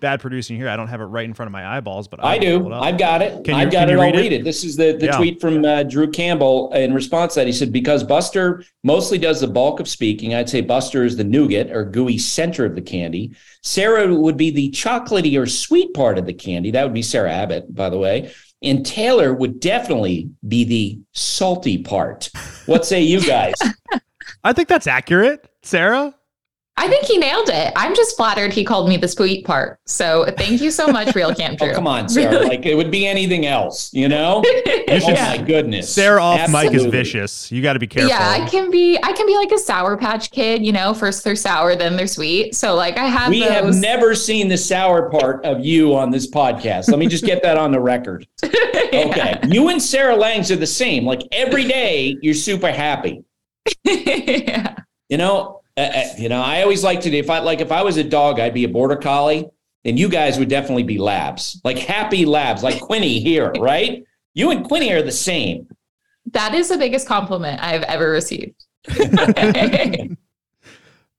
bad 0.00 0.20
producing 0.20 0.56
here. 0.56 0.68
I 0.68 0.76
don't 0.76 0.88
have 0.88 1.00
it 1.00 1.04
right 1.04 1.24
in 1.24 1.34
front 1.34 1.48
of 1.48 1.52
my 1.52 1.76
eyeballs, 1.76 2.08
but 2.08 2.22
I, 2.22 2.34
I 2.34 2.38
do. 2.38 2.72
I've 2.72 2.98
got 2.98 3.22
it. 3.22 3.46
You, 3.46 3.54
I've 3.54 3.70
got 3.70 3.88
it. 3.88 3.94
Read 3.94 4.14
I'll 4.14 4.20
read 4.20 4.32
it? 4.32 4.44
This 4.44 4.64
is 4.64 4.76
the, 4.76 4.96
the 4.98 5.06
yeah. 5.06 5.16
tweet 5.16 5.40
from 5.40 5.64
uh, 5.64 5.82
Drew 5.84 6.10
Campbell 6.10 6.72
in 6.72 6.92
response 6.94 7.34
to 7.34 7.40
that. 7.40 7.46
He 7.46 7.52
said, 7.52 7.72
because 7.72 8.02
Buster 8.02 8.64
mostly 8.82 9.18
does 9.18 9.40
the 9.40 9.46
bulk 9.46 9.80
of 9.80 9.88
speaking, 9.88 10.34
I'd 10.34 10.48
say 10.48 10.60
Buster 10.60 11.04
is 11.04 11.16
the 11.16 11.24
nougat 11.24 11.70
or 11.70 11.84
gooey 11.84 12.18
center 12.18 12.64
of 12.64 12.74
the 12.74 12.82
candy. 12.82 13.34
Sarah 13.62 14.14
would 14.14 14.36
be 14.36 14.50
the 14.50 14.70
chocolatey 14.70 15.40
or 15.40 15.46
sweet 15.46 15.94
part 15.94 16.18
of 16.18 16.26
the 16.26 16.34
candy. 16.34 16.70
That 16.70 16.84
would 16.84 16.94
be 16.94 17.02
Sarah 17.02 17.32
Abbott, 17.32 17.74
by 17.74 17.90
the 17.90 17.98
way. 17.98 18.32
And 18.62 18.84
Taylor 18.84 19.34
would 19.34 19.60
definitely 19.60 20.30
be 20.46 20.64
the 20.64 21.00
salty 21.12 21.78
part. 21.78 22.30
What 22.66 22.86
say 22.86 23.02
you 23.02 23.20
guys? 23.20 23.54
I 24.44 24.52
think 24.52 24.68
that's 24.68 24.86
accurate, 24.86 25.48
Sarah. 25.62 26.14
I 26.76 26.88
think 26.88 27.04
he 27.04 27.18
nailed 27.18 27.48
it. 27.48 27.72
I'm 27.76 27.94
just 27.94 28.16
flattered 28.16 28.52
he 28.52 28.64
called 28.64 28.88
me 28.88 28.96
the 28.96 29.06
sweet 29.06 29.44
part. 29.44 29.78
So 29.86 30.26
thank 30.36 30.60
you 30.60 30.72
so 30.72 30.88
much, 30.88 31.14
Real 31.14 31.32
Camp 31.36 31.58
oh, 31.60 31.66
Drew. 31.66 31.72
oh, 31.72 31.76
come 31.76 31.86
on, 31.86 32.08
Sarah. 32.08 32.32
Really? 32.32 32.48
Like 32.48 32.66
it 32.66 32.74
would 32.74 32.90
be 32.90 33.06
anything 33.06 33.46
else, 33.46 33.94
you 33.94 34.08
know? 34.08 34.42
You 34.44 34.62
oh, 34.88 34.98
should, 34.98 35.10
oh 35.10 35.14
my 35.14 35.38
goodness. 35.38 35.92
Sarah 35.92 36.20
off 36.22 36.50
mic 36.50 36.72
is 36.72 36.86
vicious. 36.86 37.50
You 37.52 37.62
got 37.62 37.74
to 37.74 37.78
be 37.78 37.86
careful. 37.86 38.10
Yeah, 38.10 38.28
I 38.28 38.48
can 38.48 38.70
be 38.70 38.98
I 39.02 39.12
can 39.12 39.26
be 39.26 39.36
like 39.36 39.52
a 39.52 39.58
sour 39.58 39.96
patch 39.96 40.32
kid, 40.32 40.66
you 40.66 40.72
know, 40.72 40.94
first 40.94 41.22
they're 41.22 41.36
sour, 41.36 41.76
then 41.76 41.96
they're 41.96 42.08
sweet. 42.08 42.56
So 42.56 42.74
like 42.74 42.98
I 42.98 43.04
have 43.04 43.30
We 43.30 43.40
those. 43.40 43.50
have 43.50 43.74
never 43.76 44.14
seen 44.16 44.48
the 44.48 44.58
sour 44.58 45.08
part 45.10 45.44
of 45.44 45.64
you 45.64 45.94
on 45.94 46.10
this 46.10 46.28
podcast. 46.28 46.88
Let 46.88 46.98
me 46.98 47.06
just 47.06 47.24
get 47.24 47.42
that 47.44 47.56
on 47.56 47.70
the 47.72 47.80
record. 47.80 48.26
Okay. 48.94 49.40
You 49.48 49.70
and 49.70 49.82
Sarah 49.82 50.14
Langs 50.14 50.52
are 50.52 50.56
the 50.56 50.68
same. 50.68 51.04
Like 51.04 51.22
every 51.32 51.64
day, 51.64 52.16
you're 52.22 52.32
super 52.32 52.70
happy. 52.70 53.24
yeah. 53.82 54.76
You 55.08 55.18
know, 55.18 55.60
uh, 55.76 55.80
uh, 55.80 56.04
you 56.16 56.28
know, 56.28 56.40
I 56.40 56.62
always 56.62 56.84
like 56.84 57.00
to 57.02 57.10
if 57.16 57.28
I 57.30 57.40
like 57.40 57.60
if 57.60 57.72
I 57.72 57.82
was 57.82 57.96
a 57.96 58.04
dog, 58.04 58.38
I'd 58.38 58.54
be 58.54 58.64
a 58.64 58.68
border 58.68 58.96
collie, 58.96 59.48
and 59.84 59.98
you 59.98 60.08
guys 60.08 60.38
would 60.38 60.48
definitely 60.48 60.84
be 60.84 60.98
labs, 60.98 61.60
like 61.64 61.78
happy 61.78 62.24
labs, 62.24 62.62
like 62.62 62.80
Quinny 62.80 63.20
here, 63.20 63.50
right? 63.58 64.04
You 64.34 64.50
and 64.50 64.64
Quinny 64.64 64.92
are 64.92 65.02
the 65.02 65.12
same. 65.12 65.68
that 66.32 66.54
is 66.54 66.68
the 66.68 66.78
biggest 66.78 67.06
compliment 67.06 67.60
I've 67.62 67.82
ever 67.82 68.10
received. 68.10 68.64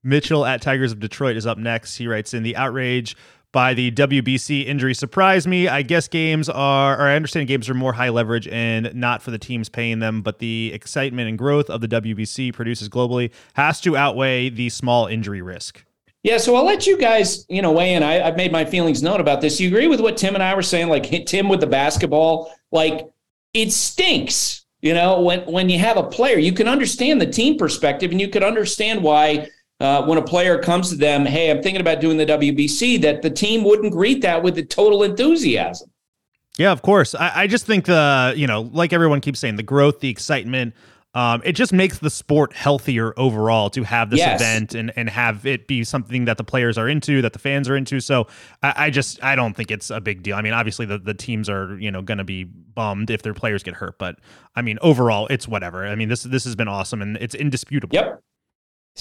Mitchell 0.03 0.45
at 0.45 0.61
Tigers 0.61 0.91
of 0.91 0.99
Detroit 0.99 1.35
is 1.35 1.47
up 1.47 1.57
next. 1.57 1.95
He 1.97 2.07
writes 2.07 2.33
in 2.33 2.43
the 2.43 2.55
outrage 2.55 3.15
by 3.55 3.73
the 3.73 3.89
WBC 3.91 4.65
injury 4.65 4.93
surprised 4.93 5.47
me. 5.47 5.69
I 5.69 5.81
guess 5.81 6.09
games 6.09 6.49
are, 6.49 6.99
or 6.99 7.03
I 7.03 7.15
understand 7.15 7.47
games 7.47 7.69
are 7.69 7.73
more 7.73 7.93
high 7.93 8.09
leverage 8.09 8.49
and 8.49 8.93
not 8.93 9.21
for 9.21 9.31
the 9.31 9.37
teams 9.37 9.69
paying 9.69 9.99
them, 9.99 10.21
but 10.21 10.39
the 10.39 10.71
excitement 10.73 11.29
and 11.29 11.37
growth 11.37 11.69
of 11.69 11.79
the 11.79 11.87
WBC 11.87 12.53
produces 12.53 12.89
globally 12.89 13.31
has 13.53 13.79
to 13.79 13.95
outweigh 13.95 14.49
the 14.49 14.67
small 14.67 15.07
injury 15.07 15.41
risk. 15.41 15.85
Yeah, 16.21 16.37
so 16.37 16.57
I'll 16.57 16.65
let 16.65 16.85
you 16.85 16.97
guys, 16.97 17.45
you 17.47 17.61
know, 17.61 17.71
weigh 17.71 17.93
in. 17.93 18.03
I, 18.03 18.27
I've 18.27 18.35
made 18.35 18.51
my 18.51 18.65
feelings 18.65 19.01
known 19.01 19.21
about 19.21 19.39
this. 19.39 19.57
You 19.57 19.69
agree 19.69 19.87
with 19.87 20.01
what 20.01 20.17
Tim 20.17 20.33
and 20.33 20.43
I 20.43 20.53
were 20.53 20.61
saying? 20.61 20.89
Like 20.89 21.25
Tim 21.25 21.47
with 21.47 21.61
the 21.61 21.67
basketball, 21.67 22.53
like 22.73 23.07
it 23.53 23.71
stinks. 23.71 24.65
You 24.81 24.93
know, 24.93 25.21
when 25.21 25.39
when 25.45 25.69
you 25.69 25.79
have 25.79 25.95
a 25.95 26.03
player, 26.03 26.37
you 26.37 26.51
can 26.51 26.67
understand 26.67 27.21
the 27.21 27.25
team 27.25 27.57
perspective, 27.57 28.11
and 28.11 28.19
you 28.19 28.27
can 28.27 28.43
understand 28.43 29.01
why 29.01 29.47
uh, 29.79 30.05
when 30.05 30.17
a 30.17 30.21
player 30.21 30.57
comes 30.59 30.89
to 30.89 30.95
them, 30.95 31.25
hey, 31.25 31.51
I'm 31.51 31.61
thinking 31.61 31.81
about 31.81 31.99
doing 32.01 32.17
the 32.17 32.25
WBC, 32.25 33.01
that 33.01 33.21
the 33.21 33.29
team 33.29 33.63
wouldn't 33.63 33.91
greet 33.91 34.21
that 34.21 34.41
with 34.43 34.55
the 34.55 34.63
total 34.63 35.03
enthusiasm. 35.03 35.89
Yeah, 36.57 36.71
of 36.71 36.81
course. 36.81 37.13
I, 37.15 37.41
I 37.43 37.47
just 37.47 37.65
think 37.65 37.85
the, 37.85 38.33
you 38.37 38.47
know, 38.47 38.61
like 38.61 38.93
everyone 38.93 39.19
keeps 39.19 39.39
saying, 39.39 39.57
the 39.57 39.63
growth, 39.63 39.99
the 39.99 40.09
excitement, 40.09 40.73
um, 41.13 41.41
it 41.45 41.53
just 41.53 41.71
makes 41.71 41.99
the 41.99 42.09
sport 42.09 42.53
healthier 42.53 43.13
overall 43.17 43.69
to 43.71 43.83
have 43.83 44.09
this 44.09 44.19
Yes. 44.19 44.39
event 44.41 44.75
and, 44.75 44.91
and 44.97 45.09
have 45.09 45.45
it 45.45 45.65
be 45.65 45.83
something 45.85 46.25
that 46.25 46.37
the 46.37 46.43
players 46.43 46.77
are 46.77 46.89
into, 46.89 47.21
that 47.21 47.31
the 47.33 47.39
fans 47.39 47.69
are 47.69 47.75
into. 47.77 48.01
So 48.01 48.27
I, 48.61 48.73
I 48.77 48.89
just 48.89 49.23
I 49.23 49.35
don't 49.35 49.53
think 49.55 49.71
it's 49.71 49.89
a 49.89 50.01
big 50.01 50.23
deal. 50.23 50.35
I 50.35 50.41
mean, 50.41 50.51
obviously 50.51 50.85
the, 50.85 50.97
the 50.97 51.13
teams 51.13 51.49
are 51.49 51.77
you 51.79 51.89
know 51.89 52.01
going 52.01 52.17
to 52.17 52.25
be 52.25 52.43
bummed 52.43 53.09
if 53.09 53.21
their 53.21 53.33
players 53.33 53.63
get 53.63 53.75
hurt, 53.75 53.97
but 53.97 54.17
I 54.57 54.61
mean 54.61 54.77
overall 54.81 55.27
it's 55.27 55.47
whatever. 55.47 55.87
I 55.87 55.95
mean 55.95 56.09
this 56.09 56.23
this 56.23 56.43
has 56.43 56.55
been 56.57 56.67
awesome 56.67 57.01
and 57.01 57.15
it's 57.17 57.33
indisputable. 57.35 57.95
Yep. 57.95 58.21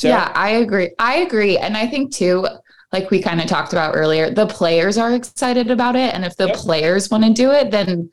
Yeah, 0.01 0.32
I 0.34 0.51
agree. 0.51 0.90
I 0.99 1.16
agree. 1.16 1.57
And 1.59 1.76
I 1.76 1.86
think 1.86 2.12
too, 2.12 2.47
like 2.92 3.11
we 3.11 3.22
kind 3.22 3.40
of 3.40 3.47
talked 3.47 3.72
about 3.72 3.95
earlier, 3.97 4.30
the 4.30 4.47
players 4.47 4.99
are 4.99 5.12
excited 5.12 5.70
about 5.70 5.97
it. 5.97 6.14
And 6.14 6.24
if 6.24 6.36
the 6.36 6.49
players 6.49 7.11
want 7.11 7.24
to 7.24 7.32
do 7.32 7.51
it, 7.51 7.70
then 7.70 8.11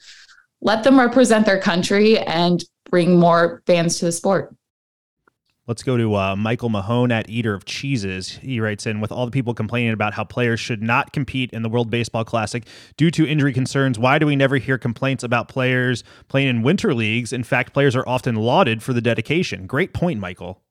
let 0.61 0.83
them 0.83 0.99
represent 0.99 1.45
their 1.45 1.59
country 1.59 2.19
and 2.19 2.63
bring 2.89 3.19
more 3.19 3.63
fans 3.65 3.99
to 3.99 4.05
the 4.05 4.11
sport. 4.11 4.55
Let's 5.67 5.83
go 5.83 5.95
to 5.95 6.15
uh, 6.15 6.35
Michael 6.35 6.69
Mahone 6.69 7.11
at 7.11 7.29
Eater 7.29 7.53
of 7.53 7.65
Cheeses. 7.65 8.29
He 8.29 8.59
writes 8.59 8.85
in 8.85 8.99
with 8.99 9.11
all 9.11 9.25
the 9.25 9.31
people 9.31 9.53
complaining 9.53 9.93
about 9.93 10.13
how 10.13 10.23
players 10.23 10.59
should 10.59 10.81
not 10.81 11.13
compete 11.13 11.51
in 11.53 11.61
the 11.61 11.69
World 11.69 11.89
Baseball 11.89 12.25
Classic 12.25 12.67
due 12.97 13.11
to 13.11 13.27
injury 13.27 13.53
concerns. 13.53 13.97
Why 13.97 14.19
do 14.19 14.25
we 14.25 14.35
never 14.35 14.57
hear 14.57 14.77
complaints 14.77 15.23
about 15.23 15.47
players 15.47 16.03
playing 16.27 16.49
in 16.49 16.61
winter 16.63 16.93
leagues? 16.93 17.31
In 17.31 17.43
fact, 17.43 17.73
players 17.73 17.95
are 17.95 18.07
often 18.07 18.35
lauded 18.35 18.81
for 18.81 18.91
the 18.91 19.01
dedication. 19.01 19.67
Great 19.67 19.93
point, 19.93 20.19
Michael. 20.19 20.61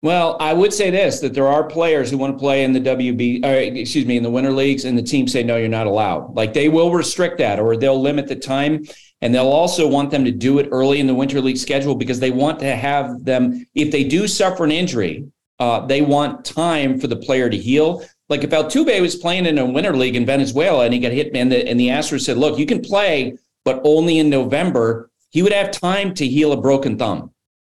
Well, 0.00 0.36
I 0.38 0.52
would 0.52 0.72
say 0.72 0.90
this: 0.90 1.18
that 1.20 1.34
there 1.34 1.48
are 1.48 1.64
players 1.64 2.10
who 2.10 2.18
want 2.18 2.34
to 2.34 2.38
play 2.38 2.62
in 2.62 2.72
the 2.72 2.80
WB, 2.80 3.44
or 3.44 3.54
excuse 3.54 4.06
me, 4.06 4.16
in 4.16 4.22
the 4.22 4.30
winter 4.30 4.52
leagues, 4.52 4.84
and 4.84 4.96
the 4.96 5.02
teams 5.02 5.32
say 5.32 5.42
no, 5.42 5.56
you're 5.56 5.68
not 5.68 5.88
allowed. 5.88 6.36
Like 6.36 6.54
they 6.54 6.68
will 6.68 6.92
restrict 6.92 7.38
that, 7.38 7.58
or 7.58 7.76
they'll 7.76 8.00
limit 8.00 8.28
the 8.28 8.36
time, 8.36 8.84
and 9.22 9.34
they'll 9.34 9.48
also 9.48 9.88
want 9.88 10.12
them 10.12 10.24
to 10.24 10.30
do 10.30 10.60
it 10.60 10.68
early 10.70 11.00
in 11.00 11.08
the 11.08 11.14
winter 11.14 11.40
league 11.40 11.56
schedule 11.56 11.96
because 11.96 12.20
they 12.20 12.30
want 12.30 12.60
to 12.60 12.76
have 12.76 13.24
them. 13.24 13.66
If 13.74 13.90
they 13.90 14.04
do 14.04 14.28
suffer 14.28 14.64
an 14.64 14.70
injury, 14.70 15.26
uh, 15.58 15.84
they 15.86 16.00
want 16.00 16.44
time 16.44 17.00
for 17.00 17.08
the 17.08 17.16
player 17.16 17.50
to 17.50 17.56
heal. 17.56 18.04
Like 18.28 18.44
if 18.44 18.50
Altuve 18.50 19.00
was 19.00 19.16
playing 19.16 19.46
in 19.46 19.58
a 19.58 19.66
winter 19.66 19.96
league 19.96 20.14
in 20.14 20.24
Venezuela 20.24 20.84
and 20.84 20.94
he 20.94 21.00
got 21.00 21.10
hit, 21.10 21.34
and 21.34 21.50
the 21.50 21.68
and 21.68 21.80
the 21.80 21.88
Astros 21.88 22.20
said, 22.20 22.38
"Look, 22.38 22.56
you 22.56 22.66
can 22.66 22.82
play, 22.82 23.36
but 23.64 23.80
only 23.82 24.20
in 24.20 24.30
November," 24.30 25.10
he 25.30 25.42
would 25.42 25.52
have 25.52 25.72
time 25.72 26.14
to 26.14 26.28
heal 26.28 26.52
a 26.52 26.60
broken 26.60 26.96
thumb, 26.96 27.32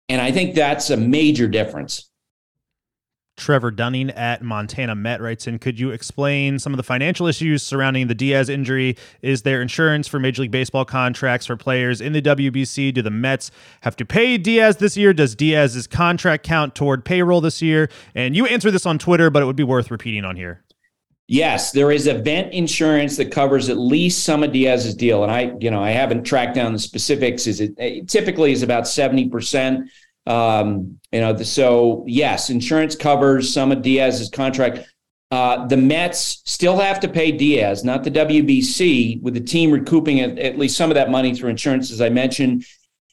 and 0.08 0.20
I 0.20 0.32
think 0.32 0.56
that's 0.56 0.90
a 0.90 0.96
major 0.96 1.46
difference. 1.46 2.07
Trevor 3.38 3.70
Dunning 3.70 4.10
at 4.10 4.42
Montana 4.42 4.94
Met 4.94 5.20
writes 5.20 5.46
in 5.46 5.58
Could 5.58 5.80
you 5.80 5.90
explain 5.90 6.58
some 6.58 6.72
of 6.72 6.76
the 6.76 6.82
financial 6.82 7.26
issues 7.26 7.62
surrounding 7.62 8.08
the 8.08 8.14
Diaz 8.14 8.48
injury? 8.48 8.96
Is 9.22 9.42
there 9.42 9.62
insurance 9.62 10.06
for 10.06 10.18
Major 10.18 10.42
League 10.42 10.50
Baseball 10.50 10.84
contracts 10.84 11.46
for 11.46 11.56
players 11.56 12.00
in 12.00 12.12
the 12.12 12.20
WBC? 12.20 12.92
Do 12.92 13.00
the 13.00 13.10
Mets 13.10 13.50
have 13.80 13.96
to 13.96 14.04
pay 14.04 14.36
Diaz 14.36 14.76
this 14.76 14.96
year? 14.96 15.14
Does 15.14 15.34
Diaz's 15.34 15.86
contract 15.86 16.44
count 16.44 16.74
toward 16.74 17.04
payroll 17.04 17.40
this 17.40 17.62
year? 17.62 17.88
And 18.14 18.36
you 18.36 18.44
answered 18.46 18.72
this 18.72 18.84
on 18.86 18.98
Twitter, 18.98 19.30
but 19.30 19.42
it 19.42 19.46
would 19.46 19.56
be 19.56 19.64
worth 19.64 19.90
repeating 19.90 20.24
on 20.24 20.36
here. 20.36 20.64
Yes, 21.30 21.72
there 21.72 21.92
is 21.92 22.06
event 22.06 22.54
insurance 22.54 23.18
that 23.18 23.30
covers 23.30 23.68
at 23.68 23.76
least 23.76 24.24
some 24.24 24.42
of 24.42 24.50
Diaz's 24.50 24.94
deal, 24.94 25.22
and 25.22 25.30
I, 25.30 25.52
you 25.60 25.70
know, 25.70 25.82
I 25.84 25.90
haven't 25.90 26.24
tracked 26.24 26.54
down 26.54 26.72
the 26.72 26.78
specifics. 26.78 27.46
Is 27.46 27.60
it, 27.60 27.74
it 27.76 28.08
typically 28.08 28.50
is 28.50 28.62
about 28.62 28.88
seventy 28.88 29.28
percent? 29.28 29.90
Um, 30.28 31.00
you 31.10 31.20
know, 31.20 31.32
the, 31.32 31.44
so 31.44 32.04
yes, 32.06 32.50
insurance 32.50 32.94
covers 32.94 33.52
some 33.52 33.72
of 33.72 33.82
Diaz's 33.82 34.28
contract. 34.28 34.86
Uh, 35.30 35.66
the 35.66 35.76
Mets 35.76 36.42
still 36.44 36.78
have 36.78 37.00
to 37.00 37.08
pay 37.08 37.32
Diaz, 37.32 37.82
not 37.82 38.04
the 38.04 38.10
WBC, 38.10 39.20
with 39.22 39.34
the 39.34 39.40
team 39.40 39.70
recouping 39.70 40.20
at, 40.20 40.38
at 40.38 40.58
least 40.58 40.76
some 40.76 40.90
of 40.90 40.94
that 40.94 41.10
money 41.10 41.34
through 41.34 41.50
insurance, 41.50 41.90
as 41.90 42.00
I 42.00 42.08
mentioned. 42.10 42.64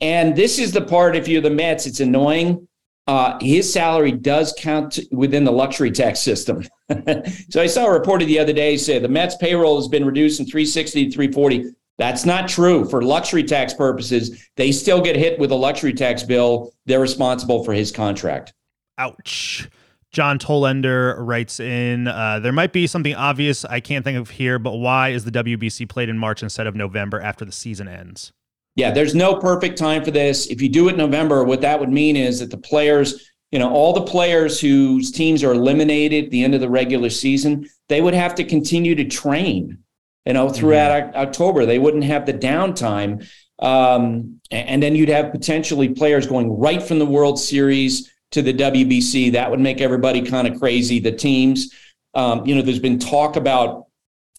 And 0.02 0.36
this 0.36 0.60
is 0.60 0.72
the 0.72 0.82
part, 0.82 1.16
if 1.16 1.28
you're 1.28 1.42
the 1.42 1.50
Mets, 1.50 1.86
it's 1.86 2.02
annoying. 2.02 2.68
Uh, 3.08 3.38
his 3.40 3.72
salary 3.72 4.12
does 4.12 4.54
count 4.58 5.00
within 5.12 5.44
the 5.44 5.52
luxury 5.52 5.92
tax 5.92 6.20
system. 6.20 6.64
so 7.50 7.62
I 7.62 7.68
saw 7.68 7.86
a 7.86 7.92
reported 7.92 8.28
the 8.28 8.40
other 8.40 8.54
day 8.54 8.78
say 8.78 9.00
the 9.00 9.08
Mets 9.08 9.36
payroll 9.36 9.78
has 9.78 9.88
been 9.88 10.06
reduced 10.06 10.38
from 10.38 10.48
360 10.48 11.06
to 11.06 11.12
340. 11.12 11.72
That's 11.98 12.26
not 12.26 12.50
true 12.50 12.86
for 12.86 13.02
luxury 13.02 13.44
tax 13.44 13.74
purposes. 13.74 14.50
They 14.58 14.72
still 14.72 15.02
get 15.02 15.16
hit 15.16 15.40
with 15.40 15.52
a 15.52 15.56
luxury 15.56 15.94
tax 15.94 16.24
bill. 16.24 16.74
They're 16.86 17.00
responsible 17.00 17.64
for 17.64 17.74
his 17.74 17.92
contract. 17.92 18.54
Ouch. 18.98 19.70
John 20.12 20.40
Tollender 20.40 21.16
writes 21.18 21.60
in 21.60 22.08
uh, 22.08 22.40
There 22.40 22.54
might 22.54 22.72
be 22.72 22.88
something 22.88 23.16
obvious 23.16 23.66
I 23.66 23.82
can't 23.82 24.04
think 24.06 24.18
of 24.18 24.30
here, 24.30 24.60
but 24.60 24.76
why 24.76 25.10
is 25.10 25.26
the 25.26 25.32
WBC 25.32 25.90
played 25.90 26.08
in 26.08 26.18
March 26.18 26.42
instead 26.42 26.68
of 26.68 26.76
November 26.76 27.20
after 27.20 27.44
the 27.44 27.52
season 27.52 27.88
ends? 27.88 28.32
Yeah, 28.76 28.92
there's 28.92 29.16
no 29.16 29.36
perfect 29.36 29.78
time 29.78 30.04
for 30.04 30.12
this. 30.12 30.48
If 30.48 30.62
you 30.62 30.70
do 30.70 30.88
it 30.88 30.94
in 30.94 30.98
November, 30.98 31.44
what 31.44 31.62
that 31.62 31.80
would 31.80 31.90
mean 31.90 32.16
is 32.16 32.40
that 32.40 32.52
the 32.52 32.58
players, 32.58 33.30
you 33.52 33.60
know, 33.60 33.70
all 33.70 33.94
the 33.94 34.04
players 34.04 34.60
whose 34.60 35.12
teams 35.12 35.44
are 35.44 35.54
eliminated 35.54 36.26
at 36.26 36.32
the 36.32 36.44
end 36.44 36.56
of 36.56 36.62
the 36.62 36.70
regular 36.70 37.10
season, 37.10 37.70
they 37.88 38.02
would 38.02 38.14
have 38.14 38.36
to 38.36 38.44
continue 38.44 38.96
to 38.96 39.06
train, 39.06 39.78
you 40.26 40.34
know, 40.34 40.50
throughout 40.50 40.92
mm-hmm. 40.92 41.18
October. 41.18 41.66
They 41.66 41.80
wouldn't 41.80 42.04
have 42.04 42.26
the 42.26 42.34
downtime. 42.34 43.28
Um, 43.60 44.42
and 44.52 44.84
then 44.84 44.96
you'd 44.96 45.10
have 45.10 45.32
potentially 45.32 45.90
players 45.90 46.28
going 46.28 46.52
right 46.52 46.82
from 46.82 47.00
the 47.00 47.06
World 47.06 47.40
Series 47.40 48.12
to 48.32 48.42
the 48.42 48.54
WBC. 48.54 49.32
That 49.32 49.50
would 49.50 49.60
make 49.60 49.82
everybody 49.82 50.22
kind 50.22 50.48
of 50.48 50.60
crazy. 50.60 51.00
The 51.00 51.12
teams, 51.12 51.74
um, 52.14 52.46
you 52.46 52.56
know, 52.56 52.62
there's 52.62 52.80
been 52.80 53.00
talk 53.00 53.36
about 53.38 53.86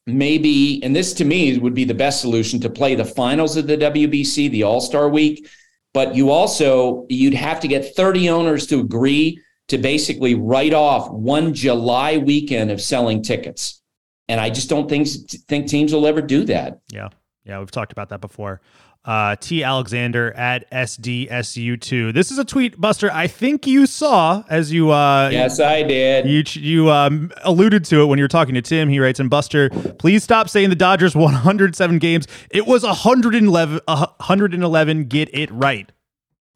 maybe, 0.06 0.82
and 0.82 0.94
this 0.94 1.14
to 1.14 1.24
me 1.24 1.56
would 1.58 1.74
be 1.74 1.84
the 1.84 1.94
best 1.94 2.20
solution 2.20 2.60
to 2.60 2.70
play 2.70 2.94
the 2.94 3.04
finals 3.04 3.56
of 3.56 3.66
the 3.66 3.76
WBC, 3.76 4.50
the 4.50 4.64
All 4.64 4.80
Star 4.80 5.08
Week. 5.08 5.48
But 5.94 6.14
you 6.14 6.30
also 6.30 7.06
you'd 7.08 7.34
have 7.34 7.58
to 7.60 7.68
get 7.68 7.96
30 7.96 8.28
owners 8.28 8.66
to 8.66 8.80
agree 8.80 9.40
to 9.68 9.78
basically 9.78 10.34
write 10.34 10.74
off 10.74 11.10
one 11.10 11.54
July 11.54 12.18
weekend 12.18 12.70
of 12.70 12.80
selling 12.80 13.22
tickets, 13.22 13.82
and 14.28 14.40
I 14.40 14.50
just 14.50 14.68
don't 14.68 14.88
think 14.88 15.06
think 15.48 15.68
teams 15.68 15.92
will 15.92 16.06
ever 16.06 16.22
do 16.22 16.44
that. 16.44 16.80
Yeah, 16.90 17.08
yeah, 17.44 17.58
we've 17.58 17.70
talked 17.70 17.92
about 17.92 18.08
that 18.10 18.20
before. 18.20 18.60
Uh, 19.06 19.36
T. 19.36 19.62
Alexander 19.62 20.32
at 20.32 20.68
SDSU2. 20.72 22.12
This 22.12 22.32
is 22.32 22.38
a 22.38 22.44
tweet, 22.44 22.80
Buster. 22.80 23.08
I 23.12 23.28
think 23.28 23.64
you 23.64 23.86
saw 23.86 24.42
as 24.50 24.72
you. 24.72 24.90
Uh, 24.90 25.28
yes, 25.30 25.60
I 25.60 25.84
did. 25.84 26.26
You 26.26 26.42
you 26.60 26.90
um, 26.90 27.30
alluded 27.44 27.84
to 27.84 28.00
it 28.02 28.06
when 28.06 28.18
you 28.18 28.24
were 28.24 28.28
talking 28.28 28.54
to 28.56 28.62
Tim. 28.62 28.88
He 28.88 28.98
writes, 28.98 29.20
"And 29.20 29.30
Buster, 29.30 29.70
please 29.70 30.24
stop 30.24 30.48
saying 30.48 30.70
the 30.70 30.76
Dodgers 30.76 31.14
won 31.14 31.32
107 31.32 31.98
games. 31.98 32.26
It 32.50 32.66
was 32.66 32.82
111. 32.82 33.80
111. 33.86 35.04
Get 35.04 35.32
it 35.32 35.52
right." 35.52 35.90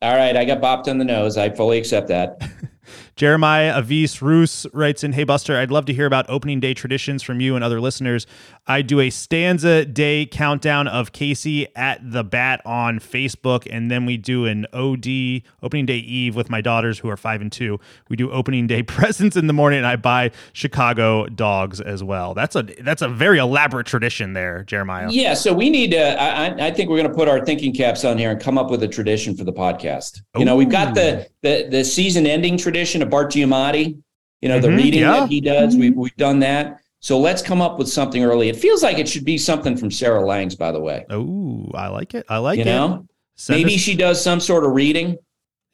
All 0.02 0.16
right, 0.16 0.36
I 0.36 0.44
got 0.44 0.60
bopped 0.60 0.88
on 0.90 0.98
the 0.98 1.04
nose. 1.04 1.36
I 1.36 1.50
fully 1.50 1.78
accept 1.78 2.08
that. 2.08 2.42
Jeremiah 3.20 3.76
Avis 3.76 4.22
Roos 4.22 4.66
writes 4.72 5.04
in 5.04 5.12
Hey 5.12 5.24
Buster, 5.24 5.54
I'd 5.54 5.70
love 5.70 5.84
to 5.84 5.92
hear 5.92 6.06
about 6.06 6.24
opening 6.30 6.58
day 6.58 6.72
traditions 6.72 7.22
from 7.22 7.38
you 7.38 7.54
and 7.54 7.62
other 7.62 7.78
listeners. 7.78 8.26
I 8.70 8.82
do 8.82 9.00
a 9.00 9.10
stanza 9.10 9.84
day 9.84 10.26
countdown 10.26 10.86
of 10.86 11.10
Casey 11.10 11.66
at 11.74 11.98
the 12.08 12.22
bat 12.22 12.62
on 12.64 13.00
Facebook, 13.00 13.66
and 13.68 13.90
then 13.90 14.06
we 14.06 14.16
do 14.16 14.46
an 14.46 14.64
OD 14.72 15.42
opening 15.60 15.86
day 15.86 15.96
eve 15.96 16.36
with 16.36 16.50
my 16.50 16.60
daughters 16.60 17.00
who 17.00 17.08
are 17.08 17.16
five 17.16 17.40
and 17.40 17.50
two. 17.50 17.80
We 18.08 18.14
do 18.14 18.30
opening 18.30 18.68
day 18.68 18.82
presents 18.84 19.36
in 19.36 19.48
the 19.48 19.52
morning, 19.52 19.78
and 19.78 19.86
I 19.88 19.96
buy 19.96 20.30
Chicago 20.52 21.26
dogs 21.26 21.80
as 21.80 22.04
well. 22.04 22.32
That's 22.32 22.54
a 22.54 22.62
that's 22.62 23.02
a 23.02 23.08
very 23.08 23.38
elaborate 23.38 23.88
tradition 23.88 24.34
there, 24.34 24.62
Jeremiah. 24.62 25.08
Yeah, 25.10 25.34
so 25.34 25.52
we 25.52 25.68
need 25.68 25.90
to. 25.90 26.22
I, 26.22 26.68
I 26.68 26.70
think 26.70 26.90
we're 26.90 26.98
going 26.98 27.10
to 27.10 27.14
put 27.16 27.26
our 27.26 27.44
thinking 27.44 27.74
caps 27.74 28.04
on 28.04 28.18
here 28.18 28.30
and 28.30 28.40
come 28.40 28.56
up 28.56 28.70
with 28.70 28.84
a 28.84 28.88
tradition 28.88 29.36
for 29.36 29.42
the 29.42 29.52
podcast. 29.52 30.20
You 30.36 30.44
know, 30.44 30.54
we've 30.54 30.70
got 30.70 30.94
the 30.94 31.28
the 31.42 31.66
the 31.68 31.82
season 31.82 32.24
ending 32.24 32.56
tradition 32.56 33.02
of 33.02 33.10
Bart 33.10 33.32
Giamatti. 33.32 34.00
You 34.40 34.48
know, 34.48 34.60
the 34.60 34.68
Mhm, 34.68 34.76
reading 34.76 35.00
yeah. 35.00 35.20
that 35.20 35.28
he 35.28 35.40
does. 35.40 35.76
We've 35.76 35.96
we've 35.96 36.16
done 36.16 36.38
that. 36.38 36.76
So 37.00 37.18
let's 37.18 37.40
come 37.42 37.60
up 37.62 37.78
with 37.78 37.88
something 37.88 38.22
early. 38.24 38.48
It 38.50 38.56
feels 38.56 38.82
like 38.82 38.98
it 38.98 39.08
should 39.08 39.24
be 39.24 39.38
something 39.38 39.76
from 39.76 39.90
Sarah 39.90 40.24
Langs, 40.24 40.54
by 40.54 40.70
the 40.70 40.80
way. 40.80 41.06
Oh, 41.10 41.66
I 41.74 41.88
like 41.88 42.14
it. 42.14 42.26
I 42.28 42.38
like 42.38 42.56
you 42.58 42.62
it. 42.62 42.66
know, 42.66 43.06
Send 43.36 43.58
maybe 43.62 43.74
us- 43.76 43.80
she 43.80 43.94
does 43.96 44.22
some 44.22 44.38
sort 44.40 44.64
of 44.64 44.72
reading. 44.72 45.16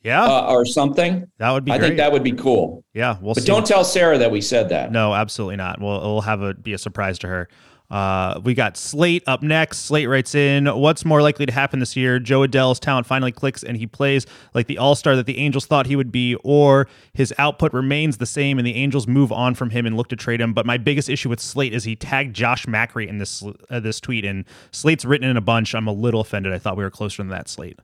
Yeah. 0.05 0.23
uh, 0.25 0.47
or 0.53 0.65
something. 0.65 1.27
That 1.39 1.51
would 1.51 1.65
be 1.65 1.73
I 1.73 1.79
great. 1.79 1.89
think 1.89 1.97
that 1.99 2.13
would 2.13 2.23
be 2.23 2.31
cool. 2.31 2.85
Yeah, 2.95 3.17
we'll 3.21 3.35
but 3.35 3.43
see. 3.43 3.47
don't 3.49 3.67
tell 3.67 3.83
Sarah 3.83 4.17
that 4.19 4.31
we 4.31 4.41
said 4.41 4.69
that. 4.69 4.93
No, 4.93 5.13
absolutely 5.13 5.57
not. 5.57 5.81
We'll 5.81 6.01
we'll 6.01 6.21
have 6.21 6.43
it 6.43 6.63
be 6.63 6.75
a 6.75 6.79
surprise 6.79 7.19
to 7.21 7.27
her. 7.27 7.49
Uh, 7.91 8.41
we 8.43 8.55
got 8.55 8.77
Slate 8.77 9.23
up 9.27 9.43
next. 9.43 9.79
Slate 9.85 10.09
writes 10.09 10.35
in, 10.35 10.67
"What's 10.67 11.05
more 11.05 11.23
likely 11.23 11.47
to 11.47 11.53
happen 11.53 11.79
this 11.79 11.97
year? 11.97 12.19
Jo 12.19 12.43
Adell's 12.43 12.81
talent 12.81 13.07
finally 13.07 13.33
clicks 13.33 13.63
and 13.63 13.77
he 13.77 13.87
plays 13.87 14.27
like 14.55 14.67
the 14.67 14.79
all 14.79 14.95
star 14.95 15.15
that 15.17 15.27
the 15.27 15.39
Angels 15.39 15.67
thought 15.67 15.87
he 15.87 15.97
would 15.97 16.11
be, 16.11 16.35
or 16.43 16.89
his 17.13 17.33
output 17.39 17.73
remains 17.73 18.17
the 18.17 18.27
same 18.27 18.59
and 18.59 18.67
the 18.67 18.75
Angels 18.75 19.07
move 19.07 19.31
on 19.31 19.55
from 19.55 19.71
him 19.71 19.87
and 19.87 19.97
look 19.97 20.09
to 20.09 20.17
trade 20.17 20.41
him." 20.41 20.53
But 20.53 20.67
my 20.67 20.79
biggest 20.79 21.09
issue 21.09 21.29
with 21.29 21.41
Slate 21.41 21.73
is 21.73 21.85
he 21.85 21.95
tagged 21.95 22.35
Josh 22.35 22.67
Macri 22.67 23.07
in 23.07 23.19
this 23.19 23.45
uh, 23.71 23.81
this 23.81 24.01
tweet, 24.01 24.25
and 24.25 24.45
Slate's 24.73 25.05
written 25.05 25.29
in 25.29 25.37
a 25.37 25.41
bunch. 25.41 25.75
I'm 25.75 25.87
a 25.87 25.93
little 25.93 26.21
offended. 26.21 26.53
I 26.53 26.59
thought 26.59 26.77
we 26.77 26.85
were 26.85 26.91
closer 26.91 27.23
than 27.23 27.31
that. 27.31 27.49
Slate. 27.49 27.79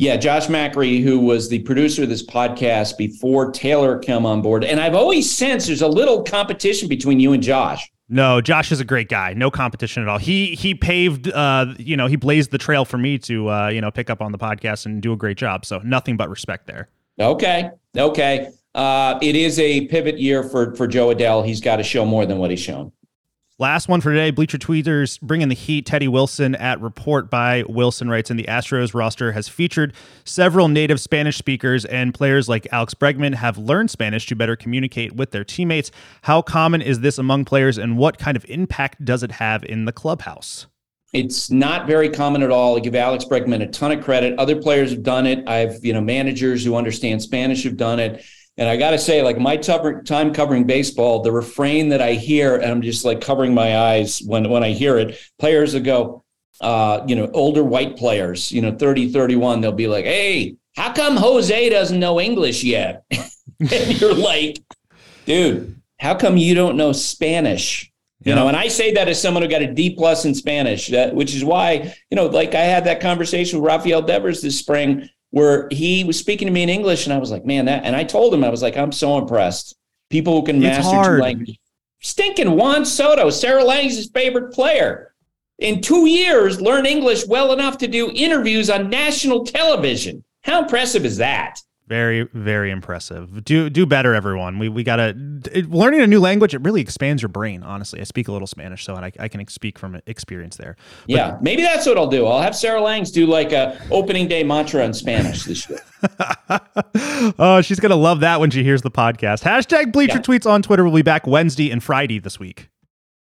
Yeah, 0.00 0.16
Josh 0.16 0.46
Macri, 0.46 1.02
who 1.02 1.18
was 1.18 1.48
the 1.48 1.58
producer 1.60 2.04
of 2.04 2.08
this 2.08 2.24
podcast 2.24 2.96
before 2.96 3.50
Taylor 3.50 3.98
came 3.98 4.24
on 4.24 4.42
board. 4.42 4.62
And 4.62 4.78
I've 4.78 4.94
always 4.94 5.28
sensed 5.28 5.66
there's 5.66 5.82
a 5.82 5.88
little 5.88 6.22
competition 6.22 6.88
between 6.88 7.18
you 7.18 7.32
and 7.32 7.42
Josh. 7.42 7.90
No, 8.08 8.40
Josh 8.40 8.72
is 8.72 8.80
a 8.80 8.84
great 8.84 9.08
guy. 9.08 9.34
No 9.34 9.50
competition 9.50 10.02
at 10.02 10.08
all. 10.08 10.18
He 10.18 10.54
he 10.54 10.74
paved, 10.74 11.30
uh, 11.30 11.74
you 11.78 11.96
know, 11.96 12.06
he 12.06 12.16
blazed 12.16 12.50
the 12.50 12.58
trail 12.58 12.84
for 12.84 12.96
me 12.96 13.18
to, 13.18 13.50
uh, 13.50 13.68
you 13.68 13.80
know, 13.80 13.90
pick 13.90 14.08
up 14.08 14.22
on 14.22 14.32
the 14.32 14.38
podcast 14.38 14.86
and 14.86 15.02
do 15.02 15.12
a 15.12 15.16
great 15.16 15.36
job. 15.36 15.66
So 15.66 15.80
nothing 15.84 16.16
but 16.16 16.30
respect 16.30 16.66
there. 16.66 16.88
Okay. 17.20 17.70
Okay. 17.96 18.50
Uh, 18.74 19.18
it 19.20 19.34
is 19.34 19.58
a 19.58 19.86
pivot 19.88 20.18
year 20.18 20.42
for, 20.42 20.74
for 20.76 20.86
Jo 20.86 21.12
Adell. 21.12 21.44
He's 21.44 21.60
got 21.60 21.76
to 21.76 21.82
show 21.82 22.04
more 22.04 22.24
than 22.24 22.38
what 22.38 22.50
he's 22.50 22.60
shown. 22.60 22.92
Last 23.60 23.88
one 23.88 24.00
for 24.00 24.12
today. 24.12 24.30
Bleacher 24.30 24.56
Tweeters 24.56 25.20
bringing 25.20 25.48
the 25.48 25.54
heat. 25.56 25.84
Teddy 25.84 26.06
Wilson 26.06 26.54
at 26.54 26.80
report 26.80 27.28
by 27.28 27.64
Wilson 27.68 28.08
writes 28.08 28.30
in 28.30 28.36
the 28.36 28.44
Astros 28.44 28.94
roster 28.94 29.32
has 29.32 29.48
featured 29.48 29.94
several 30.22 30.68
native 30.68 31.00
Spanish 31.00 31.36
speakers 31.36 31.84
and 31.84 32.14
players 32.14 32.48
like 32.48 32.68
Alex 32.70 32.94
Bregman 32.94 33.34
have 33.34 33.58
learned 33.58 33.90
Spanish 33.90 34.26
to 34.26 34.36
better 34.36 34.54
communicate 34.54 35.16
with 35.16 35.32
their 35.32 35.42
teammates. 35.42 35.90
How 36.22 36.40
common 36.40 36.80
is 36.80 37.00
this 37.00 37.18
among 37.18 37.46
players 37.46 37.78
and 37.78 37.98
what 37.98 38.16
kind 38.16 38.36
of 38.36 38.46
impact 38.48 39.04
does 39.04 39.24
it 39.24 39.32
have 39.32 39.64
in 39.64 39.86
the 39.86 39.92
clubhouse? 39.92 40.68
It's 41.12 41.50
not 41.50 41.88
very 41.88 42.10
common 42.10 42.44
at 42.44 42.52
all. 42.52 42.76
I 42.76 42.80
give 42.80 42.94
Alex 42.94 43.24
Bregman 43.24 43.60
a 43.62 43.66
ton 43.66 43.90
of 43.90 44.04
credit. 44.04 44.38
Other 44.38 44.54
players 44.54 44.92
have 44.92 45.02
done 45.02 45.26
it. 45.26 45.48
I've, 45.48 45.84
you 45.84 45.94
know, 45.94 46.00
managers 46.00 46.64
who 46.64 46.76
understand 46.76 47.22
Spanish 47.22 47.64
have 47.64 47.76
done 47.76 47.98
it. 47.98 48.24
And 48.58 48.68
I 48.68 48.76
got 48.76 48.90
to 48.90 48.98
say, 48.98 49.22
like 49.22 49.38
my 49.38 49.56
time 49.56 50.34
covering 50.34 50.64
baseball, 50.64 51.22
the 51.22 51.30
refrain 51.30 51.90
that 51.90 52.02
I 52.02 52.14
hear, 52.14 52.56
and 52.56 52.66
I'm 52.66 52.82
just 52.82 53.04
like 53.04 53.20
covering 53.20 53.54
my 53.54 53.78
eyes 53.78 54.20
when, 54.20 54.50
when 54.50 54.64
I 54.64 54.70
hear 54.70 54.98
it, 54.98 55.16
players 55.38 55.72
that 55.74 55.84
go, 55.84 56.24
uh, 56.60 57.04
you 57.06 57.14
know, 57.14 57.30
older 57.32 57.62
white 57.62 57.96
players, 57.96 58.50
you 58.50 58.60
know, 58.60 58.74
30, 58.74 59.12
31, 59.12 59.60
they'll 59.60 59.70
be 59.70 59.86
like, 59.86 60.04
hey, 60.04 60.56
how 60.76 60.92
come 60.92 61.16
Jose 61.16 61.68
doesn't 61.70 62.00
know 62.00 62.20
English 62.20 62.64
yet? 62.64 63.04
and 63.60 64.00
you're 64.00 64.14
like, 64.14 64.58
dude, 65.24 65.80
how 66.00 66.16
come 66.16 66.36
you 66.36 66.56
don't 66.56 66.76
know 66.76 66.90
Spanish? 66.90 67.92
You 68.24 68.34
know, 68.34 68.48
and 68.48 68.56
I 68.56 68.68
say 68.68 68.92
that 68.94 69.08
as 69.08 69.22
someone 69.22 69.42
who 69.42 69.48
got 69.48 69.62
a 69.62 69.72
D 69.72 69.94
plus 69.94 70.24
in 70.24 70.34
Spanish, 70.34 70.88
that, 70.88 71.14
which 71.14 71.34
is 71.34 71.44
why, 71.44 71.94
you 72.10 72.16
know, 72.16 72.26
like 72.26 72.54
I 72.54 72.62
had 72.62 72.84
that 72.84 73.00
conversation 73.00 73.60
with 73.60 73.68
Rafael 73.68 74.02
Devers 74.02 74.42
this 74.42 74.58
spring 74.58 75.08
where 75.30 75.68
he 75.70 76.04
was 76.04 76.18
speaking 76.18 76.46
to 76.46 76.52
me 76.52 76.62
in 76.62 76.68
English 76.68 77.06
and 77.06 77.12
I 77.12 77.18
was 77.18 77.30
like, 77.30 77.44
man, 77.44 77.66
that, 77.66 77.84
and 77.84 77.94
I 77.94 78.04
told 78.04 78.32
him, 78.32 78.44
I 78.44 78.48
was 78.48 78.62
like, 78.62 78.76
I'm 78.76 78.92
so 78.92 79.18
impressed. 79.18 79.76
People 80.10 80.40
who 80.40 80.46
can 80.46 80.56
It's 80.56 80.78
master 80.78 80.94
hard. 80.94 81.18
two 81.18 81.22
languages. 81.22 81.56
Stinking 82.00 82.52
Juan 82.52 82.84
Soto, 82.84 83.28
Sarah 83.28 83.64
Langs' 83.64 84.08
favorite 84.10 84.52
player. 84.52 85.14
In 85.58 85.80
two 85.80 86.06
years, 86.06 86.60
learn 86.60 86.86
English 86.86 87.26
well 87.26 87.52
enough 87.52 87.78
to 87.78 87.88
do 87.88 88.12
interviews 88.14 88.70
on 88.70 88.88
national 88.88 89.44
television. 89.44 90.24
How 90.42 90.62
impressive 90.62 91.04
is 91.04 91.16
that? 91.16 91.60
Very, 91.88 92.28
very 92.34 92.70
impressive. 92.70 93.44
Do 93.44 93.70
do 93.70 93.86
better, 93.86 94.14
everyone. 94.14 94.58
We 94.58 94.68
we 94.68 94.82
gotta 94.84 95.14
it, 95.52 95.70
learning 95.70 96.02
a 96.02 96.06
new 96.06 96.20
language. 96.20 96.54
It 96.54 96.60
really 96.60 96.82
expands 96.82 97.22
your 97.22 97.30
brain. 97.30 97.62
Honestly, 97.62 97.98
I 98.00 98.04
speak 98.04 98.28
a 98.28 98.32
little 98.32 98.46
Spanish, 98.46 98.84
so 98.84 98.94
I, 98.94 99.10
I 99.18 99.28
can 99.28 99.46
speak 99.48 99.78
from 99.78 99.98
experience 100.06 100.56
there. 100.56 100.76
But- 101.06 101.10
Yeah, 101.14 101.38
maybe 101.40 101.62
that's 101.62 101.86
what 101.86 101.96
I'll 101.96 102.06
do. 102.08 102.26
I'll 102.26 102.42
have 102.42 102.54
Sarah 102.54 102.82
Langs 102.82 103.10
do 103.10 103.26
like 103.26 103.52
a 103.52 103.80
opening 103.90 104.28
day 104.28 104.44
mantra 104.44 104.84
in 104.84 104.92
Spanish 104.92 105.44
this 105.44 105.68
year. 105.70 105.80
oh, 107.38 107.60
she's 107.62 107.80
gonna 107.80 107.96
love 107.96 108.20
that 108.20 108.38
when 108.40 108.50
she 108.50 108.62
hears 108.62 108.82
the 108.82 108.90
podcast. 108.90 109.42
Hashtag 109.42 109.90
Bleacher 109.92 110.16
Yeah. 110.16 110.22
Tweets 110.22 110.48
on 110.48 110.62
Twitter. 110.62 110.84
We'll 110.84 110.92
be 110.94 111.02
back 111.02 111.26
Wednesday 111.26 111.70
and 111.70 111.82
Friday 111.82 112.18
this 112.18 112.38
week. 112.38 112.68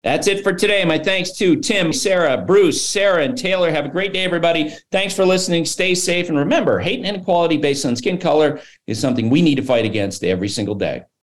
That's 0.05 0.27
it 0.29 0.43
for 0.43 0.53
today. 0.53 0.85
My 0.85 0.99
thanks 0.99 1.33
to 1.39 1.57
Tim, 1.57 1.91
Sarah, 1.91 2.37
Bruce, 2.37 2.87
Sarah, 2.87 3.25
and 3.25 3.39
Taylor. 3.39 3.71
Have 3.71 3.87
a 3.87 3.89
great 3.89 4.13
day, 4.13 4.23
everybody. 4.23 4.77
Thanks 4.93 5.15
for 5.15 5.25
listening. 5.25 5.65
Stay 5.65 5.95
safe. 5.95 6.29
And 6.29 6.37
remember, 6.37 6.79
hate 6.79 6.99
and 6.99 7.07
inequality 7.07 7.57
based 7.57 7.87
on 7.87 7.97
skin 7.97 8.19
color 8.19 8.61
is 8.87 9.01
something 9.01 9.31
we 9.31 9.41
need 9.41 9.55
to 9.55 9.63
fight 9.63 9.87
against 9.87 10.23
every 10.23 10.51
single 10.51 10.75
day. 10.75 11.05